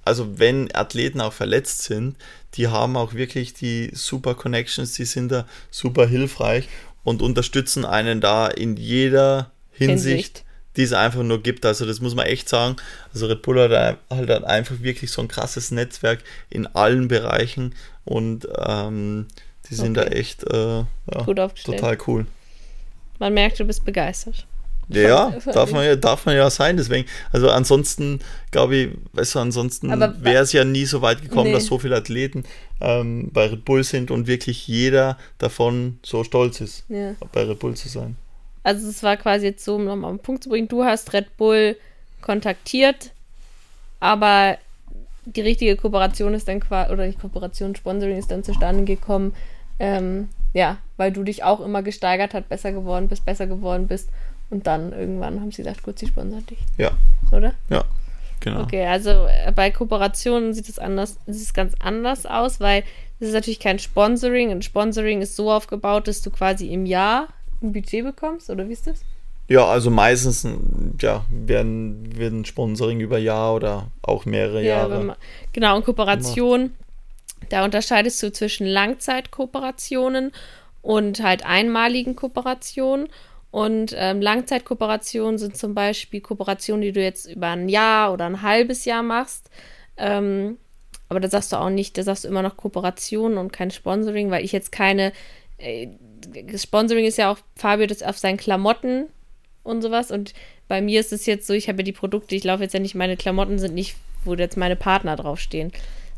also, 0.04 0.38
wenn 0.38 0.72
Athleten 0.74 1.20
auch 1.20 1.32
verletzt 1.32 1.82
sind, 1.82 2.16
die 2.54 2.68
haben 2.68 2.96
auch 2.96 3.14
wirklich 3.14 3.54
die 3.54 3.90
super 3.94 4.34
Connections, 4.34 4.92
die 4.92 5.04
sind 5.04 5.32
da 5.32 5.46
super 5.70 6.06
hilfreich 6.06 6.68
und 7.02 7.22
unterstützen 7.22 7.84
einen 7.84 8.20
da 8.20 8.46
in 8.46 8.76
jeder 8.76 9.50
Hinsicht, 9.70 10.06
Hinsicht. 10.06 10.44
die 10.76 10.82
es 10.82 10.92
einfach 10.92 11.22
nur 11.22 11.42
gibt. 11.42 11.66
Also, 11.66 11.86
das 11.86 12.00
muss 12.00 12.14
man 12.14 12.26
echt 12.26 12.48
sagen. 12.48 12.76
Also, 13.12 13.26
Red 13.26 13.42
Bull 13.42 13.60
hat 13.60 13.98
halt 14.10 14.44
einfach 14.44 14.80
wirklich 14.80 15.10
so 15.10 15.22
ein 15.22 15.28
krasses 15.28 15.70
Netzwerk 15.70 16.20
in 16.50 16.66
allen 16.68 17.08
Bereichen 17.08 17.74
und 18.04 18.46
ähm, 18.58 19.26
die 19.70 19.74
sind 19.74 19.96
okay. 19.96 20.10
da 20.10 20.14
echt 20.16 20.44
äh, 20.44 20.78
ja, 20.78 21.46
total 21.64 21.98
cool. 22.06 22.26
Man 23.18 23.34
merkt, 23.34 23.60
du 23.60 23.64
bist 23.64 23.84
begeistert. 23.84 24.46
Ja, 24.88 25.32
darf 25.52 25.72
man 25.72 25.84
ja, 25.84 25.96
darf 25.96 26.26
man 26.26 26.36
ja 26.36 26.50
sein. 26.50 26.76
Deswegen, 26.76 27.08
also 27.30 27.50
ansonsten, 27.50 28.20
glaube 28.50 28.76
ich, 28.76 28.88
weißt 29.12 29.34
du, 29.34 29.38
ansonsten 29.38 29.90
wäre 29.90 30.42
es 30.42 30.52
ja 30.52 30.64
nie 30.64 30.84
so 30.84 31.02
weit 31.02 31.22
gekommen, 31.22 31.48
nee. 31.48 31.54
dass 31.54 31.66
so 31.66 31.78
viele 31.78 31.96
Athleten 31.96 32.44
ähm, 32.80 33.30
bei 33.32 33.46
Red 33.46 33.64
Bull 33.64 33.84
sind 33.84 34.10
und 34.10 34.26
wirklich 34.26 34.66
jeder 34.66 35.18
davon 35.38 35.98
so 36.02 36.24
stolz 36.24 36.60
ist, 36.60 36.84
ja. 36.88 37.14
bei 37.32 37.44
Red 37.44 37.58
Bull 37.58 37.74
zu 37.74 37.88
sein. 37.88 38.16
Also 38.64 38.88
es 38.88 39.02
war 39.02 39.16
quasi 39.16 39.46
jetzt 39.46 39.64
so, 39.64 39.76
um 39.76 39.84
nochmal 39.84 40.12
den 40.12 40.18
Punkt 40.20 40.44
zu 40.44 40.50
bringen, 40.50 40.68
du 40.68 40.84
hast 40.84 41.12
Red 41.12 41.36
Bull 41.36 41.76
kontaktiert, 42.20 43.10
aber 44.00 44.58
die 45.24 45.40
richtige 45.40 45.76
Kooperation 45.76 46.34
ist 46.34 46.48
dann 46.48 46.60
quasi, 46.60 46.92
oder 46.92 47.06
die 47.06 47.16
Kooperation, 47.16 47.74
Sponsoring 47.74 48.18
ist 48.18 48.30
dann 48.30 48.44
zustande 48.44 48.84
gekommen, 48.84 49.34
ähm, 49.78 50.28
ja, 50.52 50.78
weil 50.96 51.12
du 51.12 51.22
dich 51.22 51.44
auch 51.44 51.60
immer 51.60 51.82
gesteigert 51.82 52.34
hast, 52.34 52.48
besser 52.48 52.72
geworden 52.72 53.08
bist, 53.08 53.24
besser 53.24 53.46
geworden 53.46 53.86
bist 53.86 54.08
und 54.52 54.66
dann 54.66 54.92
irgendwann 54.92 55.40
haben 55.40 55.50
sie 55.50 55.62
gesagt, 55.62 55.82
gut, 55.82 55.98
sie 55.98 56.06
sponsern 56.06 56.44
dich. 56.44 56.58
Ja. 56.76 56.90
Oder? 57.32 57.54
Ja, 57.70 57.84
genau. 58.40 58.60
Okay, 58.60 58.84
also 58.84 59.10
äh, 59.10 59.50
bei 59.54 59.70
Kooperationen 59.70 60.52
sieht 60.52 60.68
es 60.68 60.78
anders, 60.78 61.16
sieht 61.26 61.42
es 61.42 61.54
ganz 61.54 61.72
anders 61.80 62.26
aus, 62.26 62.60
weil 62.60 62.84
es 63.18 63.28
ist 63.28 63.34
natürlich 63.34 63.60
kein 63.60 63.78
Sponsoring. 63.78 64.50
Ein 64.50 64.60
Sponsoring 64.60 65.22
ist 65.22 65.36
so 65.36 65.50
aufgebaut, 65.50 66.06
dass 66.06 66.20
du 66.20 66.30
quasi 66.30 66.66
im 66.66 66.84
Jahr 66.84 67.28
ein 67.62 67.72
Budget 67.72 68.04
bekommst, 68.04 68.50
oder 68.50 68.68
wie 68.68 68.74
ist 68.74 68.86
das? 68.86 69.00
Ja, 69.48 69.64
also 69.64 69.90
meistens 69.90 70.46
ja, 71.00 71.24
werden, 71.30 72.16
werden 72.16 72.44
Sponsoring 72.44 73.00
über 73.00 73.16
Jahr 73.16 73.54
oder 73.54 73.86
auch 74.02 74.26
mehrere 74.26 74.62
ja, 74.62 74.76
Jahre. 74.76 75.02
Man, 75.02 75.16
genau, 75.54 75.76
und 75.76 75.86
Kooperation, 75.86 76.74
da 77.48 77.64
unterscheidest 77.64 78.22
du 78.22 78.30
zwischen 78.30 78.66
Langzeitkooperationen 78.66 80.32
und 80.82 81.22
halt 81.22 81.46
einmaligen 81.46 82.16
Kooperationen. 82.16 83.08
Und 83.52 83.94
ähm, 83.96 84.22
Langzeitkooperationen 84.22 85.36
sind 85.36 85.58
zum 85.58 85.74
Beispiel 85.74 86.22
Kooperationen, 86.22 86.80
die 86.80 86.92
du 86.92 87.02
jetzt 87.02 87.26
über 87.26 87.48
ein 87.48 87.68
Jahr 87.68 88.12
oder 88.12 88.24
ein 88.24 88.40
halbes 88.40 88.86
Jahr 88.86 89.02
machst. 89.02 89.50
Ähm, 89.98 90.56
aber 91.10 91.20
da 91.20 91.28
sagst 91.28 91.52
du 91.52 91.56
auch 91.56 91.68
nicht, 91.68 91.98
da 91.98 92.02
sagst 92.02 92.24
du 92.24 92.28
immer 92.28 92.40
noch 92.40 92.56
Kooperation 92.56 93.36
und 93.36 93.52
kein 93.52 93.70
Sponsoring, 93.70 94.30
weil 94.30 94.42
ich 94.42 94.52
jetzt 94.52 94.72
keine. 94.72 95.12
Äh, 95.58 95.88
Sponsoring 96.56 97.04
ist 97.04 97.18
ja 97.18 97.30
auch 97.30 97.38
Fabio 97.54 97.86
das 97.86 98.02
auf 98.02 98.16
seinen 98.16 98.38
Klamotten 98.38 99.08
und 99.62 99.82
sowas. 99.82 100.10
Und 100.10 100.32
bei 100.66 100.80
mir 100.80 101.00
ist 101.00 101.12
es 101.12 101.26
jetzt 101.26 101.46
so, 101.46 101.52
ich 101.52 101.68
habe 101.68 101.78
ja 101.78 101.84
die 101.84 101.92
Produkte, 101.92 102.34
ich 102.34 102.44
laufe 102.44 102.62
jetzt 102.62 102.72
ja 102.72 102.80
nicht, 102.80 102.94
meine 102.94 103.18
Klamotten 103.18 103.58
sind 103.58 103.74
nicht, 103.74 103.96
wo 104.24 104.34
jetzt 104.34 104.56
meine 104.56 104.76
Partner 104.76 105.16
draufstehen. 105.16 105.72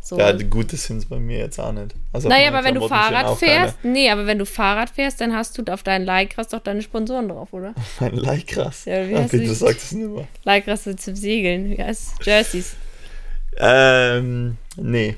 So. 0.04 0.18
Ja, 0.18 0.34
die 0.34 0.44
gute 0.44 0.76
sind 0.76 0.98
es 0.98 1.06
bei 1.06 1.18
mir 1.18 1.38
jetzt 1.38 1.58
auch 1.58 1.72
nicht. 1.72 1.94
Also 2.12 2.28
naja, 2.28 2.48
aber 2.48 2.62
wenn 2.62 2.74
du 2.74 2.86
Fahrrad 2.86 3.38
fährst, 3.38 3.80
keine. 3.80 3.94
nee, 3.94 4.10
aber 4.10 4.26
wenn 4.26 4.38
du 4.38 4.44
Fahrrad 4.44 4.90
fährst, 4.90 5.18
dann 5.22 5.34
hast 5.34 5.56
du 5.56 5.72
auf 5.72 5.82
deinen 5.82 6.04
Lycras 6.04 6.48
doch 6.48 6.60
deine 6.60 6.82
Sponsoren 6.82 7.30
drauf, 7.30 7.54
oder? 7.54 7.74
Mein 8.00 8.14
Lycras? 8.14 8.84
Ja, 8.84 9.08
wie 9.08 9.16
Ach, 9.16 9.22
bitte 9.22 9.46
du 9.46 9.54
sagst 9.54 9.84
es 9.84 9.92
nicht 9.92 10.10
mehr. 10.44 10.76
Sind 10.76 11.00
zum 11.00 11.16
Segeln, 11.16 11.70
wie 11.70 11.82
heißt 11.82 12.16
Jerseys? 12.22 12.76
Ähm, 13.56 14.58
nee, 14.76 15.16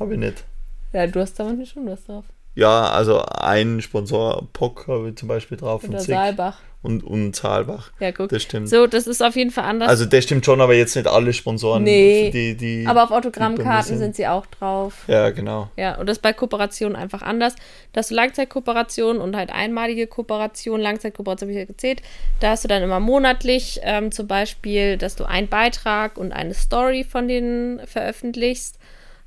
habe 0.00 0.14
ich 0.14 0.18
nicht. 0.18 0.44
Ja, 0.92 1.06
du 1.06 1.20
hast 1.20 1.38
da 1.38 1.44
manchmal 1.44 1.66
schon 1.66 1.86
was 1.86 2.02
drauf. 2.04 2.24
Ja, 2.56 2.90
also 2.90 3.22
ein 3.22 3.80
Sponsor, 3.80 4.48
POC 4.52 4.88
habe 4.88 5.08
ich 5.10 5.16
zum 5.16 5.28
Beispiel 5.28 5.56
drauf. 5.56 5.84
Oder 5.84 6.00
Saalbach 6.00 6.58
und, 6.86 7.02
und 7.02 7.34
Zahlbach. 7.34 7.90
Ja, 7.98 8.12
guck. 8.12 8.28
Das 8.30 8.42
stimmt. 8.42 8.68
So, 8.68 8.86
das 8.86 9.06
ist 9.06 9.22
auf 9.22 9.36
jeden 9.36 9.50
Fall 9.50 9.64
anders. 9.64 9.88
Also 9.88 10.04
das 10.04 10.24
stimmt 10.24 10.44
schon, 10.44 10.60
aber 10.60 10.74
jetzt 10.74 10.94
nicht 10.94 11.08
alle 11.08 11.32
Sponsoren. 11.32 11.82
Nee, 11.82 12.30
die, 12.30 12.56
die, 12.56 12.86
aber 12.86 13.02
auf 13.04 13.10
Autogrammkarten 13.10 13.98
sind 13.98 14.14
sie 14.16 14.26
auch 14.26 14.46
drauf. 14.46 15.04
Ja, 15.08 15.30
genau. 15.30 15.68
Ja, 15.76 15.96
und 15.96 16.08
das 16.08 16.18
ist 16.18 16.22
bei 16.22 16.32
Kooperationen 16.32 16.96
einfach 16.96 17.22
anders. 17.22 17.56
Da 17.92 17.98
hast 17.98 18.10
du 18.10 18.14
Langzeitkooperation 18.14 19.18
und 19.18 19.36
halt 19.36 19.50
einmalige 19.50 20.06
Kooperation. 20.06 20.80
Langzeitkooperation 20.80 21.48
habe 21.48 21.52
ich 21.52 21.58
ja 21.58 21.64
gezählt. 21.66 22.02
Da 22.40 22.50
hast 22.50 22.64
du 22.64 22.68
dann 22.68 22.82
immer 22.82 23.00
monatlich 23.00 23.80
ähm, 23.82 24.12
zum 24.12 24.28
Beispiel, 24.28 24.96
dass 24.96 25.16
du 25.16 25.24
einen 25.24 25.48
Beitrag 25.48 26.16
und 26.16 26.32
eine 26.32 26.54
Story 26.54 27.04
von 27.04 27.26
denen 27.28 27.84
veröffentlichst. 27.86 28.78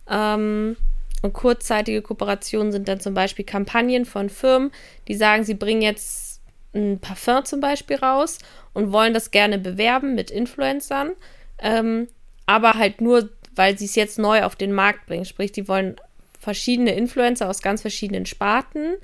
Ähm, 0.10 0.78
und 1.22 1.34
kurzzeitige 1.34 2.02
Kooperationen 2.02 2.72
sind 2.72 2.88
dann 2.88 3.02
zum 3.02 3.14
Beispiel 3.14 3.44
Kampagnen 3.44 4.06
von 4.06 4.30
Firmen, 4.30 4.72
die 5.08 5.16
sagen, 5.16 5.44
sie 5.44 5.54
bringen 5.54 5.82
jetzt 5.82 6.29
ein 6.74 7.00
Parfum 7.00 7.46
zum 7.46 7.60
Beispiel 7.60 7.98
raus 7.98 8.38
und 8.74 8.92
wollen 8.92 9.14
das 9.14 9.32
gerne 9.32 9.58
bewerben 9.58 10.16
mit 10.16 10.32
Influencern, 10.32 11.12
ähm, 11.60 12.08
aber 12.46 12.74
halt 12.74 13.02
nur, 13.02 13.30
weil 13.56 13.78
sie 13.78 13.86
es 13.86 13.96
jetzt 13.96 14.20
neu 14.20 14.44
auf 14.44 14.56
den 14.56 14.74
Markt 14.74 15.08
bringen. 15.08 15.26
Sprich, 15.26 15.52
die 15.52 15.68
wollen 15.68 15.96
verschiedene 16.40 16.96
Influencer 16.96 17.50
aus 17.50 17.62
ganz 17.62 17.82
verschiedenen 17.82 18.26
Sparten 18.26 18.96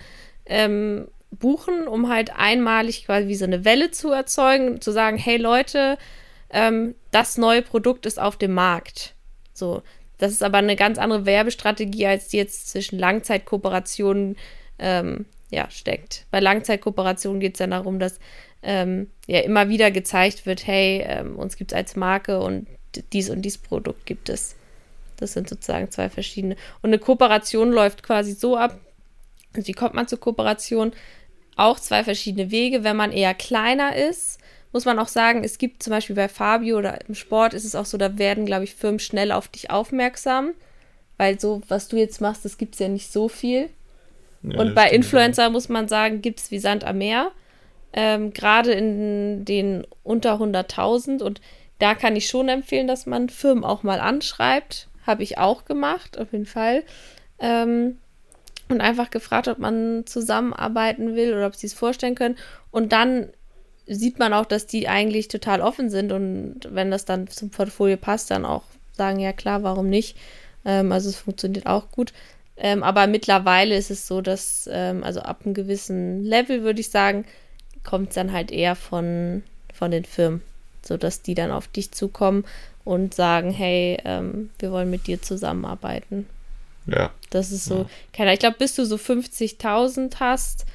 ähm, 0.46 1.08
buchen, 1.32 1.88
um 1.88 2.10
halt 2.10 2.36
einmalig 2.36 3.06
quasi 3.06 3.28
wie 3.28 3.36
so 3.36 3.46
eine 3.46 3.66
Welle 3.66 3.92
zu 3.92 4.12
erzeugen, 4.12 4.80
zu 4.80 4.92
sagen, 4.92 5.18
hey 5.18 5.38
Leute, 5.38 5.98
ähm, 6.50 6.96
das 7.12 7.38
neue 7.38 7.62
Produkt 7.62 8.06
ist 8.06 8.20
auf 8.20 8.38
dem 8.38 8.54
Markt. 8.54 9.16
So, 9.54 9.82
das 10.18 10.32
ist 10.32 10.44
aber 10.44 10.60
eine 10.60 10.76
ganz 10.76 10.98
andere 10.98 11.26
Werbestrategie, 11.26 12.08
als 12.08 12.30
die 12.30 12.38
jetzt 12.38 12.70
zwischen 12.70 12.98
Langzeitkooperationen 12.98 14.38
ähm, 14.80 15.26
ja, 15.52 15.70
steckt. 15.70 16.26
Bei 16.32 16.40
Langzeitkooperationen 16.40 17.40
geht 17.40 17.56
es 17.56 17.60
dann 17.60 17.72
darum, 17.72 18.00
dass 18.00 18.20
ähm, 18.64 19.10
ja 19.28 19.40
immer 19.42 19.70
wieder 19.70 19.92
gezeigt 19.92 20.46
wird, 20.46 20.66
hey, 20.66 21.04
ähm, 21.08 21.38
uns 21.38 21.56
gibt 21.58 21.72
es 21.72 21.78
als 21.78 21.96
Marke 21.96 22.40
und 22.40 22.68
dies 23.14 23.30
und 23.30 23.44
dies 23.44 23.58
Produkt 23.58 24.06
gibt 24.06 24.30
es. 24.30 24.56
Das 25.18 25.34
sind 25.34 25.48
sozusagen 25.48 25.92
zwei 25.92 26.10
verschiedene. 26.10 26.56
Und 26.82 26.90
eine 26.90 27.00
Kooperation 27.00 27.72
läuft 27.72 28.04
quasi 28.04 28.34
so 28.34 28.58
ab, 28.58 28.80
also 29.54 29.68
wie 29.68 29.74
kommt 29.74 29.94
man 29.94 30.08
zur 30.08 30.20
Kooperation? 30.20 30.94
Auch 31.56 31.80
zwei 31.80 32.04
verschiedene 32.04 32.52
Wege. 32.52 32.84
Wenn 32.84 32.98
man 32.98 33.12
eher 33.12 33.34
kleiner 33.34 33.96
ist, 33.96 34.40
muss 34.74 34.84
man 34.84 35.00
auch 35.00 35.08
sagen, 35.08 35.44
es 35.46 35.58
gibt 35.58 35.84
zum 35.84 35.92
Beispiel 35.92 36.18
bei 36.18 36.28
Fabio 36.28 36.78
oder 36.78 37.00
im 37.08 37.16
Sport 37.16 37.54
ist 37.54 37.64
es 37.64 37.76
auch 37.76 37.86
so, 37.86 37.98
da 37.98 38.18
werden, 38.18 38.46
glaube 38.46 38.66
ich, 38.66 38.76
Firmen 38.76 39.00
schnell 39.00 39.32
auf 39.32 39.48
dich 39.48 39.70
aufmerksam. 39.70 40.52
Weil 41.18 41.40
so, 41.40 41.62
was 41.70 41.88
du 41.88 41.96
jetzt 41.96 42.20
machst, 42.20 42.44
das 42.44 42.58
gibt 42.58 42.74
es 42.74 42.80
ja 42.80 42.90
nicht 42.90 43.10
so 43.10 43.30
viel. 43.30 43.70
Ja, 44.52 44.60
und 44.60 44.76
bei 44.76 44.90
Influencer 44.90 45.50
muss 45.50 45.70
man 45.70 45.88
sagen, 45.88 46.22
gibt 46.22 46.40
es 46.40 46.52
wie 46.52 46.60
Sand 46.60 46.84
am 46.84 46.98
Meer. 46.98 47.32
Ähm, 47.94 48.34
Gerade 48.34 48.72
in 48.72 49.46
den 49.46 49.86
unter 50.04 50.36
100.000. 50.36 51.24
Und 51.24 51.42
da 51.80 51.96
kann 51.96 52.16
ich 52.16 52.28
schon 52.28 52.50
empfehlen, 52.50 52.88
dass 52.88 53.06
man 53.06 53.30
Firmen 53.30 53.64
auch 53.64 53.84
mal 53.84 54.00
anschreibt. 54.00 54.88
Habe 55.06 55.24
ich 55.24 55.38
auch 55.38 55.66
gemacht, 55.66 56.18
auf 56.20 56.32
jeden 56.32 56.46
Fall. 56.46 56.84
Ähm, 57.40 57.98
und 58.68 58.82
einfach 58.82 59.12
gefragt, 59.12 59.48
ob 59.48 59.60
man 59.60 60.06
zusammenarbeiten 60.06 61.16
will 61.16 61.34
oder 61.34 61.48
ob 61.48 61.56
sie 61.56 61.68
es 61.68 61.74
vorstellen 61.74 62.16
können. 62.16 62.38
Und 62.72 62.92
dann 62.92 63.30
sieht 63.88 64.18
man 64.20 64.34
auch, 64.34 64.46
dass 64.46 64.66
die 64.66 64.88
eigentlich 64.88 65.28
total 65.28 65.62
offen 65.62 65.90
sind 65.90 66.12
und 66.12 66.62
wenn 66.72 66.90
das 66.90 67.06
dann 67.06 67.28
zum 67.28 67.52
Portfolio 67.52 67.98
passt, 67.98 68.32
dann 68.32 68.46
auch 68.46 68.64
sagen, 68.94 69.20
ja 69.20 69.34
klar, 69.34 69.64
warum 69.64 69.90
nicht. 69.90 70.18
Ähm, 70.66 70.92
also 70.92 71.10
es 71.10 71.18
funktioniert 71.18 71.68
auch 71.68 71.92
gut. 71.92 72.14
Ähm, 72.58 72.84
aber 72.84 73.08
mittlerweile 73.08 73.76
ist 73.76 73.92
es 73.92 74.08
so, 74.08 74.22
dass, 74.22 74.70
ähm, 74.72 75.04
also 75.04 75.22
ab 75.22 75.42
einem 75.44 75.54
gewissen 75.54 76.24
Level, 76.24 76.64
würde 76.64 76.80
ich 76.80 76.90
sagen, 76.90 77.26
kommt 77.84 78.10
es 78.10 78.16
dann 78.16 78.32
halt 78.32 78.52
eher 78.52 78.76
von, 78.76 79.44
von 79.74 79.92
den 79.92 80.06
Firmen, 80.06 80.42
sodass 80.82 81.22
die 81.22 81.36
dann 81.36 81.52
auf 81.52 81.68
dich 81.68 81.92
zukommen 81.92 82.46
und 82.86 83.14
sagen, 83.14 83.52
hey, 83.52 83.98
ähm, 84.06 84.52
wir 84.60 84.72
wollen 84.72 84.90
mit 84.90 85.08
dir 85.08 85.22
zusammenarbeiten. 85.22 86.28
Ja. 86.88 87.12
Das 87.30 87.52
ist 87.52 87.66
so, 87.66 87.80
ja. 87.80 87.90
keine 88.14 88.34
Ich 88.34 88.40
glaube, 88.40 88.58
bis 88.58 88.76
du 88.76 88.86
so 88.86 88.96
50.000 88.96 90.20
hast, 90.20 90.66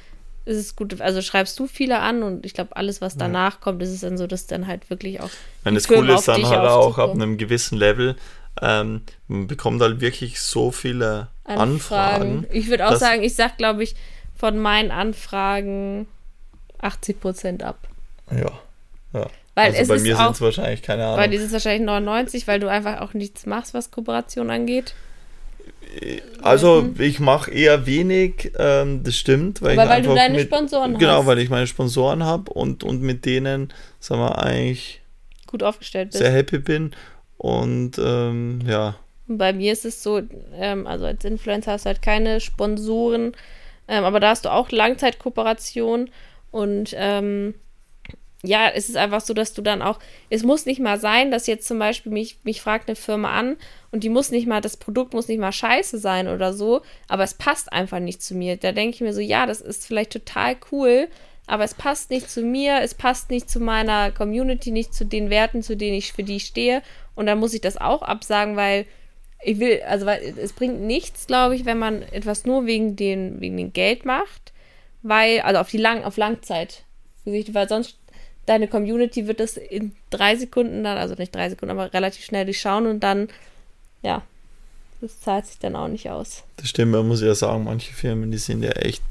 ist 0.45 0.57
es 0.57 0.75
gut. 0.75 0.99
Also 1.01 1.21
schreibst 1.21 1.57
du 1.59 1.67
viele 1.67 1.99
an 1.99 2.23
und 2.23 2.45
ich 2.45 2.53
glaube, 2.53 2.75
alles, 2.75 3.01
was 3.01 3.15
danach 3.15 3.53
ja. 3.53 3.59
kommt, 3.61 3.81
ist 3.81 3.89
es 3.89 4.01
dann 4.01 4.17
so, 4.17 4.27
dass 4.27 4.47
dann 4.47 4.67
halt 4.67 4.89
wirklich 4.89 5.21
auch. 5.21 5.29
Wenn 5.63 5.75
das 5.75 5.89
cool 5.89 6.09
ist, 6.09 6.27
dann 6.27 6.45
halt 6.45 6.69
auch 6.69 6.97
ab 6.97 7.11
einem 7.11 7.37
gewissen 7.37 7.77
Level 7.77 8.15
ähm, 8.61 9.01
man 9.27 9.47
bekommt 9.47 9.81
halt 9.81 10.01
wirklich 10.01 10.39
so 10.39 10.71
viele 10.71 11.27
Anfragen. 11.43 12.39
Anfragen 12.39 12.47
ich 12.51 12.69
würde 12.69 12.87
auch 12.87 12.95
sagen, 12.95 13.23
ich 13.23 13.35
sag, 13.35 13.57
glaube 13.57 13.83
ich, 13.83 13.95
von 14.35 14.57
meinen 14.57 14.91
Anfragen 14.91 16.07
80 16.79 17.19
Prozent 17.19 17.63
ab. 17.63 17.87
Ja. 18.31 18.51
ja. 19.13 19.27
Weil 19.55 19.75
also 19.75 19.93
bei 19.93 19.99
mir 19.99 20.15
sind 20.15 20.31
es 20.31 20.41
wahrscheinlich 20.41 20.81
keine 20.81 21.05
Ahnung. 21.05 21.17
Bei 21.17 21.27
dir 21.27 21.39
ist 21.39 21.47
es 21.47 21.53
wahrscheinlich 21.53 21.85
99, 21.85 22.47
weil 22.47 22.59
du 22.59 22.69
einfach 22.69 23.01
auch 23.01 23.13
nichts 23.13 23.45
machst, 23.45 23.73
was 23.73 23.91
Kooperation 23.91 24.49
angeht. 24.49 24.93
Also 26.41 26.83
mhm. 26.83 26.95
ich 26.99 27.19
mache 27.19 27.51
eher 27.51 27.85
wenig, 27.85 28.51
ähm, 28.57 29.03
das 29.03 29.17
stimmt. 29.17 29.61
Weil, 29.61 29.75
weil 29.77 30.01
du 30.01 30.15
deine 30.15 30.37
mit, 30.37 30.47
Sponsoren 30.47 30.97
genau, 30.97 31.11
hast. 31.11 31.17
Genau, 31.17 31.25
weil 31.25 31.39
ich 31.39 31.49
meine 31.49 31.67
Sponsoren 31.67 32.23
habe 32.23 32.51
und, 32.53 32.83
und 32.83 33.01
mit 33.01 33.25
denen, 33.25 33.73
sagen 33.99 34.21
wir, 34.21 34.39
eigentlich 34.39 35.01
gut 35.47 35.63
aufgestellt 35.63 36.11
bist. 36.11 36.23
Sehr 36.23 36.31
happy 36.31 36.59
bin. 36.59 36.95
Und 37.41 37.93
ähm, 37.97 38.59
ja. 38.67 38.93
Bei 39.25 39.51
mir 39.51 39.73
ist 39.73 39.83
es 39.83 40.03
so, 40.03 40.21
ähm, 40.53 40.85
also 40.85 41.07
als 41.07 41.25
Influencer 41.25 41.71
hast 41.71 41.85
du 41.85 41.87
halt 41.87 42.03
keine 42.03 42.39
Sponsoren, 42.39 43.31
ähm, 43.87 44.03
aber 44.03 44.19
da 44.19 44.29
hast 44.29 44.45
du 44.45 44.49
auch 44.49 44.69
Langzeitkooperation 44.69 46.11
und 46.51 46.93
ähm, 46.95 47.55
ja, 48.43 48.69
es 48.69 48.89
ist 48.89 48.95
einfach 48.95 49.21
so, 49.21 49.33
dass 49.33 49.55
du 49.55 49.63
dann 49.63 49.81
auch, 49.81 49.97
es 50.29 50.43
muss 50.43 50.67
nicht 50.67 50.79
mal 50.79 50.99
sein, 50.99 51.31
dass 51.31 51.47
jetzt 51.47 51.67
zum 51.67 51.79
Beispiel 51.79 52.11
mich, 52.11 52.37
mich 52.43 52.61
fragt 52.61 52.87
eine 52.87 52.95
Firma 52.95 53.31
an 53.31 53.57
und 53.91 54.03
die 54.03 54.09
muss 54.09 54.29
nicht 54.29 54.45
mal, 54.45 54.61
das 54.61 54.77
Produkt 54.77 55.15
muss 55.15 55.27
nicht 55.27 55.39
mal 55.39 55.51
scheiße 55.51 55.97
sein 55.97 56.27
oder 56.27 56.53
so, 56.53 56.81
aber 57.07 57.23
es 57.23 57.33
passt 57.33 57.73
einfach 57.73 57.99
nicht 57.99 58.21
zu 58.21 58.35
mir. 58.35 58.55
Da 58.55 58.71
denke 58.71 58.93
ich 58.93 59.01
mir 59.01 59.13
so, 59.13 59.19
ja, 59.19 59.47
das 59.47 59.61
ist 59.61 59.87
vielleicht 59.87 60.13
total 60.13 60.57
cool, 60.71 61.07
aber 61.47 61.63
es 61.63 61.73
passt 61.73 62.11
nicht 62.11 62.29
zu 62.29 62.43
mir, 62.43 62.81
es 62.81 62.93
passt 62.93 63.29
nicht 63.29 63.49
zu 63.49 63.59
meiner 63.59 64.11
Community, 64.11 64.69
nicht 64.69 64.93
zu 64.93 65.05
den 65.05 65.29
Werten, 65.29 65.63
zu 65.63 65.75
denen 65.75 65.97
ich 65.97 66.13
für 66.13 66.23
die 66.23 66.39
stehe 66.39 66.81
und 67.15 67.25
dann 67.25 67.39
muss 67.39 67.53
ich 67.53 67.61
das 67.61 67.77
auch 67.77 68.01
absagen, 68.01 68.55
weil 68.55 68.85
ich 69.43 69.59
will, 69.59 69.81
also 69.87 70.05
weil 70.05 70.21
es 70.37 70.53
bringt 70.53 70.81
nichts, 70.81 71.27
glaube 71.27 71.55
ich, 71.55 71.65
wenn 71.65 71.79
man 71.79 72.03
etwas 72.03 72.45
nur 72.45 72.65
wegen 72.65 72.95
den, 72.95 73.41
wegen 73.41 73.57
dem 73.57 73.73
Geld 73.73 74.05
macht, 74.05 74.53
weil, 75.01 75.41
also 75.41 75.59
auf 75.59 75.69
die 75.69 75.77
lang, 75.77 76.03
auf 76.03 76.17
Langzeit. 76.17 76.83
Weil 77.25 77.67
sonst 77.67 77.97
deine 78.45 78.67
Community 78.67 79.27
wird 79.27 79.39
das 79.39 79.57
in 79.57 79.95
drei 80.09 80.35
Sekunden 80.35 80.83
dann, 80.83 80.97
also 80.97 81.15
nicht 81.15 81.33
drei 81.33 81.49
Sekunden, 81.49 81.71
aber 81.71 81.93
relativ 81.93 82.25
schnell 82.25 82.45
durchschauen 82.45 82.87
und 82.87 82.99
dann, 83.01 83.29
ja, 84.03 84.23
das 84.99 85.19
zahlt 85.19 85.47
sich 85.47 85.57
dann 85.59 85.75
auch 85.75 85.87
nicht 85.87 86.09
aus. 86.09 86.43
Das 86.57 86.69
stimmt, 86.69 86.91
man 86.91 87.07
muss 87.07 87.21
ja 87.21 87.33
sagen, 87.33 87.63
manche 87.63 87.93
Firmen, 87.93 88.31
die 88.31 88.37
sind 88.37 88.63
ja 88.63 88.71
echt, 88.71 89.03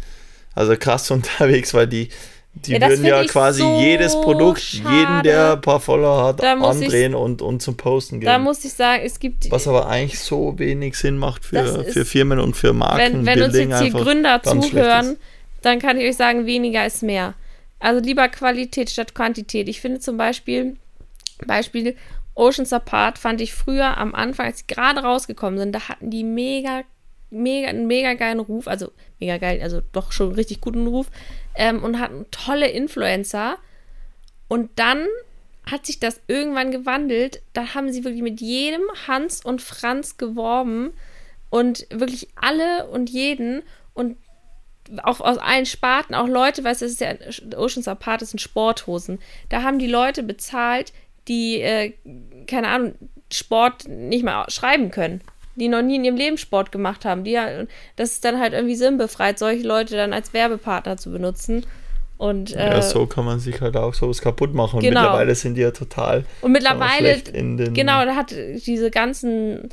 also 0.54 0.76
krass 0.76 1.10
unterwegs, 1.10 1.74
weil 1.74 1.88
die, 1.88 2.08
die 2.52 2.72
ja, 2.72 2.88
würden 2.88 3.04
ja 3.04 3.24
quasi 3.24 3.62
so 3.62 3.78
jedes 3.78 4.12
Produkt, 4.20 4.60
schade. 4.60 4.94
jeden, 4.94 5.22
der 5.22 5.52
ein 5.52 5.60
paar 5.60 5.80
Follower 5.80 6.24
hat, 6.24 6.42
andrehen 6.42 7.12
ich, 7.12 7.18
und, 7.18 7.42
und 7.42 7.62
zum 7.62 7.76
Posten 7.76 8.20
geben. 8.20 8.26
Da 8.26 8.38
muss 8.38 8.64
ich 8.64 8.72
sagen, 8.72 9.02
es 9.04 9.20
gibt. 9.20 9.50
Was 9.50 9.68
aber 9.68 9.88
eigentlich 9.88 10.18
so 10.18 10.58
wenig 10.58 10.96
Sinn 10.96 11.16
macht 11.16 11.44
für, 11.44 11.84
für 11.84 12.04
Firmen 12.04 12.40
und 12.40 12.56
für 12.56 12.72
Marken. 12.72 13.24
Wenn, 13.24 13.26
wenn 13.26 13.42
uns 13.42 13.56
jetzt 13.56 13.80
hier 13.80 13.92
Gründer 13.92 14.42
zuhören, 14.42 15.16
dann 15.62 15.78
kann 15.78 15.98
ich 15.98 16.08
euch 16.08 16.16
sagen, 16.16 16.44
weniger 16.44 16.84
ist 16.84 17.02
mehr. 17.02 17.34
Also 17.78 18.04
lieber 18.04 18.28
Qualität 18.28 18.90
statt 18.90 19.14
Quantität. 19.14 19.68
Ich 19.68 19.80
finde 19.80 20.00
zum 20.00 20.16
Beispiel, 20.16 20.76
Beispiel 21.46 21.96
Oceans 22.34 22.72
Apart 22.72 23.18
fand 23.18 23.40
ich 23.40 23.54
früher 23.54 23.96
am 23.96 24.14
Anfang, 24.14 24.46
als 24.46 24.58
sie 24.58 24.66
gerade 24.66 25.00
rausgekommen 25.00 25.58
sind, 25.58 25.72
da 25.72 25.88
hatten 25.88 26.10
die 26.10 26.24
mega, 26.24 26.82
mega, 27.30 27.68
einen 27.68 27.86
mega 27.86 28.14
geilen 28.14 28.40
Ruf, 28.40 28.66
also 28.66 28.92
mega 29.18 29.38
geil, 29.38 29.60
also 29.62 29.80
doch 29.92 30.12
schon 30.12 30.32
richtig 30.32 30.60
guten 30.60 30.86
Ruf 30.86 31.06
ähm, 31.60 31.84
und 31.84 32.00
hatten 32.00 32.24
tolle 32.30 32.68
Influencer. 32.68 33.58
Und 34.48 34.70
dann 34.76 35.06
hat 35.70 35.84
sich 35.84 36.00
das 36.00 36.20
irgendwann 36.26 36.72
gewandelt. 36.72 37.42
Da 37.52 37.74
haben 37.74 37.92
sie 37.92 38.02
wirklich 38.02 38.22
mit 38.22 38.40
jedem 38.40 38.80
Hans 39.06 39.44
und 39.44 39.60
Franz 39.60 40.16
geworben 40.16 40.94
und 41.50 41.86
wirklich 41.90 42.28
alle 42.34 42.86
und 42.86 43.10
jeden 43.10 43.62
und 43.92 44.16
auch 45.02 45.20
aus 45.20 45.36
allen 45.36 45.66
Sparten, 45.66 46.14
auch 46.14 46.26
Leute, 46.26 46.64
weißt 46.64 46.80
du, 46.80 46.86
das 46.86 46.94
ist 46.94 47.00
ja 47.00 47.58
Oceans 47.58 47.86
Apart, 47.86 48.22
das 48.22 48.30
sind 48.30 48.40
Sporthosen. 48.40 49.20
Da 49.50 49.62
haben 49.62 49.78
die 49.78 49.86
Leute 49.86 50.22
bezahlt, 50.22 50.94
die, 51.28 51.60
äh, 51.60 51.92
keine 52.46 52.68
Ahnung, 52.68 52.94
Sport 53.30 53.86
nicht 53.86 54.24
mal 54.24 54.48
schreiben 54.48 54.90
können 54.90 55.20
die 55.60 55.68
noch 55.68 55.82
nie 55.82 55.96
in 55.96 56.04
ihrem 56.04 56.16
Leben 56.16 56.38
Sport 56.38 56.72
gemacht 56.72 57.04
haben. 57.04 57.22
Die, 57.22 57.38
das 57.96 58.12
ist 58.12 58.24
dann 58.24 58.40
halt 58.40 58.52
irgendwie 58.52 58.74
sinnbefreit, 58.74 59.38
solche 59.38 59.66
Leute 59.66 59.96
dann 59.96 60.12
als 60.12 60.32
Werbepartner 60.32 60.96
zu 60.96 61.10
benutzen. 61.12 61.66
Und, 62.18 62.54
äh, 62.54 62.70
ja, 62.70 62.82
so 62.82 63.06
kann 63.06 63.24
man 63.24 63.40
sich 63.40 63.60
halt 63.60 63.76
auch 63.76 63.94
sowas 63.94 64.20
kaputt 64.20 64.52
machen. 64.52 64.76
Und 64.76 64.82
genau. 64.82 65.00
mittlerweile 65.00 65.34
sind 65.34 65.54
die 65.54 65.62
ja 65.62 65.70
total. 65.70 66.24
Und 66.42 66.52
mittlerweile, 66.52 67.18
genau, 67.22 68.04
da 68.04 68.14
hat 68.14 68.30
diese 68.32 68.90
ganzen 68.90 69.70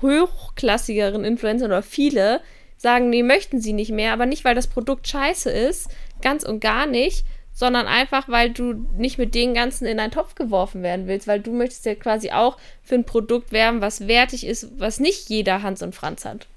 hochklassigeren 0.00 1.24
Influencer 1.24 1.66
oder 1.66 1.82
viele 1.82 2.40
sagen, 2.76 3.10
nee, 3.10 3.22
möchten 3.22 3.60
sie 3.60 3.72
nicht 3.72 3.90
mehr, 3.90 4.12
aber 4.12 4.26
nicht, 4.26 4.44
weil 4.44 4.54
das 4.54 4.66
Produkt 4.66 5.08
scheiße 5.08 5.50
ist, 5.50 5.90
ganz 6.22 6.44
und 6.44 6.60
gar 6.60 6.86
nicht, 6.86 7.24
sondern 7.54 7.86
einfach, 7.86 8.28
weil 8.28 8.50
du 8.50 8.74
nicht 8.98 9.16
mit 9.16 9.34
den 9.34 9.54
ganzen 9.54 9.86
in 9.86 10.00
einen 10.00 10.12
Topf 10.12 10.34
geworfen 10.34 10.82
werden 10.82 11.06
willst, 11.06 11.28
weil 11.28 11.40
du 11.40 11.52
möchtest 11.52 11.86
ja 11.86 11.94
quasi 11.94 12.32
auch 12.32 12.58
für 12.82 12.96
ein 12.96 13.04
Produkt 13.04 13.52
werben, 13.52 13.80
was 13.80 14.08
wertig 14.08 14.44
ist, 14.44 14.68
was 14.78 14.98
nicht 14.98 15.30
jeder 15.30 15.62
Hans 15.62 15.80
und 15.80 15.94
Franz 15.94 16.24
hat. 16.24 16.48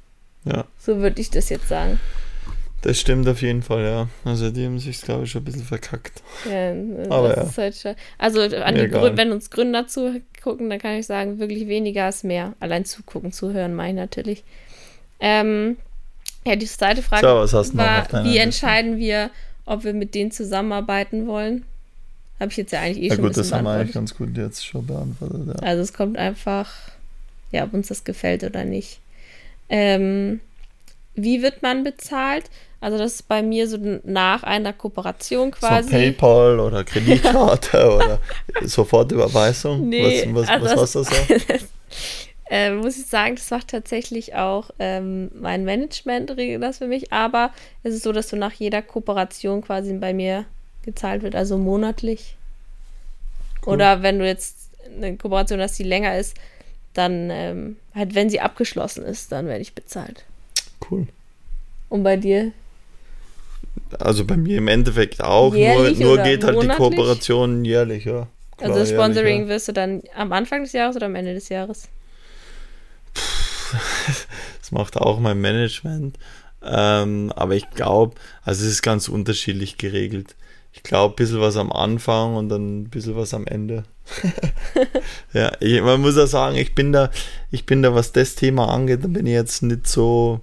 Ja. 0.44 0.66
So 0.80 0.98
würde 0.98 1.22
ich 1.22 1.30
das 1.30 1.50
jetzt 1.50 1.70
sagen. 1.70 2.00
Das 2.82 3.00
stimmt 3.00 3.28
auf 3.28 3.42
jeden 3.42 3.62
Fall, 3.64 3.84
ja. 3.84 4.08
Also 4.24 4.50
die 4.50 4.66
haben 4.66 4.80
sich, 4.80 5.02
glaube 5.02 5.26
ich, 5.26 5.32
schon 5.32 5.42
ein 5.42 5.46
bisschen 5.46 5.64
verkackt. 5.64 6.22
Ja, 6.50 6.72
Aber 7.10 7.36
ja. 7.36 7.48
Halt 7.58 7.96
also 8.18 8.42
an 8.42 8.76
die 8.76 8.92
wenn 8.92 9.32
uns 9.32 9.50
Gründer 9.50 9.88
zugucken, 9.88 10.70
dann 10.70 10.80
kann 10.80 10.94
ich 10.94 11.06
sagen, 11.06 11.40
wirklich 11.40 11.68
weniger 11.68 12.08
ist 12.10 12.24
mehr. 12.24 12.54
Allein 12.60 12.86
zugucken, 12.86 13.32
zuhören, 13.32 13.76
meine 13.76 14.00
ich 14.00 14.06
natürlich. 14.06 14.44
Ähm, 15.20 15.78
ja, 16.46 16.56
die 16.56 16.66
zweite 16.66 17.02
Frage 17.02 17.48
so, 17.48 17.78
war, 17.78 18.24
wie 18.24 18.38
entscheiden 18.38 18.98
wir, 18.98 19.32
ob 19.68 19.84
wir 19.84 19.94
mit 19.94 20.16
denen 20.16 20.32
zusammenarbeiten 20.32 21.28
wollen. 21.28 21.64
Habe 22.40 22.52
ich 22.52 22.58
jetzt 22.58 22.72
ja 22.72 22.82
eigentlich 22.82 23.04
eh 23.04 23.08
ja, 23.08 23.16
schon 23.16 23.26
gut, 23.26 23.38
das 23.38 23.52
haben 23.52 23.66
wir 23.66 23.72
eigentlich 23.72 23.94
ganz 23.94 24.16
gut 24.16 24.36
jetzt 24.38 24.66
schon 24.66 24.86
beantwortet. 24.86 25.48
Ja. 25.48 25.68
Also 25.68 25.82
es 25.82 25.94
kommt 25.94 26.18
einfach, 26.18 26.72
ja, 27.52 27.64
ob 27.64 27.74
uns 27.74 27.88
das 27.88 28.04
gefällt 28.04 28.44
oder 28.44 28.64
nicht. 28.64 29.00
Ähm, 29.70 30.40
wie 31.16 31.42
wird 31.42 31.62
man 31.64 31.84
bezahlt? 31.84 32.46
Also 32.80 32.98
das 32.98 33.16
ist 33.16 33.28
bei 33.28 33.42
mir 33.42 33.68
so 33.68 33.78
nach 34.04 34.44
einer 34.44 34.72
Kooperation 34.72 35.52
quasi. 35.52 35.90
So 35.90 35.96
PayPal 35.96 36.60
oder 36.60 36.84
Kreditkarte 36.84 37.92
oder 37.96 38.20
Sofortüberweisung? 38.64 39.90
Nee, 39.90 40.30
was, 40.32 40.48
was, 40.48 40.50
also 40.50 40.66
was 40.66 40.78
hast 40.78 40.96
du 40.96 41.04
so? 41.04 41.12
äh, 42.50 42.72
muss 42.72 42.98
ich 42.98 43.06
sagen, 43.06 43.36
das 43.36 43.50
macht 43.50 43.70
tatsächlich 43.70 44.36
auch 44.36 44.72
ähm, 44.80 45.30
mein 45.34 45.66
Management 45.66 46.32
regelt 46.38 46.64
das 46.64 46.78
für 46.78 46.88
mich. 46.88 47.12
Aber 47.12 47.52
es 47.84 47.94
ist 47.94 48.04
so, 48.04 48.12
dass 48.12 48.30
du 48.30 48.36
nach 48.36 48.54
jeder 48.54 48.82
Kooperation 48.82 49.62
quasi 49.62 49.94
bei 49.94 50.14
mir 50.14 50.46
gezahlt 50.84 51.22
wird, 51.24 51.36
also 51.36 51.58
monatlich. 51.58 52.36
Cool. 53.66 53.74
Oder 53.74 54.02
wenn 54.02 54.20
du 54.20 54.26
jetzt 54.26 54.70
eine 54.96 55.18
Kooperation 55.18 55.60
hast, 55.60 55.78
die 55.78 55.84
länger 55.84 56.18
ist, 56.18 56.36
dann 56.94 57.30
ähm, 57.30 57.78
halt, 57.94 58.16
wenn 58.16 58.30
sie 58.30 58.40
abgeschlossen 58.40 59.04
ist, 59.04 59.32
dann 59.32 59.48
werde 59.48 59.62
ich 59.62 59.74
bezahlt. 59.74 60.24
Cool. 60.90 61.08
Und 61.90 62.04
bei 62.04 62.18
dir? 62.18 62.52
Also 64.00 64.26
bei 64.26 64.38
mir 64.38 64.58
im 64.58 64.68
Endeffekt 64.68 65.22
auch, 65.22 65.54
jährlich 65.54 66.00
nur, 66.00 66.16
nur 66.16 66.24
geht 66.24 66.44
halt 66.44 66.56
monatlich? 66.56 66.78
die 66.78 66.96
Kooperation 66.96 67.66
jährlich, 67.66 68.06
ja. 68.06 68.28
Klar, 68.58 68.72
also 68.72 68.92
Sponsoring 68.92 69.28
jährlich, 69.28 69.50
ja. 69.50 69.56
wirst 69.56 69.68
du 69.68 69.72
dann 69.74 70.02
am 70.16 70.32
Anfang 70.32 70.64
des 70.64 70.74
Jahres 70.74 70.96
oder 70.96 71.06
am 71.06 71.16
Ende 71.16 71.34
des 71.34 71.50
Jahres? 71.50 71.88
das 74.60 74.72
macht 74.72 74.98
auch 74.98 75.20
mein 75.20 75.40
Management. 75.40 76.18
Ähm, 76.64 77.32
aber 77.36 77.56
ich 77.56 77.70
glaube, 77.72 78.16
also 78.44 78.66
es 78.66 78.72
ist 78.72 78.82
ganz 78.82 79.08
unterschiedlich 79.08 79.78
geregelt. 79.78 80.36
Ich 80.74 80.84
glaube, 80.84 81.14
ein 81.14 81.16
bisschen 81.16 81.42
was 81.42 81.58
am 81.58 81.72
Anfang 81.72 82.36
und 82.36 82.50
dann 82.50 82.82
ein 82.82 82.90
bisschen 82.90 83.16
was 83.16 83.34
am 83.34 83.48
Ende. 83.48 83.84
ja, 85.34 85.52
ich, 85.60 85.82
man 85.82 86.02
muss 86.02 86.16
ja 86.16 86.28
sagen, 86.28 86.56
ich 86.56 86.76
bin 86.76 86.92
da, 86.92 87.10
ich 87.52 87.66
bin 87.66 87.82
da, 87.82 87.96
was 87.96 88.12
das 88.12 88.36
Thema 88.36 88.70
angeht, 88.70 89.04
da 89.04 89.08
bin 89.08 89.26
ich 89.26 89.34
jetzt 89.34 89.64
nicht 89.64 89.88
so, 89.88 90.42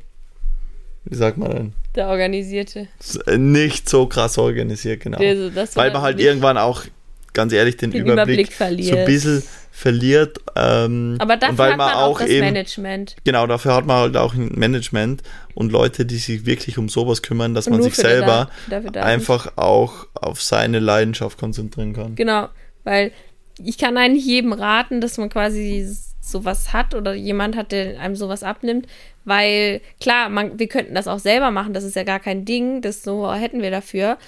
wie 1.04 1.16
sagt 1.16 1.38
man 1.38 1.50
denn? 1.50 1.72
Der 1.94 2.08
Organisierte. 2.08 2.88
Nicht 3.36 3.88
so 3.88 4.06
krass 4.06 4.36
organisiert, 4.38 5.00
genau. 5.00 5.18
Also, 5.18 5.54
Weil 5.74 5.92
man 5.92 6.02
halt 6.02 6.18
irgendwann 6.18 6.58
auch 6.58 6.84
ganz 7.32 7.52
ehrlich 7.52 7.76
den, 7.76 7.92
den 7.92 8.02
Überblick, 8.02 8.50
Überblick 8.56 8.86
so 8.86 8.96
ein 8.96 9.04
bisschen 9.04 9.42
verliert. 9.74 10.38
Ähm, 10.54 11.16
Aber 11.18 11.36
dafür 11.36 11.58
weil 11.58 11.70
hat 11.72 11.78
man, 11.78 11.94
auch 11.94 12.20
das 12.20 12.28
eben, 12.28 12.46
Management. 12.46 13.16
Genau, 13.24 13.44
dafür 13.48 13.74
hat 13.74 13.86
man 13.86 13.96
halt 13.96 14.16
auch 14.16 14.32
ein 14.32 14.52
Management 14.54 15.24
und 15.54 15.72
Leute, 15.72 16.06
die 16.06 16.16
sich 16.16 16.46
wirklich 16.46 16.78
um 16.78 16.88
sowas 16.88 17.22
kümmern, 17.22 17.54
dass 17.54 17.66
und 17.66 17.72
man 17.72 17.82
sich 17.82 17.96
selber 17.96 18.50
da, 18.70 18.78
da 18.78 19.02
einfach 19.02 19.52
auch 19.56 20.06
auf 20.14 20.40
seine 20.40 20.78
Leidenschaft 20.78 21.38
konzentrieren 21.38 21.92
kann. 21.92 22.14
Genau, 22.14 22.48
weil 22.84 23.10
ich 23.58 23.76
kann 23.76 23.96
eigentlich 23.96 24.24
jedem 24.24 24.52
raten, 24.52 25.00
dass 25.00 25.18
man 25.18 25.28
quasi 25.28 25.84
sowas 26.20 26.72
hat 26.72 26.94
oder 26.94 27.12
jemand 27.12 27.56
hat, 27.56 27.72
der 27.72 27.98
einem 27.98 28.14
sowas 28.14 28.44
abnimmt, 28.44 28.86
weil 29.24 29.80
klar, 30.00 30.28
man, 30.28 30.56
wir 30.56 30.68
könnten 30.68 30.94
das 30.94 31.08
auch 31.08 31.18
selber 31.18 31.50
machen, 31.50 31.74
das 31.74 31.82
ist 31.82 31.96
ja 31.96 32.04
gar 32.04 32.20
kein 32.20 32.44
Ding, 32.44 32.80
das 32.80 33.02
so 33.02 33.30
hätten 33.34 33.60
wir 33.60 33.72
dafür, 33.72 34.18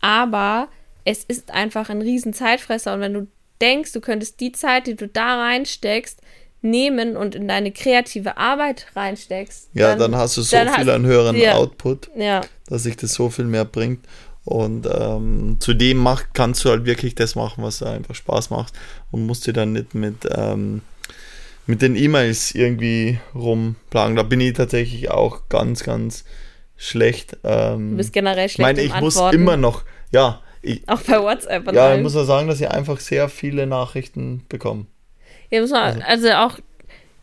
aber 0.00 0.66
es 1.04 1.22
ist 1.22 1.52
einfach 1.52 1.90
ein 1.90 2.02
riesen 2.02 2.32
Zeitfresser 2.32 2.92
und 2.92 3.00
wenn 3.00 3.14
du 3.14 3.28
denkst, 3.60 3.92
du 3.92 4.00
könntest 4.00 4.40
die 4.40 4.52
Zeit, 4.52 4.86
die 4.86 4.96
du 4.96 5.08
da 5.08 5.40
reinsteckst, 5.40 6.20
nehmen 6.62 7.16
und 7.16 7.34
in 7.34 7.48
deine 7.48 7.72
kreative 7.72 8.36
Arbeit 8.36 8.86
reinsteckst. 8.94 9.70
Ja, 9.74 9.90
dann, 9.90 10.12
dann 10.12 10.16
hast 10.16 10.36
du 10.36 10.42
so 10.42 10.56
viel 10.56 10.90
an 10.90 11.06
höheren 11.06 11.36
ja, 11.36 11.54
Output, 11.54 12.10
ja. 12.16 12.42
dass 12.66 12.82
sich 12.82 12.96
das 12.96 13.14
so 13.14 13.30
viel 13.30 13.44
mehr 13.44 13.64
bringt. 13.64 14.04
Und 14.44 14.86
ähm, 14.86 15.56
zudem 15.58 15.98
macht, 15.98 16.28
kannst 16.32 16.64
du 16.64 16.70
halt 16.70 16.84
wirklich 16.84 17.16
das 17.16 17.34
machen, 17.34 17.64
was 17.64 17.78
dir 17.78 17.90
einfach 17.90 18.14
Spaß 18.14 18.50
macht 18.50 18.74
und 19.10 19.26
musst 19.26 19.46
dir 19.46 19.52
dann 19.52 19.72
nicht 19.72 19.94
mit, 19.94 20.28
ähm, 20.30 20.82
mit 21.66 21.82
den 21.82 21.96
E-Mails 21.96 22.54
irgendwie 22.54 23.18
rumplagen. 23.34 24.14
Da 24.14 24.22
bin 24.22 24.40
ich 24.40 24.52
tatsächlich 24.52 25.10
auch 25.10 25.48
ganz, 25.48 25.82
ganz 25.82 26.24
schlecht. 26.76 27.36
Ähm, 27.42 27.92
du 27.92 27.96
bist 27.96 28.12
generell 28.12 28.48
schlecht. 28.48 28.58
Ich 28.58 28.76
meine, 28.76 28.82
ich 28.82 29.00
muss 29.00 29.16
immer 29.32 29.56
noch, 29.56 29.82
ja, 30.12 30.40
ich, 30.66 30.88
auch 30.88 31.00
bei 31.02 31.20
WhatsApp. 31.22 31.72
ja, 31.72 31.94
ich 31.94 32.02
muss 32.02 32.14
ja 32.14 32.24
sagen, 32.24 32.48
dass 32.48 32.60
ich 32.60 32.70
einfach 32.70 33.00
sehr 33.00 33.28
viele 33.28 33.66
Nachrichten 33.66 34.44
bekomme. 34.48 34.86
Ja, 35.50 35.60
muss 35.60 35.70
man, 35.70 36.02
also, 36.02 36.28
also 36.28 36.30
auch 36.32 36.58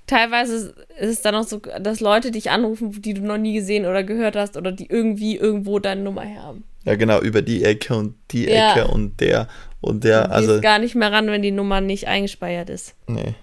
teilweise 0.07 0.73
ist 0.99 1.09
es 1.09 1.21
dann 1.21 1.35
auch 1.35 1.43
so, 1.43 1.59
dass 1.59 1.99
Leute 1.99 2.31
dich 2.31 2.51
anrufen, 2.51 3.01
die 3.01 3.13
du 3.13 3.21
noch 3.21 3.37
nie 3.37 3.53
gesehen 3.53 3.85
oder 3.85 4.03
gehört 4.03 4.35
hast 4.35 4.57
oder 4.57 4.71
die 4.71 4.87
irgendwie 4.87 5.37
irgendwo 5.37 5.79
deine 5.79 6.01
Nummer 6.01 6.23
haben. 6.23 6.63
Ja, 6.85 6.95
genau, 6.95 7.21
über 7.21 7.41
die 7.41 7.63
Ecke 7.63 7.95
und 7.95 8.15
die 8.31 8.45
ja. 8.45 8.71
Ecke 8.71 8.87
und 8.87 9.19
der 9.21 9.47
und 9.81 10.03
der. 10.03 10.27
Du 10.27 10.31
also 10.31 10.61
gar 10.61 10.79
nicht 10.79 10.95
mehr 10.95 11.11
ran, 11.11 11.27
wenn 11.27 11.41
die 11.41 11.51
Nummer 11.51 11.81
nicht 11.81 12.07
eingespeichert 12.07 12.69
ist. 12.69 12.95
Nee. 13.07 13.35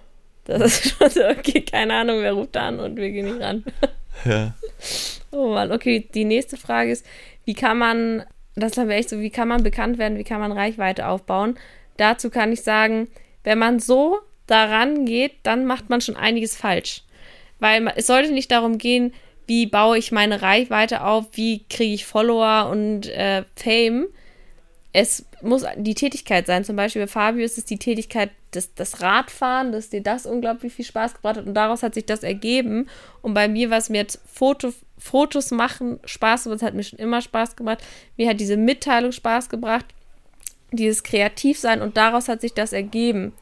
Das 0.45 0.61
ist 0.61 0.89
schon 0.97 1.09
so, 1.09 1.21
okay, 1.27 1.61
keine 1.61 1.95
Ahnung, 1.95 2.21
wer 2.21 2.33
ruft 2.33 2.57
an 2.57 2.79
und 2.79 2.97
wir 2.97 3.11
gehen 3.11 3.25
nicht 3.25 3.41
ran. 3.41 3.63
Ja. 4.25 4.53
Oh 5.31 5.53
Mann, 5.53 5.71
okay, 5.71 6.07
die 6.13 6.25
nächste 6.25 6.57
Frage 6.57 6.91
ist, 6.91 7.05
wie 7.45 7.53
kann 7.53 7.77
man 7.77 8.23
das 8.55 8.77
wir 8.77 8.89
echt 8.89 9.09
so, 9.09 9.19
wie 9.19 9.29
kann 9.29 9.47
man 9.47 9.63
bekannt 9.63 9.97
werden, 9.97 10.17
wie 10.17 10.23
kann 10.23 10.39
man 10.39 10.51
Reichweite 10.51 11.07
aufbauen. 11.07 11.57
Dazu 11.97 12.29
kann 12.29 12.51
ich 12.51 12.61
sagen, 12.61 13.07
wenn 13.43 13.57
man 13.57 13.79
so 13.79 14.19
daran 14.47 15.05
geht, 15.05 15.33
dann 15.43 15.65
macht 15.65 15.89
man 15.89 16.01
schon 16.01 16.15
einiges 16.15 16.55
falsch. 16.55 17.03
Weil 17.59 17.91
es 17.95 18.07
sollte 18.07 18.33
nicht 18.33 18.51
darum 18.51 18.77
gehen, 18.77 19.13
wie 19.47 19.65
baue 19.65 19.97
ich 19.97 20.11
meine 20.11 20.41
Reichweite 20.41 21.03
auf, 21.03 21.25
wie 21.33 21.63
kriege 21.69 21.93
ich 21.93 22.05
Follower 22.05 22.69
und 22.69 23.07
äh, 23.07 23.43
Fame. 23.55 24.07
Es 24.93 25.25
muss 25.41 25.65
die 25.77 25.95
Tätigkeit 25.95 26.47
sein. 26.47 26.65
Zum 26.65 26.75
Beispiel 26.75 27.03
bei 27.03 27.07
Fabio 27.07 27.45
ist 27.45 27.57
es 27.57 27.65
die 27.65 27.77
Tätigkeit 27.77 28.31
des, 28.53 28.73
des 28.73 29.01
Radfahren, 29.01 29.71
dass 29.71 29.89
dir 29.89 30.01
das 30.01 30.25
unglaublich 30.25 30.73
viel 30.73 30.85
Spaß 30.85 31.15
gebracht 31.15 31.37
hat 31.37 31.45
und 31.45 31.53
daraus 31.53 31.81
hat 31.83 31.93
sich 31.93 32.05
das 32.05 32.23
ergeben. 32.23 32.89
Und 33.21 33.33
bei 33.33 33.47
mir 33.47 33.69
war 33.69 33.77
es 33.77 33.89
mir 33.89 33.99
jetzt 33.99 34.19
Foto, 34.25 34.73
Fotos 34.97 35.51
machen 35.51 35.99
Spaß 36.03 36.43
gemacht, 36.43 36.61
hat 36.61 36.73
mir 36.73 36.83
schon 36.83 36.99
immer 36.99 37.21
Spaß 37.21 37.55
gemacht. 37.55 37.79
Mir 38.17 38.29
hat 38.29 38.39
diese 38.39 38.57
Mitteilung 38.57 39.13
Spaß 39.13 39.49
gebracht, 39.49 39.85
dieses 40.71 41.03
Kreativsein 41.03 41.81
und 41.81 41.95
daraus 41.95 42.27
hat 42.27 42.41
sich 42.41 42.53
das 42.53 42.73
ergeben. 42.73 43.33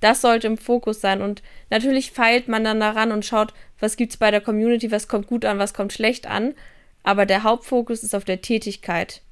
Das 0.00 0.20
sollte 0.20 0.46
im 0.46 0.58
Fokus 0.58 1.00
sein 1.00 1.22
und 1.22 1.42
natürlich 1.70 2.12
feilt 2.12 2.48
man 2.48 2.64
dann 2.64 2.80
daran 2.80 3.12
und 3.12 3.24
schaut, 3.24 3.52
was 3.80 3.96
gibt 3.96 4.12
es 4.12 4.16
bei 4.16 4.30
der 4.30 4.40
Community, 4.40 4.90
was 4.90 5.08
kommt 5.08 5.26
gut 5.26 5.44
an, 5.44 5.58
was 5.58 5.74
kommt 5.74 5.92
schlecht 5.92 6.26
an. 6.26 6.54
Aber 7.02 7.26
der 7.26 7.42
Hauptfokus 7.42 8.02
ist 8.02 8.14
auf 8.14 8.24
der 8.24 8.40
Tätigkeit. 8.40 9.22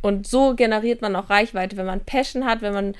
Und 0.00 0.26
so 0.26 0.54
generiert 0.54 1.02
man 1.02 1.16
auch 1.16 1.30
Reichweite, 1.30 1.76
wenn 1.76 1.86
man 1.86 2.00
Passion 2.00 2.44
hat, 2.44 2.62
wenn 2.62 2.72
man 2.72 2.94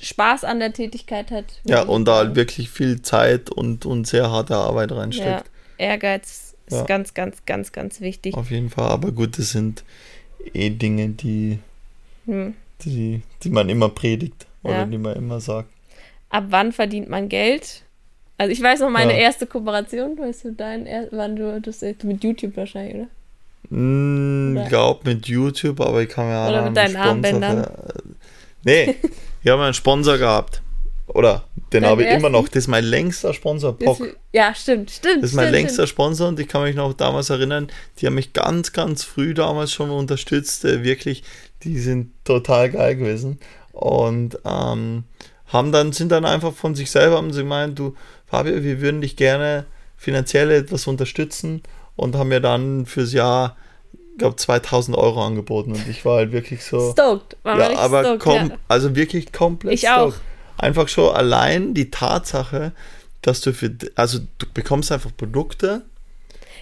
Spaß 0.00 0.44
an 0.44 0.60
der 0.60 0.72
Tätigkeit 0.72 1.30
hat. 1.30 1.44
Ja, 1.64 1.82
und 1.82 2.06
da 2.06 2.16
halt 2.16 2.36
wirklich 2.36 2.70
viel 2.70 3.02
Zeit 3.02 3.50
und, 3.50 3.84
und 3.84 4.06
sehr 4.06 4.30
harte 4.30 4.56
Arbeit 4.56 4.92
reinsteckt. 4.92 5.46
Ja, 5.78 5.86
Ehrgeiz 5.86 6.54
ist 6.66 6.76
ja. 6.76 6.84
ganz, 6.84 7.14
ganz, 7.14 7.44
ganz, 7.46 7.72
ganz 7.72 8.00
wichtig. 8.00 8.34
Auf 8.34 8.50
jeden 8.50 8.70
Fall, 8.70 8.88
aber 8.88 9.12
gut, 9.12 9.38
das 9.38 9.50
sind 9.50 9.84
eh 10.54 10.70
Dinge, 10.70 11.10
die, 11.10 11.58
hm. 12.26 12.54
die, 12.82 13.22
die 13.42 13.50
man 13.50 13.68
immer 13.68 13.88
predigt 13.88 14.46
oder 14.62 14.78
ja. 14.78 14.84
die 14.84 14.98
man 14.98 15.16
immer 15.16 15.40
sagt. 15.40 15.68
Ab 16.30 16.44
wann 16.48 16.72
verdient 16.72 17.08
man 17.08 17.28
Geld? 17.28 17.82
Also 18.36 18.52
ich 18.52 18.62
weiß 18.62 18.80
noch 18.80 18.90
meine 18.90 19.14
ja. 19.14 19.18
erste 19.18 19.46
Kooperation, 19.46 20.16
weißt 20.16 20.44
du, 20.44 20.52
dein, 20.52 20.86
wann 21.10 21.34
du 21.34 21.60
das 21.60 21.82
mit 22.04 22.22
YouTube 22.22 22.56
wahrscheinlich, 22.56 22.94
oder? 22.94 23.08
Ich 23.64 24.68
glaube 24.68 25.00
mit 25.04 25.26
YouTube, 25.26 25.80
aber 25.80 26.02
ich 26.02 26.08
kann 26.08 26.28
mir 26.28 26.38
auch 26.38 26.48
Oder 26.48 26.64
mit 26.66 26.76
deinen 26.76 26.96
Armbändern. 26.96 27.66
Nee, 28.64 28.96
ich 29.42 29.50
habe 29.50 29.62
einen 29.62 29.74
Sponsor 29.74 30.16
gehabt. 30.16 30.62
Oder 31.06 31.44
den 31.72 31.86
habe 31.86 32.02
ich 32.02 32.10
immer 32.10 32.28
noch. 32.28 32.48
Das 32.48 32.64
ist 32.64 32.68
mein 32.68 32.84
längster 32.84 33.32
Sponsor, 33.32 33.76
Pock. 33.76 34.00
ja, 34.32 34.54
stimmt, 34.54 34.90
stimmt. 34.90 35.22
Das 35.22 35.30
ist 35.30 35.36
mein 35.36 35.46
stimmt, 35.46 35.56
längster 35.56 35.74
stimmt. 35.86 35.88
Sponsor 35.88 36.28
und 36.28 36.40
ich 36.40 36.48
kann 36.48 36.62
mich 36.62 36.76
noch 36.76 36.92
damals 36.92 37.30
erinnern, 37.30 37.68
die 37.98 38.06
haben 38.06 38.14
mich 38.14 38.32
ganz, 38.32 38.72
ganz 38.72 39.04
früh 39.04 39.34
damals 39.34 39.72
schon 39.72 39.90
unterstützt. 39.90 40.64
Äh, 40.64 40.82
wirklich, 40.82 41.22
die 41.62 41.78
sind 41.78 42.12
total 42.24 42.70
geil 42.70 42.96
gewesen. 42.96 43.38
Und 43.72 44.38
ähm, 44.44 45.04
haben 45.46 45.72
dann, 45.72 45.92
sind 45.92 46.12
dann 46.12 46.24
einfach 46.24 46.52
von 46.52 46.74
sich 46.74 46.90
selber, 46.90 47.16
haben 47.16 47.32
sie 47.32 47.42
gemeint, 47.42 47.78
du, 47.78 47.94
Fabio, 48.26 48.62
wir 48.62 48.80
würden 48.80 49.00
dich 49.00 49.16
gerne 49.16 49.64
finanziell 49.96 50.50
etwas 50.50 50.86
unterstützen 50.86 51.62
und 51.98 52.16
haben 52.16 52.28
mir 52.28 52.40
dann 52.40 52.86
fürs 52.86 53.12
Jahr 53.12 53.56
glaube 54.16 54.36
2000 54.36 54.96
Euro 54.96 55.24
angeboten 55.24 55.72
und 55.72 55.86
ich 55.88 56.04
war 56.04 56.16
halt 56.16 56.32
wirklich 56.32 56.64
so 56.64 56.92
stoked 56.92 57.36
war 57.44 57.58
ja 57.58 57.78
aber 57.78 58.00
stoked, 58.00 58.20
kom 58.20 58.50
ja. 58.50 58.56
also 58.66 58.96
wirklich 58.96 59.32
komplett 59.32 59.74
ich 59.74 59.80
stoked. 59.80 59.96
auch 59.98 60.14
einfach 60.58 60.88
schon 60.88 61.14
allein 61.14 61.72
die 61.72 61.90
Tatsache, 61.90 62.72
dass 63.22 63.40
du 63.40 63.52
für, 63.52 63.70
also 63.94 64.18
du 64.38 64.46
bekommst 64.52 64.92
einfach 64.92 65.10
Produkte. 65.16 65.82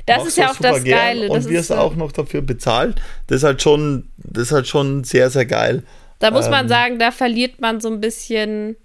Das 0.04 0.24
ist 0.24 0.36
ja 0.36 0.50
auch 0.50 0.56
das 0.56 0.84
Geile. 0.84 1.28
Und 1.28 1.48
wirst 1.48 1.68
so 1.68 1.74
auch 1.74 1.96
noch 1.96 2.12
dafür 2.12 2.42
bezahlt. 2.42 3.00
Das 3.26 3.38
ist 3.38 3.44
halt 3.44 3.60
schon, 3.60 4.08
das 4.18 4.44
ist 4.44 4.52
halt 4.52 4.68
schon 4.68 5.02
sehr, 5.02 5.30
sehr 5.30 5.46
geil. 5.46 5.82
Da 6.20 6.30
muss 6.30 6.44
ähm, 6.44 6.52
man 6.52 6.68
sagen, 6.68 6.98
da 6.98 7.10
verliert 7.10 7.60
man 7.60 7.80
so 7.80 7.90
ein 7.90 8.00
bisschen 8.00 8.76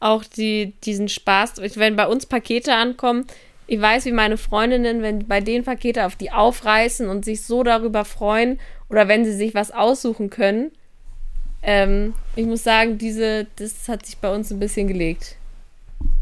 auch 0.00 0.24
die, 0.24 0.72
diesen 0.84 1.08
Spaß. 1.08 1.54
Wenn 1.74 1.96
bei 1.96 2.06
uns 2.06 2.24
Pakete 2.24 2.74
ankommen, 2.74 3.26
ich 3.68 3.80
weiß, 3.80 4.06
wie 4.06 4.12
meine 4.12 4.38
Freundinnen, 4.38 5.02
wenn 5.02 5.28
bei 5.28 5.40
den 5.40 5.62
Pakete 5.62 6.06
auf 6.06 6.16
die 6.16 6.32
aufreißen 6.32 7.06
und 7.06 7.24
sich 7.24 7.42
so 7.42 7.62
darüber 7.62 8.06
freuen 8.06 8.58
oder 8.88 9.08
wenn 9.08 9.26
sie 9.26 9.34
sich 9.34 9.54
was 9.54 9.70
aussuchen 9.70 10.30
können, 10.30 10.72
ähm, 11.62 12.14
ich 12.34 12.46
muss 12.46 12.64
sagen, 12.64 12.96
diese, 12.96 13.46
das 13.56 13.86
hat 13.88 14.06
sich 14.06 14.16
bei 14.16 14.34
uns 14.34 14.50
ein 14.50 14.58
bisschen 14.58 14.88
gelegt. 14.88 15.36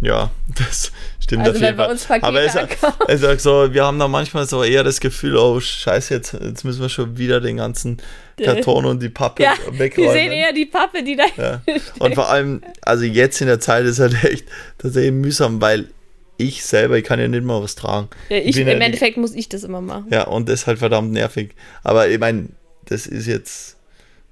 Ja, 0.01 0.31
das 0.59 0.91
stimmt 1.21 1.47
also 1.47 1.53
auf 1.53 1.63
jeden 1.63 1.99
Fall. 1.99 2.21
Aber 2.23 2.43
es, 2.43 3.23
ist 3.23 3.43
so, 3.43 3.73
wir 3.73 3.85
haben 3.85 4.01
da 4.01 4.09
manchmal 4.09 4.47
so 4.47 4.65
eher 4.65 4.83
das 4.83 4.99
Gefühl, 4.99 5.37
oh 5.37 5.61
scheiße, 5.61 6.15
jetzt, 6.15 6.33
jetzt 6.33 6.65
müssen 6.65 6.81
wir 6.81 6.89
schon 6.89 7.17
wieder 7.17 7.41
den 7.41 7.59
ganzen 7.59 8.03
Karton 8.43 8.87
und 8.87 9.01
die 9.01 9.09
Pappe 9.09 9.45
ja, 9.45 9.55
wegräumen. 9.71 10.15
Wir 10.15 10.21
sehen 10.21 10.33
eher 10.33 10.53
die 10.53 10.67
Pappe, 10.67 11.05
die 11.05 11.15
da 11.15 11.25
ja. 11.37 11.63
Und 12.01 12.17
vor 12.17 12.29
allem, 12.29 12.63
also 12.83 13.05
jetzt 13.05 13.41
in 13.41 13.47
der 13.47 13.61
Zeit 13.61 13.85
ist 13.85 14.01
halt 14.01 14.25
echt 14.25 14.49
tatsächlich 14.79 15.13
mühsam, 15.13 15.61
weil 15.61 15.89
ich 16.37 16.65
selber, 16.65 16.99
ich 16.99 17.05
kann 17.05 17.21
ja 17.21 17.29
nicht 17.29 17.45
mal 17.45 17.63
was 17.63 17.75
tragen. 17.75 18.09
Ja, 18.29 18.37
ich, 18.39 18.57
Im 18.57 18.69
ja, 18.69 18.75
Endeffekt 18.75 19.17
muss 19.17 19.35
ich 19.35 19.49
das 19.49 19.65
immer 19.65 19.81
machen. 19.81 20.07
Ja, 20.11 20.27
und 20.27 20.49
das 20.49 20.61
ist 20.61 20.67
halt 20.67 20.79
verdammt 20.79 21.13
nervig. 21.13 21.55
Aber 21.83 22.09
ich 22.09 22.19
meine, 22.19 22.49
das 22.85 23.07
ist 23.07 23.27
jetzt 23.27 23.77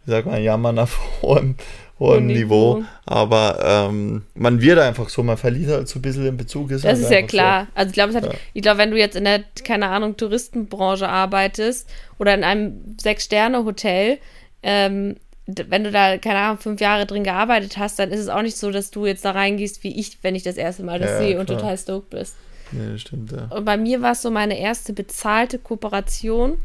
wie 0.04 0.10
sagt 0.10 0.26
man, 0.26 0.42
jammern 0.42 0.78
auf 0.78 0.98
hohem, 1.22 1.56
hohem 1.98 2.26
Niveau. 2.26 2.78
Niveau. 2.78 2.84
Aber 3.06 3.88
ähm, 3.90 4.22
man 4.34 4.60
wird 4.60 4.78
einfach 4.78 5.08
so, 5.08 5.22
man 5.22 5.36
verliert 5.36 5.70
halt 5.70 5.88
so 5.88 5.98
ein 5.98 6.02
bisschen 6.02 6.24
den 6.24 6.36
Bezug. 6.36 6.70
Ist 6.70 6.84
das 6.84 6.94
halt 6.94 7.02
ist 7.02 7.10
ja 7.10 7.22
klar. 7.22 7.64
So. 7.64 7.70
Also 7.74 7.88
ich 7.88 7.94
glaube, 7.94 8.12
ja. 8.12 8.60
glaub, 8.60 8.78
wenn 8.78 8.90
du 8.90 8.98
jetzt 8.98 9.16
in 9.16 9.24
der, 9.24 9.44
keine 9.64 9.88
Ahnung, 9.88 10.16
Touristenbranche 10.16 11.08
arbeitest 11.08 11.88
oder 12.18 12.34
in 12.34 12.44
einem 12.44 12.96
Sechs-Sterne-Hotel, 13.00 14.18
ähm, 14.62 15.16
wenn 15.46 15.84
du 15.84 15.90
da, 15.90 16.16
keine 16.18 16.38
Ahnung, 16.38 16.58
fünf 16.58 16.80
Jahre 16.80 17.06
drin 17.06 17.24
gearbeitet 17.24 17.76
hast, 17.76 17.98
dann 17.98 18.10
ist 18.10 18.20
es 18.20 18.28
auch 18.28 18.42
nicht 18.42 18.56
so, 18.56 18.70
dass 18.70 18.90
du 18.90 19.06
jetzt 19.06 19.24
da 19.24 19.32
reingehst, 19.32 19.84
wie 19.84 19.98
ich, 19.98 20.18
wenn 20.22 20.34
ich 20.34 20.42
das 20.42 20.56
erste 20.56 20.82
Mal 20.82 20.98
das 20.98 21.10
ja, 21.10 21.18
sehe 21.18 21.40
und 21.40 21.46
total 21.46 21.76
stoked 21.76 22.10
bist. 22.10 22.34
Ja, 22.72 22.96
stimmt, 22.96 23.32
ja. 23.32 23.46
Und 23.54 23.64
bei 23.64 23.76
mir 23.76 24.00
war 24.00 24.12
es 24.12 24.22
so, 24.22 24.30
meine 24.30 24.58
erste 24.58 24.92
bezahlte 24.92 25.58
Kooperation 25.58 26.58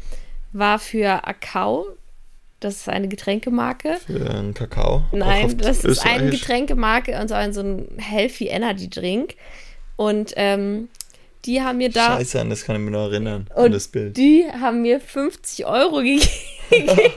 war 0.52 0.78
für 0.78 1.26
Akau. 1.26 1.86
Das 2.58 2.76
ist 2.76 2.88
eine 2.88 3.08
Getränkemarke. 3.08 3.98
Für 4.06 4.30
einen 4.30 4.54
Kakao? 4.54 5.04
Nein, 5.12 5.56
das 5.58 5.84
ist 5.84 6.04
eine 6.04 6.30
Getränkemarke 6.30 7.18
und 7.20 7.28
so 7.28 7.34
ein, 7.34 7.52
so 7.52 7.60
ein 7.60 7.88
Healthy 7.98 8.48
Energy 8.48 8.90
Drink. 8.90 9.36
Und 9.96 10.32
ähm, 10.36 10.88
die 11.44 11.62
haben 11.62 11.78
mir 11.78 11.90
da. 11.90 12.18
Scheiße, 12.18 12.40
an 12.40 12.50
das 12.50 12.64
kann 12.64 12.76
ich 12.76 12.82
mir 12.82 12.90
noch 12.90 13.10
erinnern, 13.10 13.46
an 13.54 13.72
das 13.72 13.88
Bild. 13.88 14.16
Die 14.16 14.44
haben 14.60 14.82
mir 14.82 15.00
50 15.00 15.66
Euro 15.66 15.96
gegeben. 15.96 16.26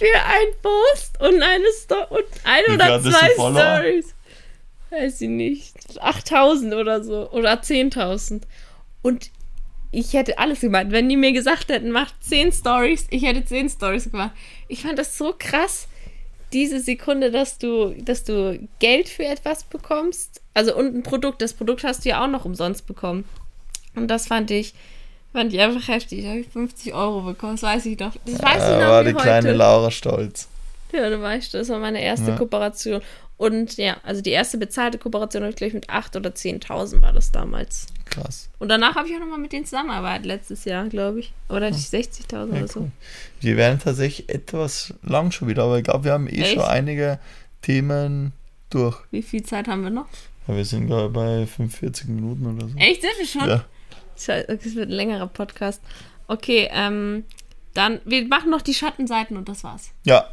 für 0.00 0.22
ein 0.24 0.46
Post 0.62 1.20
und 1.20 1.42
eine 1.42 1.66
Sto 1.82 1.96
und 2.10 2.24
ein 2.44 2.62
Wie 2.66 2.72
oder 2.72 3.02
zwei 3.02 3.30
Stories. 3.32 4.14
Weiß 4.90 5.20
ich 5.20 5.28
nicht. 5.28 5.74
8000 6.00 6.74
oder 6.74 7.04
so. 7.04 7.30
Oder 7.30 7.60
10.000. 7.60 8.42
Und 9.02 9.30
ich 9.92 10.12
hätte 10.14 10.38
alles 10.38 10.60
gemacht. 10.60 10.86
Wenn 10.90 11.08
die 11.08 11.16
mir 11.16 11.32
gesagt 11.32 11.68
hätten, 11.68 11.90
macht 11.90 12.14
10 12.24 12.52
Stories, 12.52 13.06
ich 13.10 13.24
hätte 13.24 13.44
10 13.44 13.70
Stories 13.70 14.10
gemacht. 14.10 14.32
Ich 14.68 14.82
fand 14.82 14.98
das 14.98 15.16
so 15.16 15.34
krass, 15.36 15.88
diese 16.52 16.80
Sekunde, 16.80 17.30
dass 17.30 17.58
du, 17.58 17.94
dass 18.00 18.24
du 18.24 18.68
Geld 18.78 19.08
für 19.08 19.24
etwas 19.24 19.64
bekommst. 19.64 20.40
Also 20.54 20.76
und 20.76 20.94
ein 20.94 21.02
Produkt. 21.02 21.42
Das 21.42 21.54
Produkt 21.54 21.84
hast 21.84 22.04
du 22.04 22.08
ja 22.08 22.24
auch 22.24 22.28
noch 22.28 22.44
umsonst 22.44 22.86
bekommen. 22.86 23.24
Und 23.94 24.08
das 24.08 24.26
fand 24.26 24.50
ich, 24.50 24.74
fand 25.32 25.52
ich 25.52 25.60
einfach 25.60 25.86
heftig. 25.88 26.22
Da 26.22 26.30
habe 26.30 26.40
ich 26.40 26.48
50 26.48 26.94
Euro 26.94 27.22
bekommen. 27.22 27.54
Das 27.54 27.62
weiß 27.62 27.86
ich 27.86 27.98
noch. 27.98 28.14
Das 28.24 28.42
weiß 28.42 28.62
ja, 28.62 28.72
ich 28.72 28.82
noch 28.82 28.90
war 28.90 29.04
die 29.04 29.14
heute. 29.14 29.22
kleine 29.22 29.52
Laura 29.52 29.90
stolz. 29.90 30.48
Ja, 30.92 31.08
du 31.08 31.20
weißt, 31.20 31.54
das 31.54 31.68
war 31.68 31.78
meine 31.78 32.02
erste 32.02 32.30
ja. 32.30 32.36
Kooperation. 32.36 33.00
Und 33.36 33.78
ja, 33.78 33.96
also 34.02 34.20
die 34.20 34.30
erste 34.30 34.58
bezahlte 34.58 34.98
Kooperation 34.98 35.42
habe 35.42 35.50
ich 35.50 35.56
gleich 35.56 35.72
mit 35.72 35.88
8.000 35.88 36.16
oder 36.16 36.30
10.000 36.30 37.00
war 37.00 37.12
das 37.12 37.32
damals. 37.32 37.86
Krass. 38.04 38.50
Und 38.58 38.68
danach 38.68 38.96
habe 38.96 39.08
ich 39.08 39.14
auch 39.14 39.20
nochmal 39.20 39.38
mit 39.38 39.52
denen 39.52 39.64
zusammengearbeitet, 39.64 40.26
letztes 40.26 40.64
Jahr, 40.66 40.88
glaube 40.88 41.20
ich. 41.20 41.32
Oder 41.48 41.66
hatte 41.66 41.76
ich 41.76 41.86
60.000 41.86 42.32
ja, 42.32 42.44
oder 42.44 42.68
so. 42.68 42.80
Cool. 42.80 42.90
Wir 43.40 43.56
werden 43.56 43.80
tatsächlich 43.82 44.28
etwas 44.28 44.92
lang 45.02 45.30
schon 45.30 45.48
wieder, 45.48 45.62
aber 45.62 45.78
ich 45.78 45.84
glaube, 45.84 46.04
wir 46.04 46.12
haben 46.12 46.26
eh 46.26 46.42
Echt? 46.42 46.54
schon 46.54 46.64
einige 46.64 47.18
Themen 47.62 48.32
durch. 48.68 48.98
Wie 49.10 49.22
viel 49.22 49.42
Zeit 49.42 49.68
haben 49.68 49.84
wir 49.84 49.90
noch? 49.90 50.08
Ja, 50.46 50.56
wir 50.56 50.64
sind, 50.64 50.86
glaube 50.86 51.06
ich, 51.06 51.12
bei 51.12 51.46
45 51.46 52.08
Minuten 52.08 52.46
oder 52.46 52.68
so. 52.68 52.76
Echt, 52.76 53.00
sind 53.00 53.12
wir 53.18 53.26
schon? 53.26 53.48
Ja. 53.48 53.64
Das 54.14 54.74
wird 54.74 54.88
ein 54.88 54.94
längerer 54.94 55.26
Podcast. 55.26 55.80
Okay, 56.28 56.68
ähm, 56.72 57.24
dann, 57.74 58.00
wir 58.04 58.26
machen 58.26 58.50
noch 58.50 58.62
die 58.62 58.74
Schattenseiten 58.74 59.36
und 59.36 59.48
das 59.48 59.64
war's. 59.64 59.90
Ja, 60.04 60.28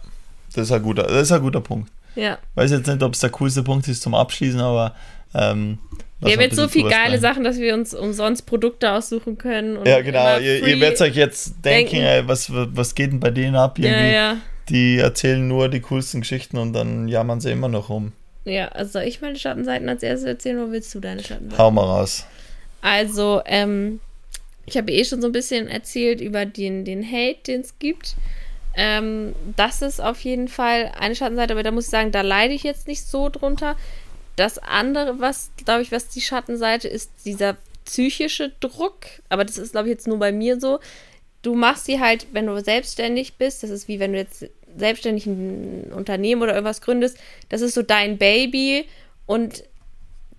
das 0.53 0.65
ist 0.65 0.71
ein 0.71 0.83
guter, 0.83 1.03
das 1.03 1.23
ist 1.23 1.31
ein 1.31 1.41
guter 1.41 1.61
Punkt. 1.61 1.91
Ja. 2.15 2.39
Weiß 2.55 2.71
jetzt 2.71 2.87
nicht, 2.87 3.01
ob 3.03 3.13
es 3.13 3.19
der 3.19 3.29
coolste 3.29 3.63
Punkt 3.63 3.87
ist 3.87 4.01
zum 4.01 4.15
Abschließen, 4.15 4.59
aber 4.59 4.95
ähm, 5.33 5.77
wir 6.19 6.33
haben 6.33 6.41
jetzt 6.41 6.55
so 6.55 6.67
viele 6.67 6.89
geile 6.89 7.19
Sachen, 7.19 7.43
dass 7.43 7.59
wir 7.59 7.75
uns 7.75 7.93
umsonst 7.93 8.47
Produkte 8.47 8.91
aussuchen 8.91 9.37
können. 9.37 9.85
ja, 9.85 10.01
genau. 10.01 10.39
Ihr, 10.39 10.65
ihr, 10.65 10.79
werdet 10.79 10.99
euch 11.01 11.15
jetzt 11.15 11.63
denken, 11.63 11.91
denken. 11.91 11.95
Ey, 11.97 12.27
was, 12.27 12.51
was 12.51 12.95
geht 12.95 13.11
denn 13.11 13.19
bei 13.19 13.29
denen 13.29 13.55
ab? 13.55 13.77
Ja, 13.77 14.03
ja. 14.03 14.37
Die 14.69 14.97
erzählen 14.97 15.47
nur 15.47 15.69
die 15.69 15.79
coolsten 15.79 16.21
Geschichten 16.21 16.57
und 16.57 16.73
dann 16.73 17.07
jammern 17.07 17.39
sie 17.39 17.51
immer 17.51 17.69
noch 17.69 17.89
rum. 17.89 18.13
Ja, 18.45 18.69
also 18.69 18.93
soll 18.93 19.03
ich 19.03 19.21
meine 19.21 19.37
Schattenseiten 19.37 19.87
als 19.87 20.01
erstes 20.01 20.27
erzählen 20.27 20.57
oder 20.57 20.71
willst 20.71 20.93
du 20.95 20.99
deine 20.99 21.21
Schattenseiten? 21.21 21.57
Hau 21.57 21.69
mal 21.69 21.83
raus. 21.83 22.25
Also, 22.81 23.41
ähm, 23.45 23.99
ich 24.65 24.77
habe 24.77 24.91
eh 24.91 25.03
schon 25.05 25.21
so 25.21 25.27
ein 25.27 25.33
bisschen 25.33 25.67
erzählt 25.67 26.21
über 26.21 26.45
den, 26.45 26.85
den 26.85 27.03
Hate, 27.03 27.39
den 27.47 27.61
es 27.61 27.79
gibt. 27.79 28.15
Ähm, 28.75 29.33
das 29.55 29.81
ist 29.81 29.99
auf 29.99 30.19
jeden 30.21 30.47
Fall 30.47 30.91
eine 30.99 31.15
Schattenseite, 31.15 31.53
aber 31.53 31.63
da 31.63 31.71
muss 31.71 31.85
ich 31.85 31.89
sagen, 31.89 32.11
da 32.11 32.21
leide 32.21 32.53
ich 32.53 32.63
jetzt 32.63 32.87
nicht 32.87 33.03
so 33.03 33.29
drunter. 33.29 33.75
Das 34.35 34.59
andere, 34.59 35.19
was, 35.19 35.51
glaube 35.65 35.81
ich, 35.81 35.91
was 35.91 36.09
die 36.09 36.21
Schattenseite 36.21 36.87
ist, 36.87 37.11
dieser 37.25 37.57
psychische 37.85 38.51
Druck. 38.59 39.07
Aber 39.29 39.45
das 39.45 39.57
ist, 39.57 39.71
glaube 39.71 39.87
ich, 39.87 39.93
jetzt 39.93 40.07
nur 40.07 40.19
bei 40.19 40.31
mir 40.31 40.59
so. 40.59 40.79
Du 41.41 41.55
machst 41.55 41.85
sie 41.85 41.99
halt, 41.99 42.27
wenn 42.33 42.45
du 42.45 42.61
selbstständig 42.61 43.35
bist, 43.35 43.63
das 43.63 43.69
ist 43.69 43.87
wie 43.87 43.99
wenn 43.99 44.11
du 44.11 44.19
jetzt 44.19 44.45
selbstständig 44.77 45.25
ein 45.25 45.91
Unternehmen 45.93 46.41
oder 46.41 46.53
irgendwas 46.53 46.81
gründest, 46.81 47.17
das 47.49 47.61
ist 47.61 47.73
so 47.73 47.81
dein 47.81 48.17
Baby 48.17 48.85
und 49.25 49.63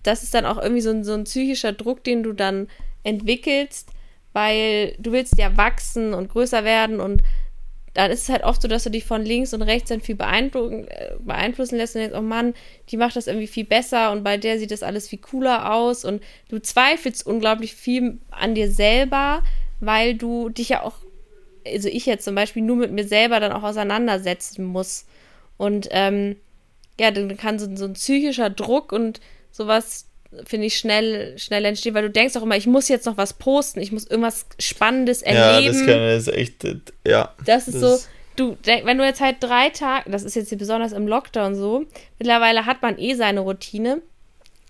das 0.03 0.23
ist 0.23 0.33
dann 0.33 0.45
auch 0.45 0.57
irgendwie 0.57 0.81
so 0.81 0.91
ein, 0.91 1.03
so 1.03 1.13
ein 1.13 1.25
psychischer 1.25 1.71
Druck, 1.71 2.03
den 2.03 2.23
du 2.23 2.33
dann 2.33 2.67
entwickelst, 3.03 3.89
weil 4.33 4.95
du 4.99 5.11
willst 5.11 5.37
ja 5.37 5.57
wachsen 5.57 6.13
und 6.13 6.29
größer 6.29 6.63
werden 6.63 6.99
und 6.99 7.23
dann 7.93 8.11
ist 8.11 8.23
es 8.23 8.29
halt 8.29 8.43
oft 8.43 8.61
so, 8.61 8.67
dass 8.67 8.83
du 8.83 8.91
dich 8.91 9.03
von 9.03 9.23
links 9.25 9.53
und 9.53 9.61
rechts 9.61 9.89
dann 9.89 10.01
viel 10.01 10.15
äh, 10.19 11.15
beeinflussen 11.19 11.77
lässt 11.77 11.95
und 11.95 12.01
denkst, 12.01 12.17
oh 12.17 12.21
Mann, 12.21 12.53
die 12.89 12.97
macht 12.97 13.15
das 13.15 13.27
irgendwie 13.27 13.47
viel 13.47 13.65
besser 13.65 14.11
und 14.11 14.23
bei 14.23 14.37
der 14.37 14.59
sieht 14.59 14.71
das 14.71 14.83
alles 14.83 15.07
viel 15.07 15.19
cooler 15.19 15.73
aus 15.73 16.05
und 16.05 16.21
du 16.49 16.59
zweifelst 16.59 17.25
unglaublich 17.25 17.75
viel 17.75 18.19
an 18.31 18.55
dir 18.55 18.71
selber, 18.71 19.43
weil 19.79 20.15
du 20.15 20.49
dich 20.49 20.69
ja 20.69 20.83
auch, 20.83 20.95
also 21.65 21.89
ich 21.89 22.05
jetzt 22.05 22.25
zum 22.25 22.35
Beispiel, 22.35 22.61
nur 22.61 22.75
mit 22.75 22.91
mir 22.91 23.07
selber 23.07 23.39
dann 23.39 23.51
auch 23.51 23.63
auseinandersetzen 23.63 24.65
muss. 24.65 25.05
Und 25.57 25.89
ähm, 25.91 26.35
ja, 26.99 27.11
dann 27.11 27.35
kann 27.37 27.59
so, 27.59 27.75
so 27.75 27.85
ein 27.85 27.93
psychischer 27.93 28.49
Druck 28.49 28.91
und 28.91 29.19
sowas 29.51 30.05
finde 30.45 30.67
ich, 30.67 30.77
schnell, 30.77 31.37
schnell 31.39 31.65
entstehen, 31.65 31.95
weil 31.95 32.03
du 32.03 32.09
denkst 32.09 32.35
auch 32.35 32.43
immer, 32.43 32.55
ich 32.55 32.67
muss 32.67 32.87
jetzt 32.87 33.05
noch 33.05 33.17
was 33.17 33.33
posten, 33.33 33.79
ich 33.79 33.91
muss 33.91 34.05
irgendwas 34.05 34.45
Spannendes 34.59 35.21
erleben. 35.21 35.65
Ja, 35.65 35.71
das, 35.71 35.85
kann, 35.87 35.99
das 35.99 36.27
ist 36.27 36.33
echt, 36.33 36.83
ja. 37.05 37.33
Das 37.45 37.67
ist 37.67 37.81
das 37.81 38.03
so, 38.03 38.09
du, 38.35 38.57
wenn 38.63 38.97
du 38.97 39.05
jetzt 39.05 39.21
halt 39.21 39.37
drei 39.39 39.69
Tage, 39.69 40.09
das 40.11 40.23
ist 40.23 40.35
jetzt 40.35 40.55
besonders 40.57 40.91
im 40.91 41.07
Lockdown 41.07 41.55
so, 41.55 41.85
mittlerweile 42.19 42.65
hat 42.65 42.81
man 42.81 42.97
eh 42.99 43.15
seine 43.15 43.39
Routine. 43.39 44.01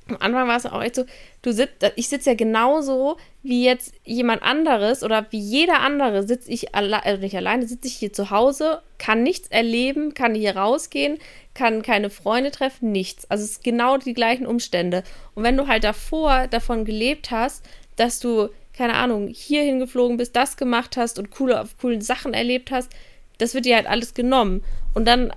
Am 0.10 0.18
Anfang 0.20 0.48
war 0.48 0.58
es 0.58 0.66
auch 0.66 0.82
echt 0.82 0.96
so, 0.96 1.06
du 1.42 1.52
sitzt, 1.52 1.92
ich 1.96 2.10
sitze 2.10 2.32
ja 2.32 2.36
genauso 2.36 3.18
wie 3.44 3.64
jetzt 3.64 3.94
jemand 4.04 4.44
anderes 4.44 5.04
oder 5.04 5.28
wie 5.30 5.40
jeder 5.40 5.82
andere 5.82 6.28
sitze 6.28 6.52
ich 6.52 6.76
alleine, 6.76 7.06
also 7.06 7.22
nicht 7.22 7.36
alleine, 7.36 7.68
sitze 7.68 7.88
ich 7.88 7.96
hier 7.96 8.12
zu 8.12 8.32
Hause, 8.32 8.82
kann 8.98 9.24
nichts 9.24 9.48
erleben, 9.50 10.14
kann 10.14 10.36
hier 10.36 10.58
rausgehen, 10.58 11.18
kann 11.54 11.82
keine 11.82 12.10
Freunde 12.10 12.52
treffen, 12.52 12.92
nichts. 12.92 13.30
Also 13.30 13.44
es 13.44 13.52
ist 13.52 13.64
genau 13.64 13.98
die 13.98 14.14
gleichen 14.14 14.46
Umstände. 14.46 15.04
Und 15.36 15.44
wenn 15.44 15.58
du 15.58 15.68
halt 15.68 15.84
davor 15.84 16.48
davon 16.48 16.86
gelebt 16.86 17.32
hast, 17.32 17.64
dass 17.96 18.20
du, 18.20 18.50
keine 18.74 18.96
Ahnung, 18.96 19.28
hier 19.28 19.64
hingeflogen 19.64 20.18
bist, 20.18 20.36
das 20.36 20.58
gemacht 20.58 20.98
hast 20.98 21.20
und 21.20 21.32
coole, 21.32 21.68
coole 21.82 22.02
Sachen 22.02 22.34
erlebt 22.34 22.72
hast, 22.72 22.92
das 23.38 23.54
wird 23.54 23.66
dir 23.66 23.76
halt 23.76 23.88
alles 23.88 24.14
genommen. 24.14 24.64
Und 24.94 25.08
dann 25.08 25.32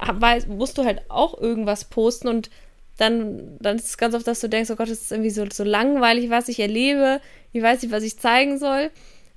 musst 0.48 0.78
du 0.78 0.84
halt 0.84 1.02
auch 1.08 1.38
irgendwas 1.40 1.84
posten 1.84 2.28
und 2.28 2.50
dann, 2.98 3.56
dann 3.60 3.76
ist 3.76 3.86
es 3.86 3.98
ganz 3.98 4.14
oft, 4.14 4.26
dass 4.26 4.40
du 4.40 4.48
denkst, 4.48 4.70
oh 4.70 4.76
Gott, 4.76 4.90
das 4.90 5.02
ist 5.02 5.12
irgendwie 5.12 5.30
so, 5.30 5.44
so 5.50 5.64
langweilig, 5.64 6.30
was 6.30 6.48
ich 6.48 6.60
erlebe. 6.60 7.20
Ich 7.52 7.62
weiß 7.62 7.82
nicht, 7.82 7.92
was 7.92 8.02
ich 8.02 8.18
zeigen 8.18 8.58
soll. 8.58 8.90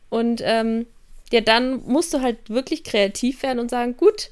Und 0.09 0.41
ähm, 0.43 0.85
ja, 1.31 1.41
dann 1.41 1.81
musst 1.85 2.13
du 2.13 2.21
halt 2.21 2.49
wirklich 2.49 2.83
kreativ 2.83 3.43
werden 3.43 3.59
und 3.59 3.71
sagen, 3.71 3.97
gut, 3.97 4.29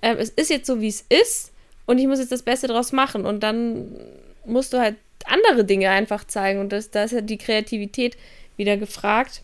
äh, 0.00 0.14
es 0.16 0.30
ist 0.30 0.50
jetzt 0.50 0.66
so, 0.66 0.80
wie 0.80 0.88
es 0.88 1.04
ist 1.08 1.52
und 1.86 1.98
ich 1.98 2.06
muss 2.06 2.18
jetzt 2.18 2.32
das 2.32 2.42
Beste 2.42 2.66
draus 2.66 2.92
machen. 2.92 3.24
Und 3.24 3.42
dann 3.42 3.96
musst 4.44 4.72
du 4.72 4.78
halt 4.78 4.96
andere 5.24 5.64
Dinge 5.64 5.90
einfach 5.90 6.24
zeigen. 6.26 6.60
Und 6.60 6.72
da 6.72 7.04
ist 7.04 7.12
ja 7.12 7.20
die 7.20 7.38
Kreativität 7.38 8.16
wieder 8.56 8.76
gefragt. 8.76 9.42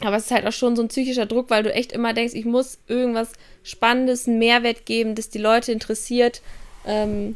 Aber 0.00 0.16
es 0.16 0.26
ist 0.26 0.30
halt 0.30 0.46
auch 0.46 0.52
schon 0.52 0.76
so 0.76 0.82
ein 0.82 0.88
psychischer 0.88 1.26
Druck, 1.26 1.50
weil 1.50 1.64
du 1.64 1.72
echt 1.72 1.92
immer 1.92 2.14
denkst, 2.14 2.34
ich 2.34 2.44
muss 2.44 2.78
irgendwas 2.86 3.32
Spannendes, 3.64 4.28
einen 4.28 4.38
Mehrwert 4.38 4.86
geben, 4.86 5.16
das 5.16 5.28
die 5.28 5.38
Leute 5.38 5.72
interessiert. 5.72 6.40
Ähm, 6.86 7.34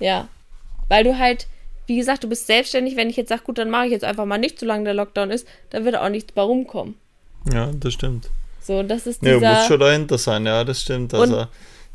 ja. 0.00 0.28
Weil 0.88 1.04
du 1.04 1.18
halt, 1.18 1.46
wie 1.86 1.96
gesagt, 1.96 2.24
du 2.24 2.28
bist 2.28 2.46
selbstständig. 2.46 2.96
Wenn 2.96 3.10
ich 3.10 3.16
jetzt 3.16 3.28
sage, 3.28 3.42
gut, 3.44 3.58
dann 3.58 3.70
mache 3.70 3.86
ich 3.86 3.92
jetzt 3.92 4.04
einfach 4.04 4.24
mal 4.24 4.38
nicht, 4.38 4.58
solange 4.58 4.84
der 4.84 4.94
Lockdown 4.94 5.30
ist, 5.30 5.46
dann 5.70 5.84
wird 5.84 5.96
auch 5.96 6.08
nichts 6.08 6.32
bei 6.32 6.42
rumkommen. 6.42 6.94
Ja, 7.52 7.70
das 7.72 7.92
stimmt. 7.92 8.30
So, 8.62 8.82
das 8.82 9.06
ist 9.06 9.22
dieser... 9.22 9.40
Ja, 9.40 9.58
muss 9.58 9.66
schon 9.66 9.80
dahinter 9.80 10.18
sein, 10.18 10.46
ja, 10.46 10.64
das 10.64 10.80
stimmt. 10.80 11.12
Also, 11.12 11.46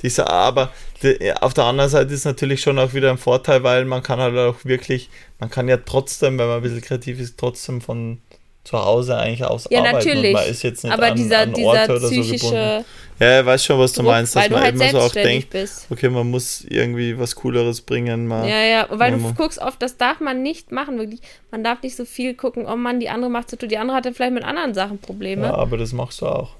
dieser, 0.01 0.29
aber 0.29 0.71
die, 1.01 1.33
auf 1.33 1.53
der 1.53 1.65
anderen 1.65 1.89
Seite 1.89 2.13
ist 2.13 2.25
natürlich 2.25 2.61
schon 2.61 2.77
auch 2.77 2.93
wieder 2.93 3.09
ein 3.09 3.17
Vorteil, 3.17 3.63
weil 3.63 3.85
man 3.85 4.03
kann 4.03 4.19
halt 4.19 4.37
auch 4.37 4.63
wirklich, 4.63 5.09
man 5.39 5.49
kann 5.49 5.67
ja 5.67 5.77
trotzdem, 5.77 6.37
wenn 6.37 6.47
man 6.47 6.57
ein 6.57 6.63
bisschen 6.63 6.81
kreativ 6.81 7.19
ist, 7.19 7.37
trotzdem 7.37 7.81
von 7.81 8.21
zu 8.69 8.77
Hause 8.77 9.17
eigentlich 9.17 9.43
aus 9.43 9.67
ja, 9.69 9.79
arbeiten. 9.79 9.97
Natürlich. 9.97 10.33
man 10.33 10.45
ist 10.45 10.63
jetzt 10.63 10.83
nicht 10.83 10.93
aber 10.93 11.07
an, 11.07 11.15
dieser, 11.15 11.39
an 11.39 11.55
Orte 11.55 11.91
oder 11.95 12.07
so 12.07 12.09
gebunden. 12.09 12.85
Ja, 13.19 13.41
ich 13.41 13.45
weiß 13.45 13.65
schon, 13.65 13.79
was 13.79 13.93
du 13.93 14.01
Druck, 14.01 14.11
meinst, 14.11 14.35
dass 14.35 14.49
man 14.49 14.61
halt 14.61 14.75
immer 14.75 14.89
so 14.91 14.99
auch 14.99 15.11
denkt, 15.11 15.49
bist. 15.49 15.87
okay, 15.89 16.07
man 16.07 16.29
muss 16.29 16.63
irgendwie 16.63 17.17
was 17.17 17.35
Cooleres 17.35 17.81
bringen. 17.81 18.27
Man, 18.27 18.47
ja, 18.47 18.61
ja, 18.61 18.87
weil 18.91 19.11
du 19.11 19.33
guckst 19.33 19.59
oft, 19.59 19.81
das 19.81 19.97
darf 19.97 20.21
man 20.21 20.41
nicht 20.41 20.71
machen, 20.71 20.99
wirklich. 20.99 21.19
Man 21.51 21.63
darf 21.63 21.81
nicht 21.81 21.97
so 21.97 22.05
viel 22.05 22.33
gucken, 22.35 22.65
oh 22.65 22.75
Mann, 22.75 22.99
die 22.99 23.09
andere 23.09 23.29
macht 23.29 23.49
so, 23.49 23.57
die 23.57 23.77
andere 23.77 23.97
hatte 23.97 24.13
vielleicht 24.13 24.33
mit 24.33 24.43
anderen 24.43 24.73
Sachen 24.73 24.99
Probleme. 24.99 25.47
Ja, 25.47 25.55
aber 25.55 25.77
das 25.77 25.91
machst 25.91 26.21
du 26.21 26.27
auch. 26.27 26.51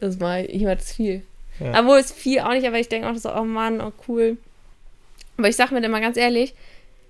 Das 0.00 0.18
mache 0.18 0.40
ich, 0.40 0.54
ich 0.54 0.62
mache 0.62 0.76
das 0.76 0.92
viel. 0.92 1.22
Ja. 1.60 1.80
Obwohl 1.80 1.98
es 1.98 2.10
viel 2.10 2.40
auch 2.40 2.52
nicht, 2.52 2.66
aber 2.66 2.78
ich 2.78 2.88
denke 2.88 3.08
auch 3.08 3.16
so, 3.16 3.32
oh 3.32 3.44
Mann, 3.44 3.80
oh 3.80 3.92
cool. 4.08 4.38
Aber 5.36 5.48
ich 5.48 5.56
sag 5.56 5.70
mir 5.70 5.84
immer 5.84 6.00
ganz 6.00 6.16
ehrlich, 6.16 6.54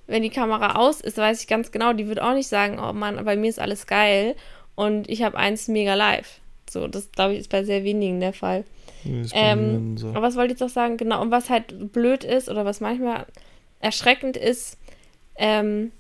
wenn 0.09 0.23
die 0.23 0.31
Kamera 0.31 0.77
aus 0.77 1.01
ist, 1.01 1.19
weiß 1.19 1.41
ich 1.41 1.47
ganz 1.47 1.71
genau, 1.71 1.93
die 1.93 2.09
wird 2.09 2.21
auch 2.21 2.35
nicht 2.35 2.49
sagen, 2.49 2.79
oh 2.81 2.93
Mann, 2.93 3.25
bei 3.25 3.37
mir 3.37 3.49
ist 3.49 3.61
alles 3.61 3.87
geil 3.87 4.35
und 4.75 5.09
ich 5.09 5.23
habe 5.23 5.37
eins 5.37 5.69
mega 5.69 5.95
live. 5.95 6.41
So, 6.69 6.89
das 6.89 7.13
glaube 7.13 7.35
ich 7.35 7.41
ist 7.41 7.51
bei 7.51 7.63
sehr 7.63 7.85
wenigen 7.85 8.19
der 8.19 8.33
Fall. 8.33 8.65
Ähm, 9.05 9.97
so. 9.97 10.09
Aber 10.09 10.23
was 10.23 10.37
wollte 10.37 10.55
ich 10.55 10.59
doch 10.59 10.69
sagen? 10.69 10.97
Genau, 10.97 11.23
und 11.23 11.31
was 11.31 11.51
halt 11.51 11.93
blöd 11.93 12.25
ist 12.25 12.49
oder 12.49 12.65
was 12.65 12.81
manchmal 12.81 13.27
erschreckend 13.81 14.37
ist, 14.37 14.77
ähm, 15.37 15.93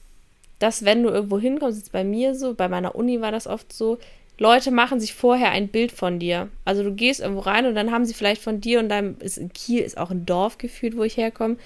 dass 0.58 0.84
wenn 0.84 1.02
du 1.02 1.10
irgendwo 1.10 1.38
hinkommst, 1.38 1.78
ist 1.78 1.92
bei 1.92 2.02
mir 2.02 2.34
so, 2.34 2.54
bei 2.54 2.68
meiner 2.68 2.94
Uni 2.94 3.20
war 3.20 3.30
das 3.30 3.46
oft 3.46 3.72
so, 3.72 3.98
Leute 4.38 4.70
machen 4.70 5.00
sich 5.00 5.14
vorher 5.14 5.50
ein 5.50 5.68
Bild 5.68 5.92
von 5.92 6.18
dir. 6.18 6.48
Also 6.64 6.82
du 6.82 6.92
gehst 6.92 7.20
irgendwo 7.20 7.40
rein 7.40 7.66
und 7.66 7.74
dann 7.74 7.92
haben 7.92 8.04
sie 8.04 8.14
vielleicht 8.14 8.42
von 8.42 8.60
dir 8.60 8.78
und 8.78 8.88
deinem, 8.88 9.16
ist 9.20 9.36
in 9.36 9.52
Kiel 9.52 9.82
ist 9.82 9.98
auch 9.98 10.10
ein 10.10 10.26
Dorf 10.26 10.58
gefühlt, 10.58 10.96
wo 10.96 11.02
ich 11.02 11.16
herkomme, 11.16 11.56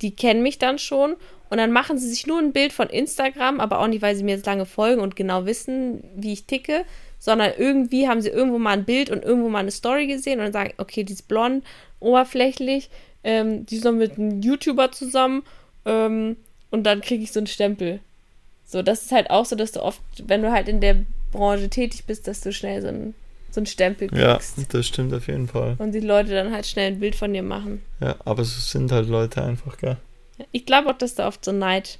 die 0.00 0.14
kennen 0.14 0.42
mich 0.42 0.58
dann 0.58 0.78
schon 0.78 1.16
und 1.50 1.58
dann 1.58 1.72
machen 1.72 1.98
sie 1.98 2.08
sich 2.08 2.26
nur 2.26 2.38
ein 2.38 2.52
Bild 2.52 2.72
von 2.72 2.88
Instagram, 2.88 3.60
aber 3.60 3.80
auch 3.80 3.88
nicht, 3.88 4.02
weil 4.02 4.14
sie 4.14 4.22
mir 4.22 4.36
jetzt 4.36 4.46
lange 4.46 4.66
folgen 4.66 5.00
und 5.00 5.16
genau 5.16 5.46
wissen, 5.46 6.02
wie 6.14 6.32
ich 6.32 6.44
ticke, 6.44 6.84
sondern 7.18 7.52
irgendwie 7.58 8.08
haben 8.08 8.22
sie 8.22 8.30
irgendwo 8.30 8.58
mal 8.58 8.72
ein 8.72 8.84
Bild 8.84 9.10
und 9.10 9.24
irgendwo 9.24 9.48
mal 9.48 9.58
eine 9.58 9.72
Story 9.72 10.06
gesehen 10.06 10.40
und 10.40 10.52
sagen, 10.52 10.72
okay, 10.78 11.02
die 11.02 11.12
ist 11.12 11.26
blond, 11.28 11.64
oberflächlich, 11.98 12.88
ähm, 13.24 13.66
die 13.66 13.76
ist 13.76 13.84
noch 13.84 13.92
mit 13.92 14.16
einem 14.16 14.40
YouTuber 14.40 14.92
zusammen 14.92 15.42
ähm, 15.84 16.36
und 16.70 16.84
dann 16.84 17.00
kriege 17.00 17.24
ich 17.24 17.32
so 17.32 17.40
einen 17.40 17.48
Stempel. 17.48 17.98
So, 18.64 18.82
das 18.82 19.02
ist 19.02 19.12
halt 19.12 19.30
auch 19.30 19.44
so, 19.44 19.56
dass 19.56 19.72
du 19.72 19.82
oft, 19.82 20.00
wenn 20.24 20.42
du 20.42 20.52
halt 20.52 20.68
in 20.68 20.80
der 20.80 20.98
Branche 21.32 21.68
tätig 21.68 22.04
bist, 22.06 22.28
dass 22.28 22.40
du 22.42 22.52
schnell 22.52 22.80
so 22.80 22.88
einen, 22.88 23.14
so 23.50 23.58
einen 23.58 23.66
Stempel 23.66 24.08
kriegst. 24.08 24.22
Ja, 24.22 24.38
das 24.70 24.86
stimmt 24.86 25.12
auf 25.12 25.26
jeden 25.26 25.48
Fall. 25.48 25.74
Und 25.78 25.92
die 25.92 26.00
Leute 26.00 26.30
dann 26.30 26.52
halt 26.52 26.66
schnell 26.66 26.92
ein 26.92 27.00
Bild 27.00 27.16
von 27.16 27.32
dir 27.32 27.42
machen. 27.42 27.82
Ja, 28.00 28.14
aber 28.24 28.42
es 28.42 28.70
sind 28.70 28.92
halt 28.92 29.08
Leute 29.08 29.42
einfach, 29.42 29.76
gell? 29.76 29.96
Ich 30.52 30.66
glaube 30.66 30.90
auch, 30.90 30.98
dass 30.98 31.14
da 31.14 31.28
oft 31.28 31.44
so 31.44 31.52
Neid, 31.52 31.98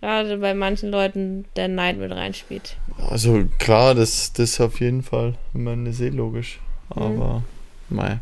gerade 0.00 0.36
bei 0.38 0.54
manchen 0.54 0.90
Leuten, 0.90 1.44
der 1.56 1.68
Neid 1.68 1.98
mit 1.98 2.10
reinspielt. 2.10 2.76
Also 3.10 3.44
klar, 3.58 3.94
das, 3.94 4.32
das 4.32 4.60
auf 4.60 4.80
jeden 4.80 5.02
Fall. 5.02 5.34
Ich 5.54 5.60
meine, 5.60 5.84
das 5.84 5.96
ist 5.96 6.00
eh 6.00 6.08
logisch. 6.08 6.60
Aber, 6.90 7.42
mhm. 7.88 7.96
mei. 7.96 8.18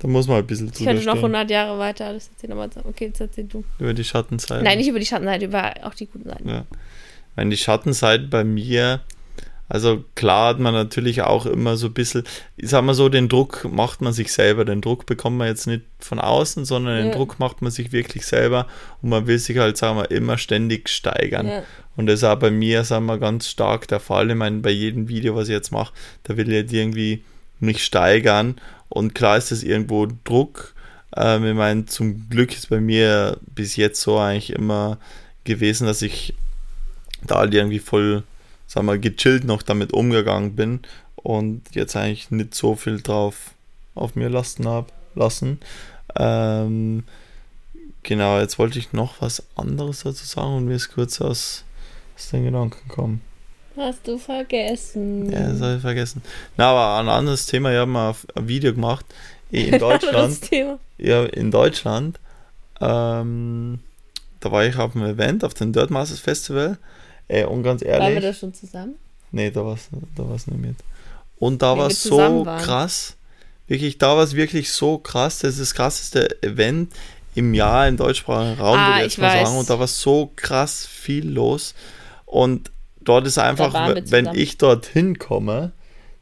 Da 0.00 0.08
muss 0.08 0.26
man 0.26 0.36
halt 0.36 0.44
ein 0.44 0.48
bisschen 0.48 0.72
Ich 0.76 0.84
könnte 0.84 1.04
noch 1.04 1.14
100 1.14 1.48
Jahre 1.48 1.78
weiter 1.78 2.06
alles 2.06 2.28
erzählen, 2.28 2.58
aber 2.58 2.68
okay, 2.88 3.06
jetzt 3.06 3.20
erzähl 3.20 3.44
du. 3.44 3.62
Über 3.78 3.94
die 3.94 4.02
Schattenseite. 4.02 4.64
Nein, 4.64 4.78
nicht 4.78 4.88
über 4.88 4.98
die 4.98 5.06
Schattenseite, 5.06 5.44
über 5.44 5.74
auch 5.84 5.94
die 5.94 6.06
guten 6.06 6.28
Seiten. 6.28 6.48
Ja. 6.48 6.64
Wenn 7.36 7.50
die 7.50 7.56
Schattenseite 7.56 8.24
bei 8.24 8.42
mir, 8.42 9.00
also 9.72 10.04
klar 10.16 10.48
hat 10.48 10.58
man 10.60 10.74
natürlich 10.74 11.22
auch 11.22 11.46
immer 11.46 11.78
so 11.78 11.86
ein 11.86 11.94
bisschen, 11.94 12.24
ich 12.58 12.68
sag 12.68 12.84
mal 12.84 12.92
so, 12.92 13.08
den 13.08 13.30
Druck 13.30 13.66
macht 13.72 14.02
man 14.02 14.12
sich 14.12 14.30
selber. 14.30 14.66
Den 14.66 14.82
Druck 14.82 15.06
bekommt 15.06 15.38
man 15.38 15.46
jetzt 15.46 15.66
nicht 15.66 15.80
von 15.98 16.20
außen, 16.20 16.66
sondern 16.66 16.98
den 16.98 17.06
ja. 17.06 17.14
Druck 17.14 17.38
macht 17.38 17.62
man 17.62 17.70
sich 17.70 17.90
wirklich 17.90 18.26
selber 18.26 18.66
und 19.00 19.08
man 19.08 19.26
will 19.26 19.38
sich 19.38 19.56
halt, 19.56 19.78
sagen 19.78 19.96
wir, 19.96 20.10
immer 20.10 20.36
ständig 20.36 20.90
steigern. 20.90 21.46
Ja. 21.48 21.62
Und 21.96 22.06
das 22.06 22.16
ist 22.16 22.24
auch 22.24 22.38
bei 22.38 22.50
mir, 22.50 22.84
sagen 22.84 23.06
wir, 23.06 23.16
ganz 23.16 23.48
stark 23.48 23.88
der 23.88 23.98
Fall. 23.98 24.28
Ich 24.28 24.36
meine, 24.36 24.58
bei 24.58 24.68
jedem 24.68 25.08
Video, 25.08 25.36
was 25.36 25.48
ich 25.48 25.54
jetzt 25.54 25.72
mache, 25.72 25.94
da 26.24 26.36
will 26.36 26.48
ich 26.48 26.54
jetzt 26.54 26.72
irgendwie 26.74 27.24
mich 27.58 27.82
steigern 27.82 28.60
und 28.90 29.14
klar 29.14 29.38
ist 29.38 29.52
das 29.52 29.62
irgendwo 29.62 30.06
Druck. 30.24 30.74
Ähm, 31.16 31.46
ich 31.46 31.54
meine, 31.54 31.86
zum 31.86 32.28
Glück 32.28 32.52
ist 32.52 32.68
bei 32.68 32.80
mir 32.80 33.38
bis 33.54 33.76
jetzt 33.76 34.02
so 34.02 34.18
eigentlich 34.18 34.50
immer 34.50 34.98
gewesen, 35.44 35.86
dass 35.86 36.02
ich 36.02 36.34
da 37.26 37.36
halt 37.36 37.54
irgendwie 37.54 37.78
voll, 37.78 38.22
sagen 38.72 38.86
wir, 38.86 38.96
gechillt 38.96 39.44
noch 39.44 39.62
damit 39.62 39.92
umgegangen 39.92 40.56
bin 40.56 40.80
und 41.16 41.62
jetzt 41.72 41.94
eigentlich 41.94 42.30
nicht 42.30 42.54
so 42.54 42.74
viel 42.74 43.02
drauf 43.02 43.50
auf 43.94 44.14
mir 44.14 44.30
lasten 44.30 44.66
habe 44.66 44.86
lassen. 45.14 45.60
Ähm, 46.16 47.04
genau, 48.02 48.38
jetzt 48.38 48.58
wollte 48.58 48.78
ich 48.78 48.94
noch 48.94 49.20
was 49.20 49.42
anderes 49.56 50.04
dazu 50.04 50.24
sagen 50.24 50.56
und 50.56 50.64
mir 50.64 50.76
ist 50.76 50.88
kurz 50.88 51.20
aus, 51.20 51.64
aus 52.16 52.30
den 52.30 52.44
Gedanken 52.44 52.88
gekommen. 52.88 53.20
Hast 53.76 54.08
du 54.08 54.16
vergessen? 54.16 55.30
Ja, 55.30 55.50
das 55.50 55.60
habe 55.60 55.74
ich 55.76 55.82
vergessen. 55.82 56.22
Na, 56.56 56.70
aber 56.70 57.00
ein 57.00 57.14
anderes 57.14 57.44
Thema, 57.44 57.72
ich 57.72 57.78
habe 57.78 57.90
mal 57.90 58.14
ein 58.34 58.48
Video 58.48 58.72
gemacht 58.72 59.04
in 59.50 59.78
Deutschland. 59.78 60.50
Ja, 60.96 61.24
in 61.26 61.50
Deutschland. 61.50 62.18
Ähm, 62.80 63.80
da 64.40 64.50
war 64.50 64.64
ich 64.64 64.76
auf 64.76 64.96
einem 64.96 65.04
Event, 65.04 65.44
auf 65.44 65.52
dem 65.52 65.74
Dirt 65.74 65.90
Masters 65.90 66.20
Festival. 66.20 66.78
Ey, 67.28 67.44
und 67.44 67.62
ganz 67.62 67.82
ehrlich. 67.82 68.00
Waren 68.00 68.14
wir 68.14 68.20
da 68.20 68.34
schon 68.34 68.54
zusammen? 68.54 68.94
Nee, 69.30 69.50
da 69.50 69.64
war 69.64 69.74
es 69.74 69.88
da 70.14 70.28
war's 70.28 70.46
nicht 70.46 70.60
mit. 70.60 70.76
Und 71.38 71.62
da 71.62 71.76
war 71.76 71.88
es 71.88 72.02
so 72.02 72.44
krass. 72.44 73.16
Wirklich, 73.66 73.98
da 73.98 74.16
war 74.16 74.22
es 74.22 74.34
wirklich 74.34 74.70
so 74.70 74.98
krass. 74.98 75.38
Das 75.40 75.54
ist 75.54 75.60
das 75.60 75.74
krasseste 75.74 76.42
Event 76.42 76.92
im 77.34 77.54
Jahr 77.54 77.88
im 77.88 77.96
deutschsprachigen 77.96 78.60
Raum, 78.60 78.78
ah, 78.78 78.88
würde 78.88 79.06
ich 79.06 79.12
jetzt 79.12 79.18
mal 79.18 79.34
weiß. 79.34 79.48
sagen. 79.48 79.58
Und 79.58 79.70
da 79.70 79.78
war 79.78 79.86
so 79.86 80.30
krass 80.36 80.86
viel 80.86 81.28
los. 81.28 81.74
Und 82.26 82.70
dort 83.00 83.26
ist 83.26 83.38
einfach, 83.38 83.94
wenn 84.06 84.26
ich 84.34 84.58
dorthin 84.58 85.18
komme, 85.18 85.72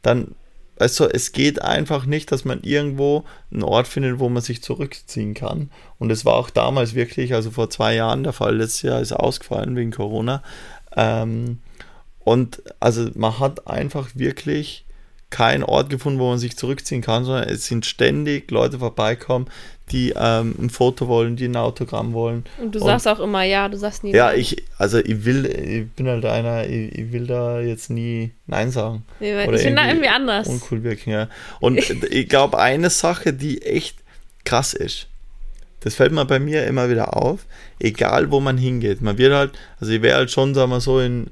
dann, 0.01 0.35
also 0.79 1.09
es 1.09 1.31
geht 1.31 1.61
einfach 1.61 2.05
nicht, 2.05 2.31
dass 2.31 2.45
man 2.45 2.61
irgendwo 2.63 3.25
einen 3.51 3.63
Ort 3.63 3.87
findet, 3.87 4.19
wo 4.19 4.29
man 4.29 4.41
sich 4.41 4.63
zurückziehen 4.63 5.33
kann. 5.33 5.69
Und 5.99 6.11
es 6.11 6.25
war 6.25 6.35
auch 6.35 6.49
damals 6.49 6.95
wirklich, 6.95 7.33
also 7.33 7.51
vor 7.51 7.69
zwei 7.69 7.93
Jahren 7.95 8.23
der 8.23 8.33
Fall, 8.33 8.57
letztes 8.57 8.81
Jahr 8.83 9.01
ist 9.01 9.11
ausgefallen 9.11 9.75
wegen 9.75 9.91
Corona. 9.91 10.41
Ähm, 10.95 11.59
und 12.19 12.61
also 12.79 13.09
man 13.15 13.39
hat 13.39 13.67
einfach 13.67 14.09
wirklich 14.13 14.85
keinen 15.31 15.63
Ort 15.63 15.89
gefunden, 15.89 16.19
wo 16.19 16.29
man 16.29 16.37
sich 16.37 16.57
zurückziehen 16.57 17.01
kann, 17.01 17.23
sondern 17.23 17.47
es 17.49 17.65
sind 17.65 17.85
ständig 17.85 18.51
Leute 18.51 18.79
vorbeikommen, 18.79 19.47
die 19.91 20.13
ähm, 20.15 20.55
ein 20.59 20.69
Foto 20.69 21.07
wollen, 21.07 21.35
die 21.35 21.45
ein 21.45 21.55
Autogramm 21.55 22.13
wollen. 22.13 22.45
Und 22.59 22.75
du 22.75 22.79
und, 22.79 22.85
sagst 22.85 23.07
auch 23.07 23.19
immer 23.19 23.43
ja, 23.43 23.67
du 23.67 23.77
sagst 23.77 24.03
nie 24.03 24.13
Ja, 24.13 24.27
nein. 24.27 24.39
ich, 24.39 24.63
also 24.77 24.99
ich 24.99 25.25
will, 25.25 25.45
ich 25.45 25.89
bin 25.91 26.07
halt 26.07 26.25
einer, 26.25 26.67
ich, 26.67 26.93
ich 26.97 27.11
will 27.11 27.27
da 27.27 27.59
jetzt 27.59 27.89
nie 27.89 28.31
Nein 28.45 28.71
sagen. 28.71 29.03
Nee, 29.19 29.33
Oder 29.47 29.57
ich 29.57 29.63
bin 29.63 29.75
da 29.75 29.87
irgendwie 29.87 30.09
anders. 30.09 30.47
Uncool 30.47 30.83
wirken, 30.83 31.11
ja. 31.11 31.29
Und 31.59 31.77
ich 32.11 32.29
glaube, 32.29 32.59
eine 32.59 32.89
Sache, 32.89 33.33
die 33.33 33.61
echt 33.61 33.97
krass 34.43 34.73
ist, 34.73 35.07
das 35.81 35.95
fällt 35.95 36.11
mir 36.11 36.25
bei 36.25 36.39
mir 36.39 36.65
immer 36.65 36.89
wieder 36.89 37.17
auf, 37.17 37.45
egal 37.79 38.31
wo 38.31 38.39
man 38.39 38.57
hingeht. 38.57 39.01
Man 39.01 39.17
wird 39.17 39.33
halt, 39.33 39.51
also 39.79 39.91
ich 39.91 40.01
wäre 40.01 40.17
halt 40.17 40.31
schon, 40.31 40.53
sagen 40.53 40.71
wir 40.71 40.79
so, 40.79 40.99
in 40.99 41.27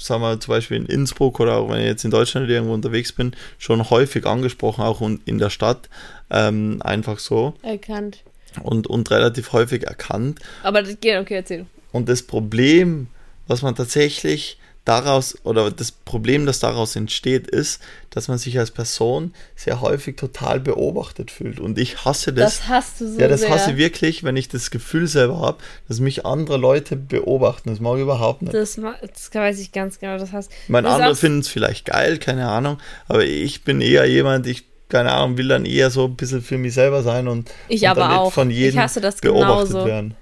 sagen 0.00 0.22
wir 0.22 0.40
zum 0.40 0.52
Beispiel 0.52 0.76
in 0.76 0.86
Innsbruck 0.86 1.40
oder 1.40 1.56
auch 1.56 1.70
wenn 1.70 1.80
ich 1.80 1.86
jetzt 1.86 2.04
in 2.04 2.10
Deutschland 2.10 2.48
irgendwo 2.48 2.74
unterwegs 2.74 3.12
bin, 3.12 3.34
schon 3.58 3.90
häufig 3.90 4.26
angesprochen, 4.26 4.82
auch 4.82 5.00
in 5.00 5.38
der 5.38 5.50
Stadt, 5.50 5.88
ähm, 6.30 6.80
einfach 6.82 7.18
so. 7.18 7.54
Erkannt. 7.62 8.22
Und, 8.62 8.86
und 8.86 9.10
relativ 9.10 9.52
häufig 9.52 9.84
erkannt. 9.84 10.40
Aber 10.62 10.82
das 10.82 10.98
geht, 11.00 11.18
okay, 11.18 11.34
erzähl. 11.34 11.66
Und 11.92 12.08
das 12.08 12.22
Problem, 12.22 13.08
was 13.46 13.62
man 13.62 13.74
tatsächlich 13.74 14.58
daraus 14.88 15.36
oder 15.44 15.70
das 15.70 15.92
Problem, 15.92 16.46
das 16.46 16.60
daraus 16.60 16.96
entsteht, 16.96 17.46
ist, 17.46 17.82
dass 18.10 18.28
man 18.28 18.38
sich 18.38 18.58
als 18.58 18.70
Person 18.70 19.34
sehr 19.54 19.82
häufig 19.82 20.16
total 20.16 20.60
beobachtet 20.60 21.30
fühlt. 21.30 21.60
Und 21.60 21.78
ich 21.78 22.04
hasse 22.06 22.32
das. 22.32 22.60
Das 22.60 22.68
hast 22.68 23.00
du 23.00 23.12
so 23.12 23.20
Ja, 23.20 23.28
das 23.28 23.40
sehr. 23.40 23.50
hasse 23.50 23.72
ich 23.72 23.76
wirklich, 23.76 24.24
wenn 24.24 24.36
ich 24.36 24.48
das 24.48 24.70
Gefühl 24.70 25.06
selber 25.06 25.40
habe, 25.40 25.58
dass 25.88 26.00
mich 26.00 26.24
andere 26.24 26.56
Leute 26.56 26.96
beobachten. 26.96 27.68
Das 27.68 27.80
mag 27.80 27.96
ich 27.96 28.02
überhaupt 28.02 28.40
nicht. 28.42 28.54
Das, 28.54 28.76
das 28.76 29.34
weiß 29.34 29.60
ich 29.60 29.72
ganz 29.72 29.98
genau. 29.98 30.16
Das 30.16 30.32
heißt, 30.32 30.50
mein 30.68 30.86
andere 30.86 31.14
finden 31.14 31.40
es 31.40 31.48
vielleicht 31.48 31.84
geil, 31.84 32.18
keine 32.18 32.48
Ahnung. 32.48 32.78
Aber 33.08 33.24
ich 33.24 33.64
bin 33.64 33.82
eher 33.82 34.06
jemand, 34.06 34.46
ich 34.46 34.64
keine 34.88 35.12
Ahnung, 35.12 35.36
will 35.36 35.48
dann 35.48 35.66
eher 35.66 35.90
so 35.90 36.06
ein 36.06 36.16
bisschen 36.16 36.40
für 36.40 36.56
mich 36.56 36.72
selber 36.72 37.02
sein 37.02 37.28
und, 37.28 37.50
ich 37.68 37.82
und 37.82 37.88
aber 37.88 38.18
auch. 38.18 38.32
von 38.32 38.50
jedem 38.50 38.80
beobachtet 38.80 39.20
genauso. 39.20 39.84
werden. 39.84 40.14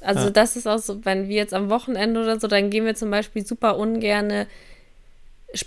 Also 0.00 0.24
ja. 0.24 0.30
das 0.30 0.56
ist 0.56 0.66
auch 0.66 0.78
so, 0.78 1.04
wenn 1.04 1.28
wir 1.28 1.36
jetzt 1.36 1.54
am 1.54 1.70
Wochenende 1.70 2.20
oder 2.20 2.38
so, 2.38 2.46
dann 2.46 2.70
gehen 2.70 2.84
wir 2.84 2.94
zum 2.94 3.10
Beispiel 3.10 3.44
super 3.44 3.76
ungerne, 3.76 4.46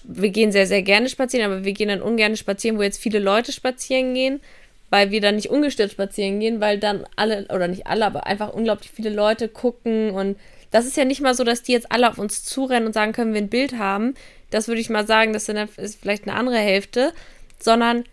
wir 0.03 0.29
gehen 0.29 0.51
sehr, 0.51 0.67
sehr 0.67 0.83
gerne 0.83 1.09
spazieren, 1.09 1.51
aber 1.51 1.65
wir 1.65 1.73
gehen 1.73 1.89
dann 1.89 2.01
ungern 2.01 2.37
spazieren, 2.37 2.77
wo 2.77 2.83
jetzt 2.83 3.01
viele 3.01 3.19
Leute 3.19 3.51
spazieren 3.51 4.13
gehen, 4.13 4.39
weil 4.89 5.11
wir 5.11 5.21
dann 5.21 5.35
nicht 5.35 5.49
ungestört 5.49 5.91
spazieren 5.91 6.39
gehen, 6.39 6.61
weil 6.61 6.79
dann 6.79 7.05
alle, 7.15 7.47
oder 7.53 7.67
nicht 7.67 7.87
alle, 7.87 8.05
aber 8.05 8.25
einfach 8.25 8.53
unglaublich 8.53 8.91
viele 8.91 9.09
Leute 9.09 9.47
gucken 9.47 10.11
und 10.11 10.37
das 10.71 10.85
ist 10.85 10.95
ja 10.95 11.03
nicht 11.03 11.21
mal 11.21 11.35
so, 11.35 11.43
dass 11.43 11.63
die 11.63 11.73
jetzt 11.73 11.91
alle 11.91 12.09
auf 12.09 12.17
uns 12.17 12.45
zurennen 12.45 12.87
und 12.87 12.93
sagen, 12.93 13.11
können 13.11 13.33
wir 13.33 13.41
ein 13.41 13.49
Bild 13.49 13.77
haben. 13.77 14.15
Das 14.51 14.69
würde 14.69 14.79
ich 14.79 14.89
mal 14.89 15.05
sagen, 15.05 15.33
das 15.33 15.49
ist 15.49 15.99
vielleicht 15.99 16.23
eine 16.23 16.37
andere 16.37 16.57
Hälfte, 16.57 17.11
sondern 17.59 18.05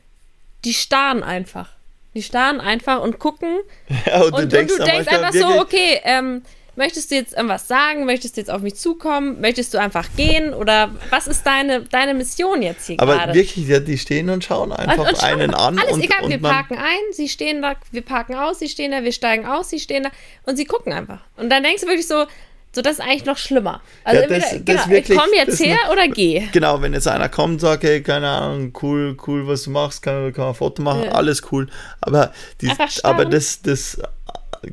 die 0.64 0.74
starren 0.74 1.22
einfach. 1.22 1.77
Die 2.18 2.24
starren 2.24 2.60
einfach 2.60 3.00
und 3.00 3.20
gucken. 3.20 3.60
Ja, 4.06 4.22
und, 4.22 4.32
und, 4.32 4.40
du 4.42 4.48
denkst, 4.48 4.72
und 4.72 4.80
du 4.80 4.84
denkst 4.86 5.06
einfach 5.06 5.32
so, 5.32 5.60
okay, 5.60 6.00
ähm, 6.02 6.42
möchtest 6.74 7.12
du 7.12 7.14
jetzt 7.14 7.32
irgendwas 7.32 7.68
sagen? 7.68 8.06
Möchtest 8.06 8.36
du 8.36 8.40
jetzt 8.40 8.50
auf 8.50 8.60
mich 8.60 8.74
zukommen? 8.74 9.40
Möchtest 9.40 9.72
du 9.72 9.78
einfach 9.78 10.08
gehen? 10.16 10.52
Oder 10.52 10.90
was 11.10 11.28
ist 11.28 11.46
deine, 11.46 11.82
deine 11.82 12.14
Mission 12.14 12.60
jetzt 12.60 12.88
hier 12.88 12.96
gerade? 12.96 13.12
Aber 13.12 13.34
wirklich, 13.34 13.68
ja, 13.68 13.78
die 13.78 13.98
stehen 13.98 14.30
und 14.30 14.42
schauen 14.42 14.72
einfach 14.72 15.04
und, 15.04 15.10
und 15.10 15.18
schauen 15.18 15.40
einen 15.40 15.54
an. 15.54 15.78
Alles 15.78 15.98
egal, 15.98 16.24
und 16.24 16.30
wir 16.30 16.42
parken 16.42 16.76
ein, 16.76 17.12
sie 17.12 17.28
stehen 17.28 17.62
da, 17.62 17.76
wir 17.92 18.02
parken 18.02 18.34
aus, 18.34 18.58
sie 18.58 18.68
stehen 18.68 18.90
da, 18.90 19.04
wir 19.04 19.12
steigen 19.12 19.46
aus, 19.46 19.70
sie 19.70 19.78
stehen 19.78 20.02
da 20.02 20.10
und 20.44 20.56
sie 20.56 20.64
gucken 20.64 20.92
einfach. 20.92 21.20
Und 21.36 21.50
dann 21.50 21.62
denkst 21.62 21.82
du 21.82 21.86
wirklich 21.86 22.08
so, 22.08 22.24
so, 22.72 22.82
das 22.82 22.94
ist 22.94 23.00
eigentlich 23.00 23.24
noch 23.24 23.38
schlimmer. 23.38 23.80
Also, 24.04 24.22
ja, 24.22 24.28
das, 24.28 24.52
entweder, 24.52 24.74
das 24.74 24.84
genau, 24.84 24.96
wirklich, 24.96 25.18
komm 25.18 25.30
jetzt 25.34 25.60
her 25.60 25.78
noch, 25.86 25.92
oder 25.92 26.08
geh. 26.08 26.48
Genau, 26.52 26.82
wenn 26.82 26.92
jetzt 26.92 27.08
einer 27.08 27.28
kommt 27.28 27.54
und 27.54 27.60
sagt, 27.60 27.82
hey, 27.82 28.02
keine 28.02 28.28
Ahnung, 28.28 28.72
cool, 28.82 29.16
cool, 29.26 29.46
was 29.46 29.64
du 29.64 29.70
machst, 29.70 30.02
kann, 30.02 30.32
kann 30.32 30.44
man 30.44 30.52
ein 30.52 30.54
Foto 30.54 30.82
machen, 30.82 31.04
ja. 31.04 31.12
alles 31.12 31.42
cool. 31.50 31.68
Aber, 32.00 32.32
die, 32.60 32.70
aber 33.02 33.24
das, 33.24 33.62
das, 33.62 33.98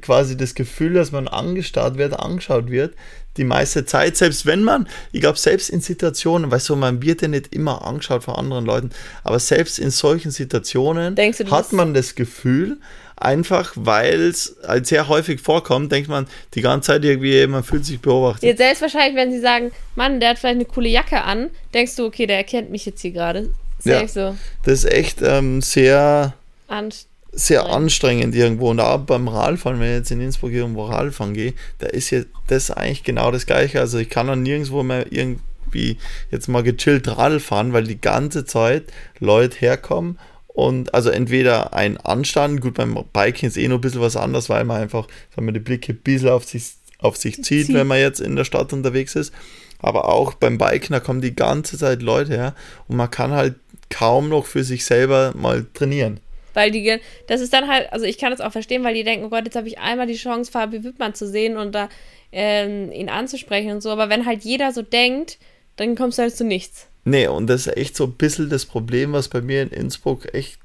quasi 0.01 0.35
das 0.37 0.55
Gefühl, 0.55 0.93
dass 0.93 1.11
man 1.11 1.27
angestarrt 1.27 1.97
wird, 1.97 2.19
angeschaut 2.19 2.69
wird, 2.69 2.95
die 3.37 3.43
meiste 3.43 3.85
Zeit, 3.85 4.15
selbst 4.15 4.45
wenn 4.45 4.63
man, 4.63 4.87
ich 5.11 5.21
glaube, 5.21 5.37
selbst 5.37 5.69
in 5.69 5.81
Situationen, 5.81 6.51
weißt 6.51 6.69
du, 6.69 6.75
man 6.75 7.01
wird 7.01 7.21
ja 7.21 7.27
nicht 7.27 7.53
immer 7.53 7.85
angeschaut 7.85 8.23
von 8.23 8.35
anderen 8.35 8.65
Leuten, 8.65 8.89
aber 9.23 9.39
selbst 9.39 9.77
in 9.77 9.91
solchen 9.91 10.31
Situationen 10.31 11.15
du, 11.15 11.51
hat 11.51 11.73
man 11.73 11.93
das 11.93 12.15
Gefühl, 12.15 12.77
einfach 13.17 13.73
weil 13.75 14.21
es 14.27 14.55
sehr 14.83 15.07
häufig 15.07 15.39
vorkommt, 15.39 15.91
denkt 15.91 16.09
man 16.09 16.27
die 16.53 16.61
ganze 16.61 16.87
Zeit 16.87 17.05
irgendwie, 17.05 17.45
man 17.47 17.63
fühlt 17.63 17.85
sich 17.85 17.99
beobachtet. 17.99 18.43
Jetzt 18.43 18.57
selbst 18.57 18.81
wahrscheinlich, 18.81 19.15
wenn 19.15 19.31
sie 19.31 19.39
sagen, 19.39 19.71
Mann, 19.95 20.19
der 20.19 20.29
hat 20.31 20.39
vielleicht 20.39 20.55
eine 20.55 20.65
coole 20.65 20.89
Jacke 20.89 21.21
an, 21.23 21.49
denkst 21.73 21.95
du, 21.95 22.05
okay, 22.05 22.27
der 22.27 22.37
erkennt 22.37 22.69
mich 22.71 22.85
jetzt 22.85 23.01
hier 23.01 23.11
gerade. 23.11 23.49
Ja, 23.83 24.07
so. 24.07 24.35
Das 24.63 24.83
ist 24.83 24.91
echt 24.91 25.21
ähm, 25.21 25.61
sehr, 25.61 26.33
Anst 26.67 27.07
sehr 27.31 27.65
anstrengend 27.65 28.33
irgendwo. 28.33 28.69
Und 28.69 28.79
auch 28.79 28.99
beim 28.99 29.27
Radfahren, 29.27 29.79
wenn 29.79 29.89
ich 29.89 29.97
jetzt 29.97 30.11
in 30.11 30.21
Innsbruck 30.21 30.51
irgendwo 30.51 30.85
Radfahren 30.85 31.33
gehe, 31.33 31.53
da 31.79 31.87
ist 31.87 32.09
ja 32.09 32.21
das 32.47 32.71
eigentlich 32.71 33.03
genau 33.03 33.29
das 33.29 33.45
Gleiche. 33.45 33.79
Also 33.79 33.97
ich 33.97 34.09
kann 34.09 34.27
dann 34.27 34.41
nirgendwo 34.41 34.83
mehr 34.83 35.11
irgendwie 35.11 35.41
irgendwie 35.75 35.97
jetzt 36.31 36.47
mal 36.47 36.63
gechillt 36.63 37.07
Radl 37.07 37.39
fahren, 37.39 37.73
weil 37.73 37.83
die 37.83 37.99
ganze 37.99 38.45
Zeit 38.45 38.85
Leute 39.19 39.57
herkommen 39.59 40.17
und 40.55 40.93
also 40.93 41.09
entweder 41.09 41.73
ein 41.73 41.97
Anstand, 41.97 42.61
gut, 42.61 42.75
beim 42.75 42.97
Biking 43.11 43.49
ist 43.49 43.57
eh 43.57 43.67
noch 43.67 43.75
ein 43.75 43.81
bisschen 43.81 43.99
was 43.99 44.15
anderes, 44.15 44.49
weil 44.49 44.63
man 44.63 44.81
einfach, 44.81 45.05
sagen 45.35 45.45
wir, 45.45 45.51
die 45.51 45.59
Blicke 45.59 45.91
ein 45.91 45.97
bisschen 45.97 46.29
auf 46.29 46.45
sich, 46.45 46.71
auf 46.99 47.17
sich 47.17 47.43
zieht, 47.43 47.67
zieht, 47.67 47.75
wenn 47.75 47.87
man 47.87 47.99
jetzt 47.99 48.21
in 48.21 48.37
der 48.37 48.45
Stadt 48.45 48.71
unterwegs 48.71 49.15
ist. 49.15 49.33
Aber 49.79 50.07
auch 50.07 50.33
beim 50.33 50.57
Biken, 50.57 50.93
da 50.93 51.01
kommen 51.01 51.19
die 51.19 51.35
ganze 51.35 51.77
Zeit 51.77 52.01
Leute 52.01 52.31
her 52.37 52.55
und 52.87 52.95
man 52.95 53.11
kann 53.11 53.31
halt 53.31 53.55
kaum 53.89 54.29
noch 54.29 54.45
für 54.45 54.63
sich 54.63 54.85
selber 54.85 55.33
mal 55.35 55.65
trainieren. 55.73 56.21
Weil 56.53 56.71
die, 56.71 56.99
das 57.27 57.41
ist 57.41 57.51
dann 57.51 57.67
halt, 57.67 57.91
also 57.91 58.05
ich 58.05 58.17
kann 58.17 58.31
das 58.31 58.39
auch 58.39 58.53
verstehen, 58.53 58.85
weil 58.85 58.93
die 58.93 59.03
denken, 59.03 59.25
oh 59.25 59.29
Gott, 59.29 59.43
jetzt 59.43 59.57
habe 59.57 59.67
ich 59.67 59.79
einmal 59.79 60.07
die 60.07 60.15
Chance, 60.15 60.49
Fabi 60.49 60.85
Wittmann 60.85 61.13
zu 61.13 61.27
sehen 61.27 61.57
und 61.57 61.75
da 61.75 61.89
ähm, 62.31 62.93
ihn 62.93 63.09
anzusprechen 63.09 63.71
und 63.71 63.81
so. 63.81 63.89
Aber 63.89 64.07
wenn 64.07 64.25
halt 64.25 64.45
jeder 64.45 64.71
so 64.71 64.83
denkt, 64.83 65.37
dann 65.75 65.95
kommst 65.95 66.17
du 66.17 66.21
halt 66.21 66.35
zu 66.37 66.45
nichts. 66.45 66.87
Nee, 67.05 67.27
und 67.27 67.47
das 67.47 67.67
ist 67.67 67.77
echt 67.77 67.95
so 67.95 68.05
ein 68.05 68.13
bisschen 68.13 68.49
das 68.49 68.65
Problem, 68.65 69.13
was 69.13 69.29
bei 69.29 69.41
mir 69.41 69.61
in 69.61 69.69
Innsbruck 69.69 70.33
echt, 70.33 70.59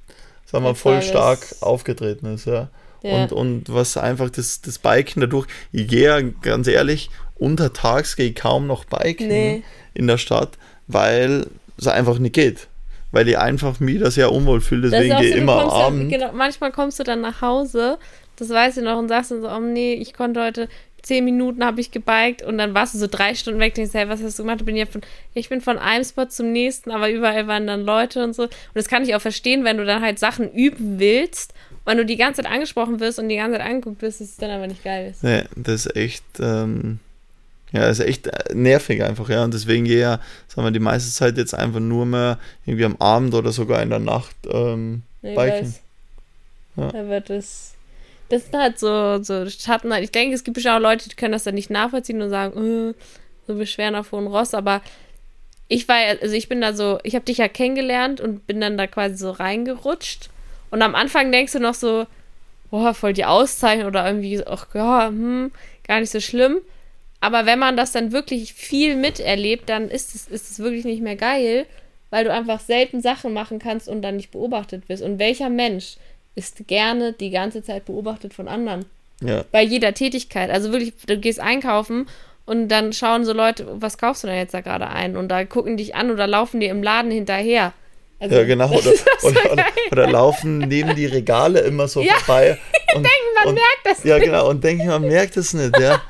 sagen 0.46 0.64
wir, 0.64 0.74
voll 0.74 1.02
stark 1.02 1.40
aufgetreten 1.60 2.26
ist, 2.34 2.46
ja. 2.46 2.68
ja. 3.02 3.22
Und, 3.22 3.32
und 3.32 3.72
was 3.72 3.96
einfach 3.96 4.30
das, 4.30 4.60
das 4.62 4.78
Biken 4.78 5.20
dadurch, 5.20 5.46
ich 5.70 5.86
gehe 5.86 6.04
ja 6.04 6.20
ganz 6.42 6.66
ehrlich, 6.66 7.10
untertags 7.38 8.16
gehe 8.16 8.30
ich 8.30 8.34
kaum 8.34 8.66
noch 8.66 8.84
biken 8.86 9.28
nee. 9.28 9.62
in 9.94 10.06
der 10.06 10.18
Stadt, 10.18 10.58
weil 10.86 11.46
es 11.78 11.86
einfach 11.86 12.18
nicht 12.18 12.34
geht 12.34 12.68
weil 13.12 13.28
ich 13.28 13.38
einfach 13.38 13.80
mich 13.80 14.00
da 14.00 14.10
sehr 14.10 14.32
unwohl 14.32 14.60
fühle, 14.60 14.90
deswegen 14.90 15.16
gehe 15.18 15.30
ich 15.30 15.36
immer 15.36 15.72
abends. 15.72 16.12
Genau, 16.12 16.32
manchmal 16.32 16.72
kommst 16.72 16.98
du 16.98 17.04
dann 17.04 17.20
nach 17.20 17.42
Hause, 17.42 17.98
das 18.36 18.50
weiß 18.50 18.76
ich 18.76 18.84
noch, 18.84 18.98
und 18.98 19.08
sagst 19.08 19.30
dann 19.30 19.42
so, 19.42 19.48
oh 19.48 19.60
nee, 19.60 19.94
ich 19.94 20.14
konnte 20.14 20.42
heute 20.42 20.68
zehn 21.10 21.24
Minuten 21.24 21.64
habe 21.64 21.80
ich 21.80 21.90
gebiked 21.90 22.42
und 22.42 22.56
dann 22.56 22.72
warst 22.72 22.94
du 22.94 22.98
so 22.98 23.08
drei 23.08 23.34
Stunden 23.34 23.58
weg 23.58 23.76
und 23.76 23.82
ich 23.82 23.92
hey, 23.92 24.08
was 24.08 24.22
hast 24.22 24.38
du 24.38 24.44
gemacht? 24.44 24.60
Ich 24.60 24.64
bin, 24.64 24.76
ja 24.76 24.86
von, 24.86 25.00
ich 25.34 25.48
bin 25.48 25.60
von 25.60 25.76
einem 25.76 26.04
Spot 26.04 26.26
zum 26.26 26.52
nächsten, 26.52 26.92
aber 26.92 27.10
überall 27.10 27.48
waren 27.48 27.66
dann 27.66 27.84
Leute 27.84 28.22
und 28.22 28.32
so. 28.32 28.44
Und 28.44 28.52
das 28.74 28.86
kann 28.86 29.02
ich 29.02 29.16
auch 29.16 29.20
verstehen, 29.20 29.64
wenn 29.64 29.76
du 29.76 29.84
dann 29.84 30.02
halt 30.02 30.20
Sachen 30.20 30.52
üben 30.52 31.00
willst, 31.00 31.52
weil 31.84 31.96
du 31.96 32.06
die 32.06 32.16
ganze 32.16 32.42
Zeit 32.42 32.52
angesprochen 32.52 33.00
wirst 33.00 33.18
und 33.18 33.28
die 33.28 33.34
ganze 33.34 33.58
Zeit 33.58 33.66
angeguckt 33.66 34.02
wirst, 34.02 34.20
dass 34.20 34.28
es 34.28 34.36
dann 34.36 34.52
aber 34.52 34.68
nicht 34.68 34.84
geil 34.84 35.10
ist. 35.10 35.24
Nee, 35.24 35.42
das 35.56 35.86
ist 35.86 35.96
echt, 35.96 36.22
ähm, 36.38 37.00
ja, 37.72 37.88
ist 37.88 37.98
echt 37.98 38.28
äh, 38.28 38.54
nervig 38.54 39.02
einfach, 39.02 39.28
ja. 39.28 39.42
Und 39.42 39.52
deswegen 39.52 39.86
gehe 39.86 39.98
ja, 39.98 40.20
sagen 40.46 40.64
wir, 40.64 40.70
die 40.70 40.78
meiste 40.78 41.10
Zeit 41.10 41.36
jetzt 41.38 41.54
einfach 41.54 41.80
nur 41.80 42.06
mehr 42.06 42.38
irgendwie 42.66 42.84
am 42.84 42.96
Abend 43.00 43.34
oder 43.34 43.50
sogar 43.50 43.82
in 43.82 43.90
der 43.90 43.98
Nacht 43.98 44.36
ähm, 44.48 45.02
nee, 45.22 45.34
biken. 45.34 45.74
Ja. 46.76 46.92
Da 46.92 47.08
wird 47.08 47.30
es. 47.30 47.74
Das 48.30 48.44
sind 48.44 48.56
halt 48.56 48.78
so, 48.78 49.22
so 49.22 49.48
Schatten. 49.50 49.92
Ich 49.92 50.12
denke, 50.12 50.34
es 50.34 50.44
gibt 50.44 50.54
bestimmt 50.54 50.76
auch 50.76 50.80
Leute, 50.80 51.08
die 51.08 51.16
können 51.16 51.32
das 51.32 51.44
dann 51.44 51.54
nicht 51.54 51.68
nachvollziehen 51.68 52.22
und 52.22 52.30
sagen, 52.30 52.90
äh, 52.90 52.94
so 53.46 53.54
beschweren 53.56 53.96
auf 53.96 54.12
hohen 54.12 54.28
Ross, 54.28 54.54
aber 54.54 54.80
ich 55.68 55.86
war 55.88 55.96
also 55.96 56.34
ich 56.34 56.48
bin 56.48 56.60
da 56.60 56.72
so, 56.72 56.98
ich 57.02 57.14
habe 57.14 57.24
dich 57.24 57.38
ja 57.38 57.48
kennengelernt 57.48 58.20
und 58.20 58.46
bin 58.46 58.60
dann 58.60 58.78
da 58.78 58.86
quasi 58.86 59.16
so 59.16 59.30
reingerutscht. 59.30 60.30
Und 60.70 60.82
am 60.82 60.94
Anfang 60.94 61.30
denkst 61.30 61.52
du 61.52 61.60
noch 61.60 61.74
so, 61.74 62.06
boah, 62.70 62.94
voll 62.94 63.12
die 63.12 63.24
Auszeichnung 63.24 63.88
oder 63.88 64.06
irgendwie, 64.06 64.44
ach 64.46 64.66
ja, 64.74 65.08
hm, 65.08 65.52
gar 65.86 66.00
nicht 66.00 66.10
so 66.10 66.20
schlimm. 66.20 66.58
Aber 67.20 67.46
wenn 67.46 67.58
man 67.58 67.76
das 67.76 67.92
dann 67.92 68.12
wirklich 68.12 68.54
viel 68.54 68.96
miterlebt, 68.96 69.68
dann 69.68 69.88
ist 69.88 70.14
es, 70.14 70.28
ist 70.28 70.50
es 70.50 70.58
wirklich 70.58 70.84
nicht 70.84 71.02
mehr 71.02 71.16
geil, 71.16 71.66
weil 72.10 72.24
du 72.24 72.32
einfach 72.32 72.60
selten 72.60 73.00
Sachen 73.00 73.32
machen 73.32 73.58
kannst 73.58 73.88
und 73.88 74.02
dann 74.02 74.16
nicht 74.16 74.30
beobachtet 74.30 74.88
wirst. 74.88 75.02
Und 75.02 75.18
welcher 75.18 75.50
Mensch 75.50 75.96
ist 76.34 76.66
gerne 76.66 77.12
die 77.12 77.30
ganze 77.30 77.62
Zeit 77.62 77.84
beobachtet 77.84 78.34
von 78.34 78.48
anderen? 78.48 78.86
Ja. 79.22 79.44
Bei 79.52 79.62
jeder 79.62 79.94
Tätigkeit. 79.94 80.50
Also 80.50 80.72
wirklich, 80.72 80.94
du 81.06 81.18
gehst 81.18 81.40
einkaufen 81.40 82.06
und 82.46 82.68
dann 82.68 82.92
schauen 82.92 83.24
so 83.24 83.32
Leute, 83.32 83.66
was 83.80 83.98
kaufst 83.98 84.24
du 84.24 84.28
denn 84.28 84.36
jetzt 84.36 84.54
da 84.54 84.60
gerade 84.60 84.88
ein? 84.88 85.16
Und 85.16 85.28
da 85.28 85.44
gucken 85.44 85.76
dich 85.76 85.94
an 85.94 86.10
oder 86.10 86.26
laufen 86.26 86.60
dir 86.60 86.70
im 86.70 86.82
Laden 86.82 87.10
hinterher. 87.10 87.72
Also, 88.18 88.36
ja, 88.36 88.44
genau. 88.44 88.68
Oder, 88.70 88.92
oder, 89.22 89.52
oder, 89.52 89.64
oder, 89.92 90.10
laufen 90.10 90.58
neben 90.58 90.94
die 90.94 91.06
Regale 91.06 91.60
immer 91.60 91.88
so 91.88 92.02
ja. 92.02 92.14
vorbei. 92.16 92.58
Und 92.94 93.02
denken, 93.02 93.08
man 93.38 93.48
und, 93.48 93.54
merkt 93.54 93.80
das 93.84 94.04
ja, 94.04 94.16
nicht. 94.16 94.26
Ja, 94.26 94.32
genau. 94.32 94.50
Und 94.50 94.62
denken, 94.62 94.86
man 94.88 95.02
merkt 95.02 95.38
es 95.38 95.54
nicht. 95.54 95.78
Ja. 95.78 96.02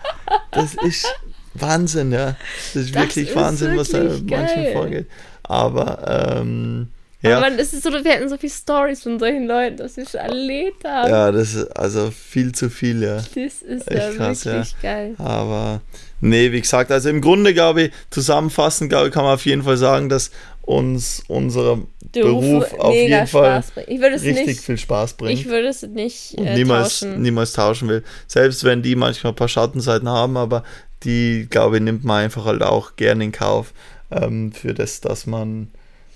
Das 0.50 0.74
ist 0.74 1.06
Wahnsinn, 1.54 2.10
ja. 2.10 2.36
Das 2.74 2.84
ist 2.84 2.94
das 2.94 3.02
wirklich 3.02 3.28
ist 3.28 3.36
Wahnsinn, 3.36 3.76
wirklich 3.76 3.94
was 3.94 4.26
da 4.26 4.36
manchen 4.36 4.72
vorgeht. 4.72 5.06
Aber, 5.44 6.38
ähm, 6.40 6.88
ja. 7.22 7.38
Aber 7.38 7.48
es 7.58 7.72
ist 7.72 7.82
so, 7.82 7.92
wir 7.92 8.02
hätten 8.04 8.28
so 8.28 8.36
viele 8.36 8.52
Stories 8.52 9.02
von 9.02 9.18
solchen 9.18 9.46
Leuten, 9.46 9.76
dass 9.76 9.96
wir 9.96 10.06
schon 10.06 10.20
erlebt 10.20 10.84
haben. 10.84 11.10
Ja, 11.10 11.32
das 11.32 11.54
ist 11.54 11.76
also 11.76 12.10
viel 12.10 12.52
zu 12.52 12.70
viel, 12.70 13.02
ja. 13.02 13.16
Das 13.16 13.62
ist 13.62 13.62
Echt 13.62 13.90
ja 13.90 14.10
krass, 14.12 14.44
wirklich 14.46 14.74
ja. 14.82 14.94
geil. 14.94 15.14
Aber, 15.18 15.80
nee, 16.20 16.50
wie 16.52 16.60
gesagt, 16.60 16.90
also 16.90 17.08
im 17.08 17.20
Grunde, 17.20 17.52
glaube 17.52 17.82
ich, 17.82 17.92
zusammenfassend, 18.10 18.90
glaube 18.90 19.08
ich, 19.08 19.14
kann 19.14 19.24
man 19.24 19.34
auf 19.34 19.44
jeden 19.44 19.62
Fall 19.62 19.76
sagen, 19.76 20.08
dass 20.08 20.30
uns 20.62 21.22
unser 21.26 21.78
Beruf 22.12 22.72
auf 22.74 22.94
jeden 22.94 23.26
Fall 23.26 23.62
richtig 23.86 24.46
nicht, 24.46 24.60
viel 24.60 24.78
Spaß 24.78 25.14
bringt. 25.14 25.38
Ich 25.38 25.46
würde 25.46 25.68
es 25.68 25.82
nicht 25.82 26.38
äh, 26.38 26.54
niemals, 26.54 27.00
tauschen. 27.00 27.22
niemals 27.22 27.52
tauschen 27.52 27.88
will. 27.88 28.04
Selbst 28.26 28.64
wenn 28.64 28.82
die 28.82 28.94
manchmal 28.94 29.32
ein 29.32 29.36
paar 29.36 29.48
Schattenseiten 29.48 30.08
haben, 30.08 30.36
aber 30.36 30.62
die, 31.02 31.46
glaube 31.50 31.76
ich, 31.76 31.82
nimmt 31.82 32.04
man 32.04 32.24
einfach 32.24 32.44
halt 32.44 32.62
auch 32.62 32.96
gerne 32.96 33.24
in 33.24 33.32
Kauf 33.32 33.72
ähm, 34.10 34.52
für 34.52 34.74
das, 34.74 35.00
dass 35.00 35.26
man, 35.26 35.70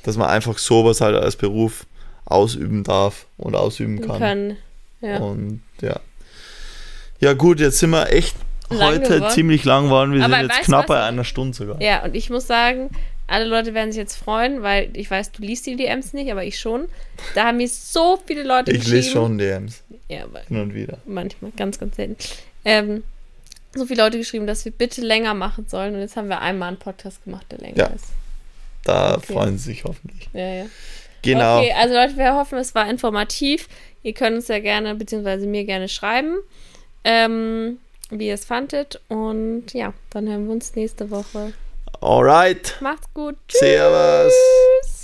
dass 0.05 0.17
man 0.17 0.29
einfach 0.29 0.59
sowas 0.59 1.01
halt 1.01 1.17
als 1.17 1.37
Beruf 1.37 1.87
ausüben 2.25 2.85
darf 2.85 3.27
und 3.37 3.55
ausüben 3.55 4.01
kann. 4.01 4.19
kann. 4.19 4.57
Ja. 5.01 5.19
Und 5.19 5.63
ja. 5.81 6.01
Ja, 7.21 7.33
gut, 7.33 7.61
jetzt 7.61 7.79
sind 7.79 7.91
wir 7.91 8.11
echt 8.13 8.37
lang 8.71 8.81
heute 8.81 9.15
geworden. 9.17 9.31
ziemlich 9.31 9.65
lang 9.65 9.91
waren. 9.91 10.13
Wir 10.13 10.25
Aber 10.25 10.39
sind 10.39 10.51
jetzt 10.51 10.63
knapp 10.63 10.87
bei 10.87 11.03
einer 11.03 11.25
Stunde 11.25 11.57
sogar. 11.57 11.81
Ja, 11.81 12.05
und 12.05 12.15
ich 12.15 12.31
muss 12.31 12.47
sagen, 12.47 12.91
alle 13.27 13.47
Leute 13.47 13.75
werden 13.75 13.93
sich 13.93 13.99
jetzt 13.99 14.17
freuen, 14.17 14.63
weil 14.63 14.91
ich 14.95 15.11
weiß, 15.11 15.33
du 15.33 15.43
liest 15.43 15.67
die 15.67 15.77
DMs 15.77 16.13
nicht, 16.13 16.31
aber 16.31 16.45
ich 16.45 16.59
schon. 16.59 16.87
Da 17.35 17.45
haben 17.47 17.59
mir 17.59 17.69
so 17.69 18.19
viele 18.27 18.43
Leute 18.43 18.71
ich 18.73 18.81
geschrieben. 18.81 18.99
Ich 18.99 19.05
lese 19.05 19.13
schon 19.13 19.39
DMs. 19.39 19.83
Ja, 20.09 20.25
aber 20.25 20.41
hin 20.41 20.61
und 20.61 20.75
wieder. 20.75 20.99
Manchmal, 21.07 21.51
ganz, 21.57 21.79
ganz 21.79 21.97
selten. 21.97 22.17
Ähm, 22.65 23.03
so 23.75 23.87
viele 23.87 24.03
Leute 24.03 24.19
geschrieben, 24.19 24.47
dass 24.47 24.65
wir 24.65 24.73
bitte 24.73 25.01
länger 25.01 25.35
machen 25.35 25.67
sollen. 25.69 25.95
Und 25.95 26.01
jetzt 26.01 26.17
haben 26.17 26.29
wir 26.29 26.41
einmal 26.41 26.69
einen 26.69 26.79
Podcast 26.79 27.25
gemacht, 27.25 27.47
der 27.51 27.59
länger 27.59 27.77
ja. 27.77 27.87
ist. 27.87 28.07
Da 28.85 29.17
okay. 29.17 29.33
freuen 29.33 29.59
sie 29.59 29.65
sich 29.65 29.85
hoffentlich. 29.85 30.29
Ja, 30.33 30.49
ja. 30.49 30.67
Genau. 31.23 31.59
Okay, 31.59 31.73
also 31.73 31.95
Leute, 31.95 32.17
wir 32.17 32.35
hoffen, 32.35 32.59
es 32.59 32.75
war 32.75 32.89
informativ. 32.89 33.69
Ihr 34.03 34.13
könnt 34.13 34.37
uns 34.37 34.49
ja 34.49 34.59
gerne, 34.59 34.95
beziehungsweise 34.95 35.47
mir 35.47 35.65
gerne 35.65 35.89
schreiben, 35.89 36.37
ähm, 37.05 37.79
wie 38.11 38.29
ihr 38.29 38.35
es 38.35 38.45
fandet. 38.45 39.01
Und 39.09 39.73
ja, 39.73 39.95
dann 40.11 40.29
hören 40.29 40.47
wir 40.47 40.53
uns 40.53 40.75
nächste 40.75 41.11
Woche. 41.11 41.55
Alright. 42.01 42.77
Macht's 42.81 43.09
gut. 43.15 43.37
Tschüss. 43.49 43.61
Servus. 43.61 45.04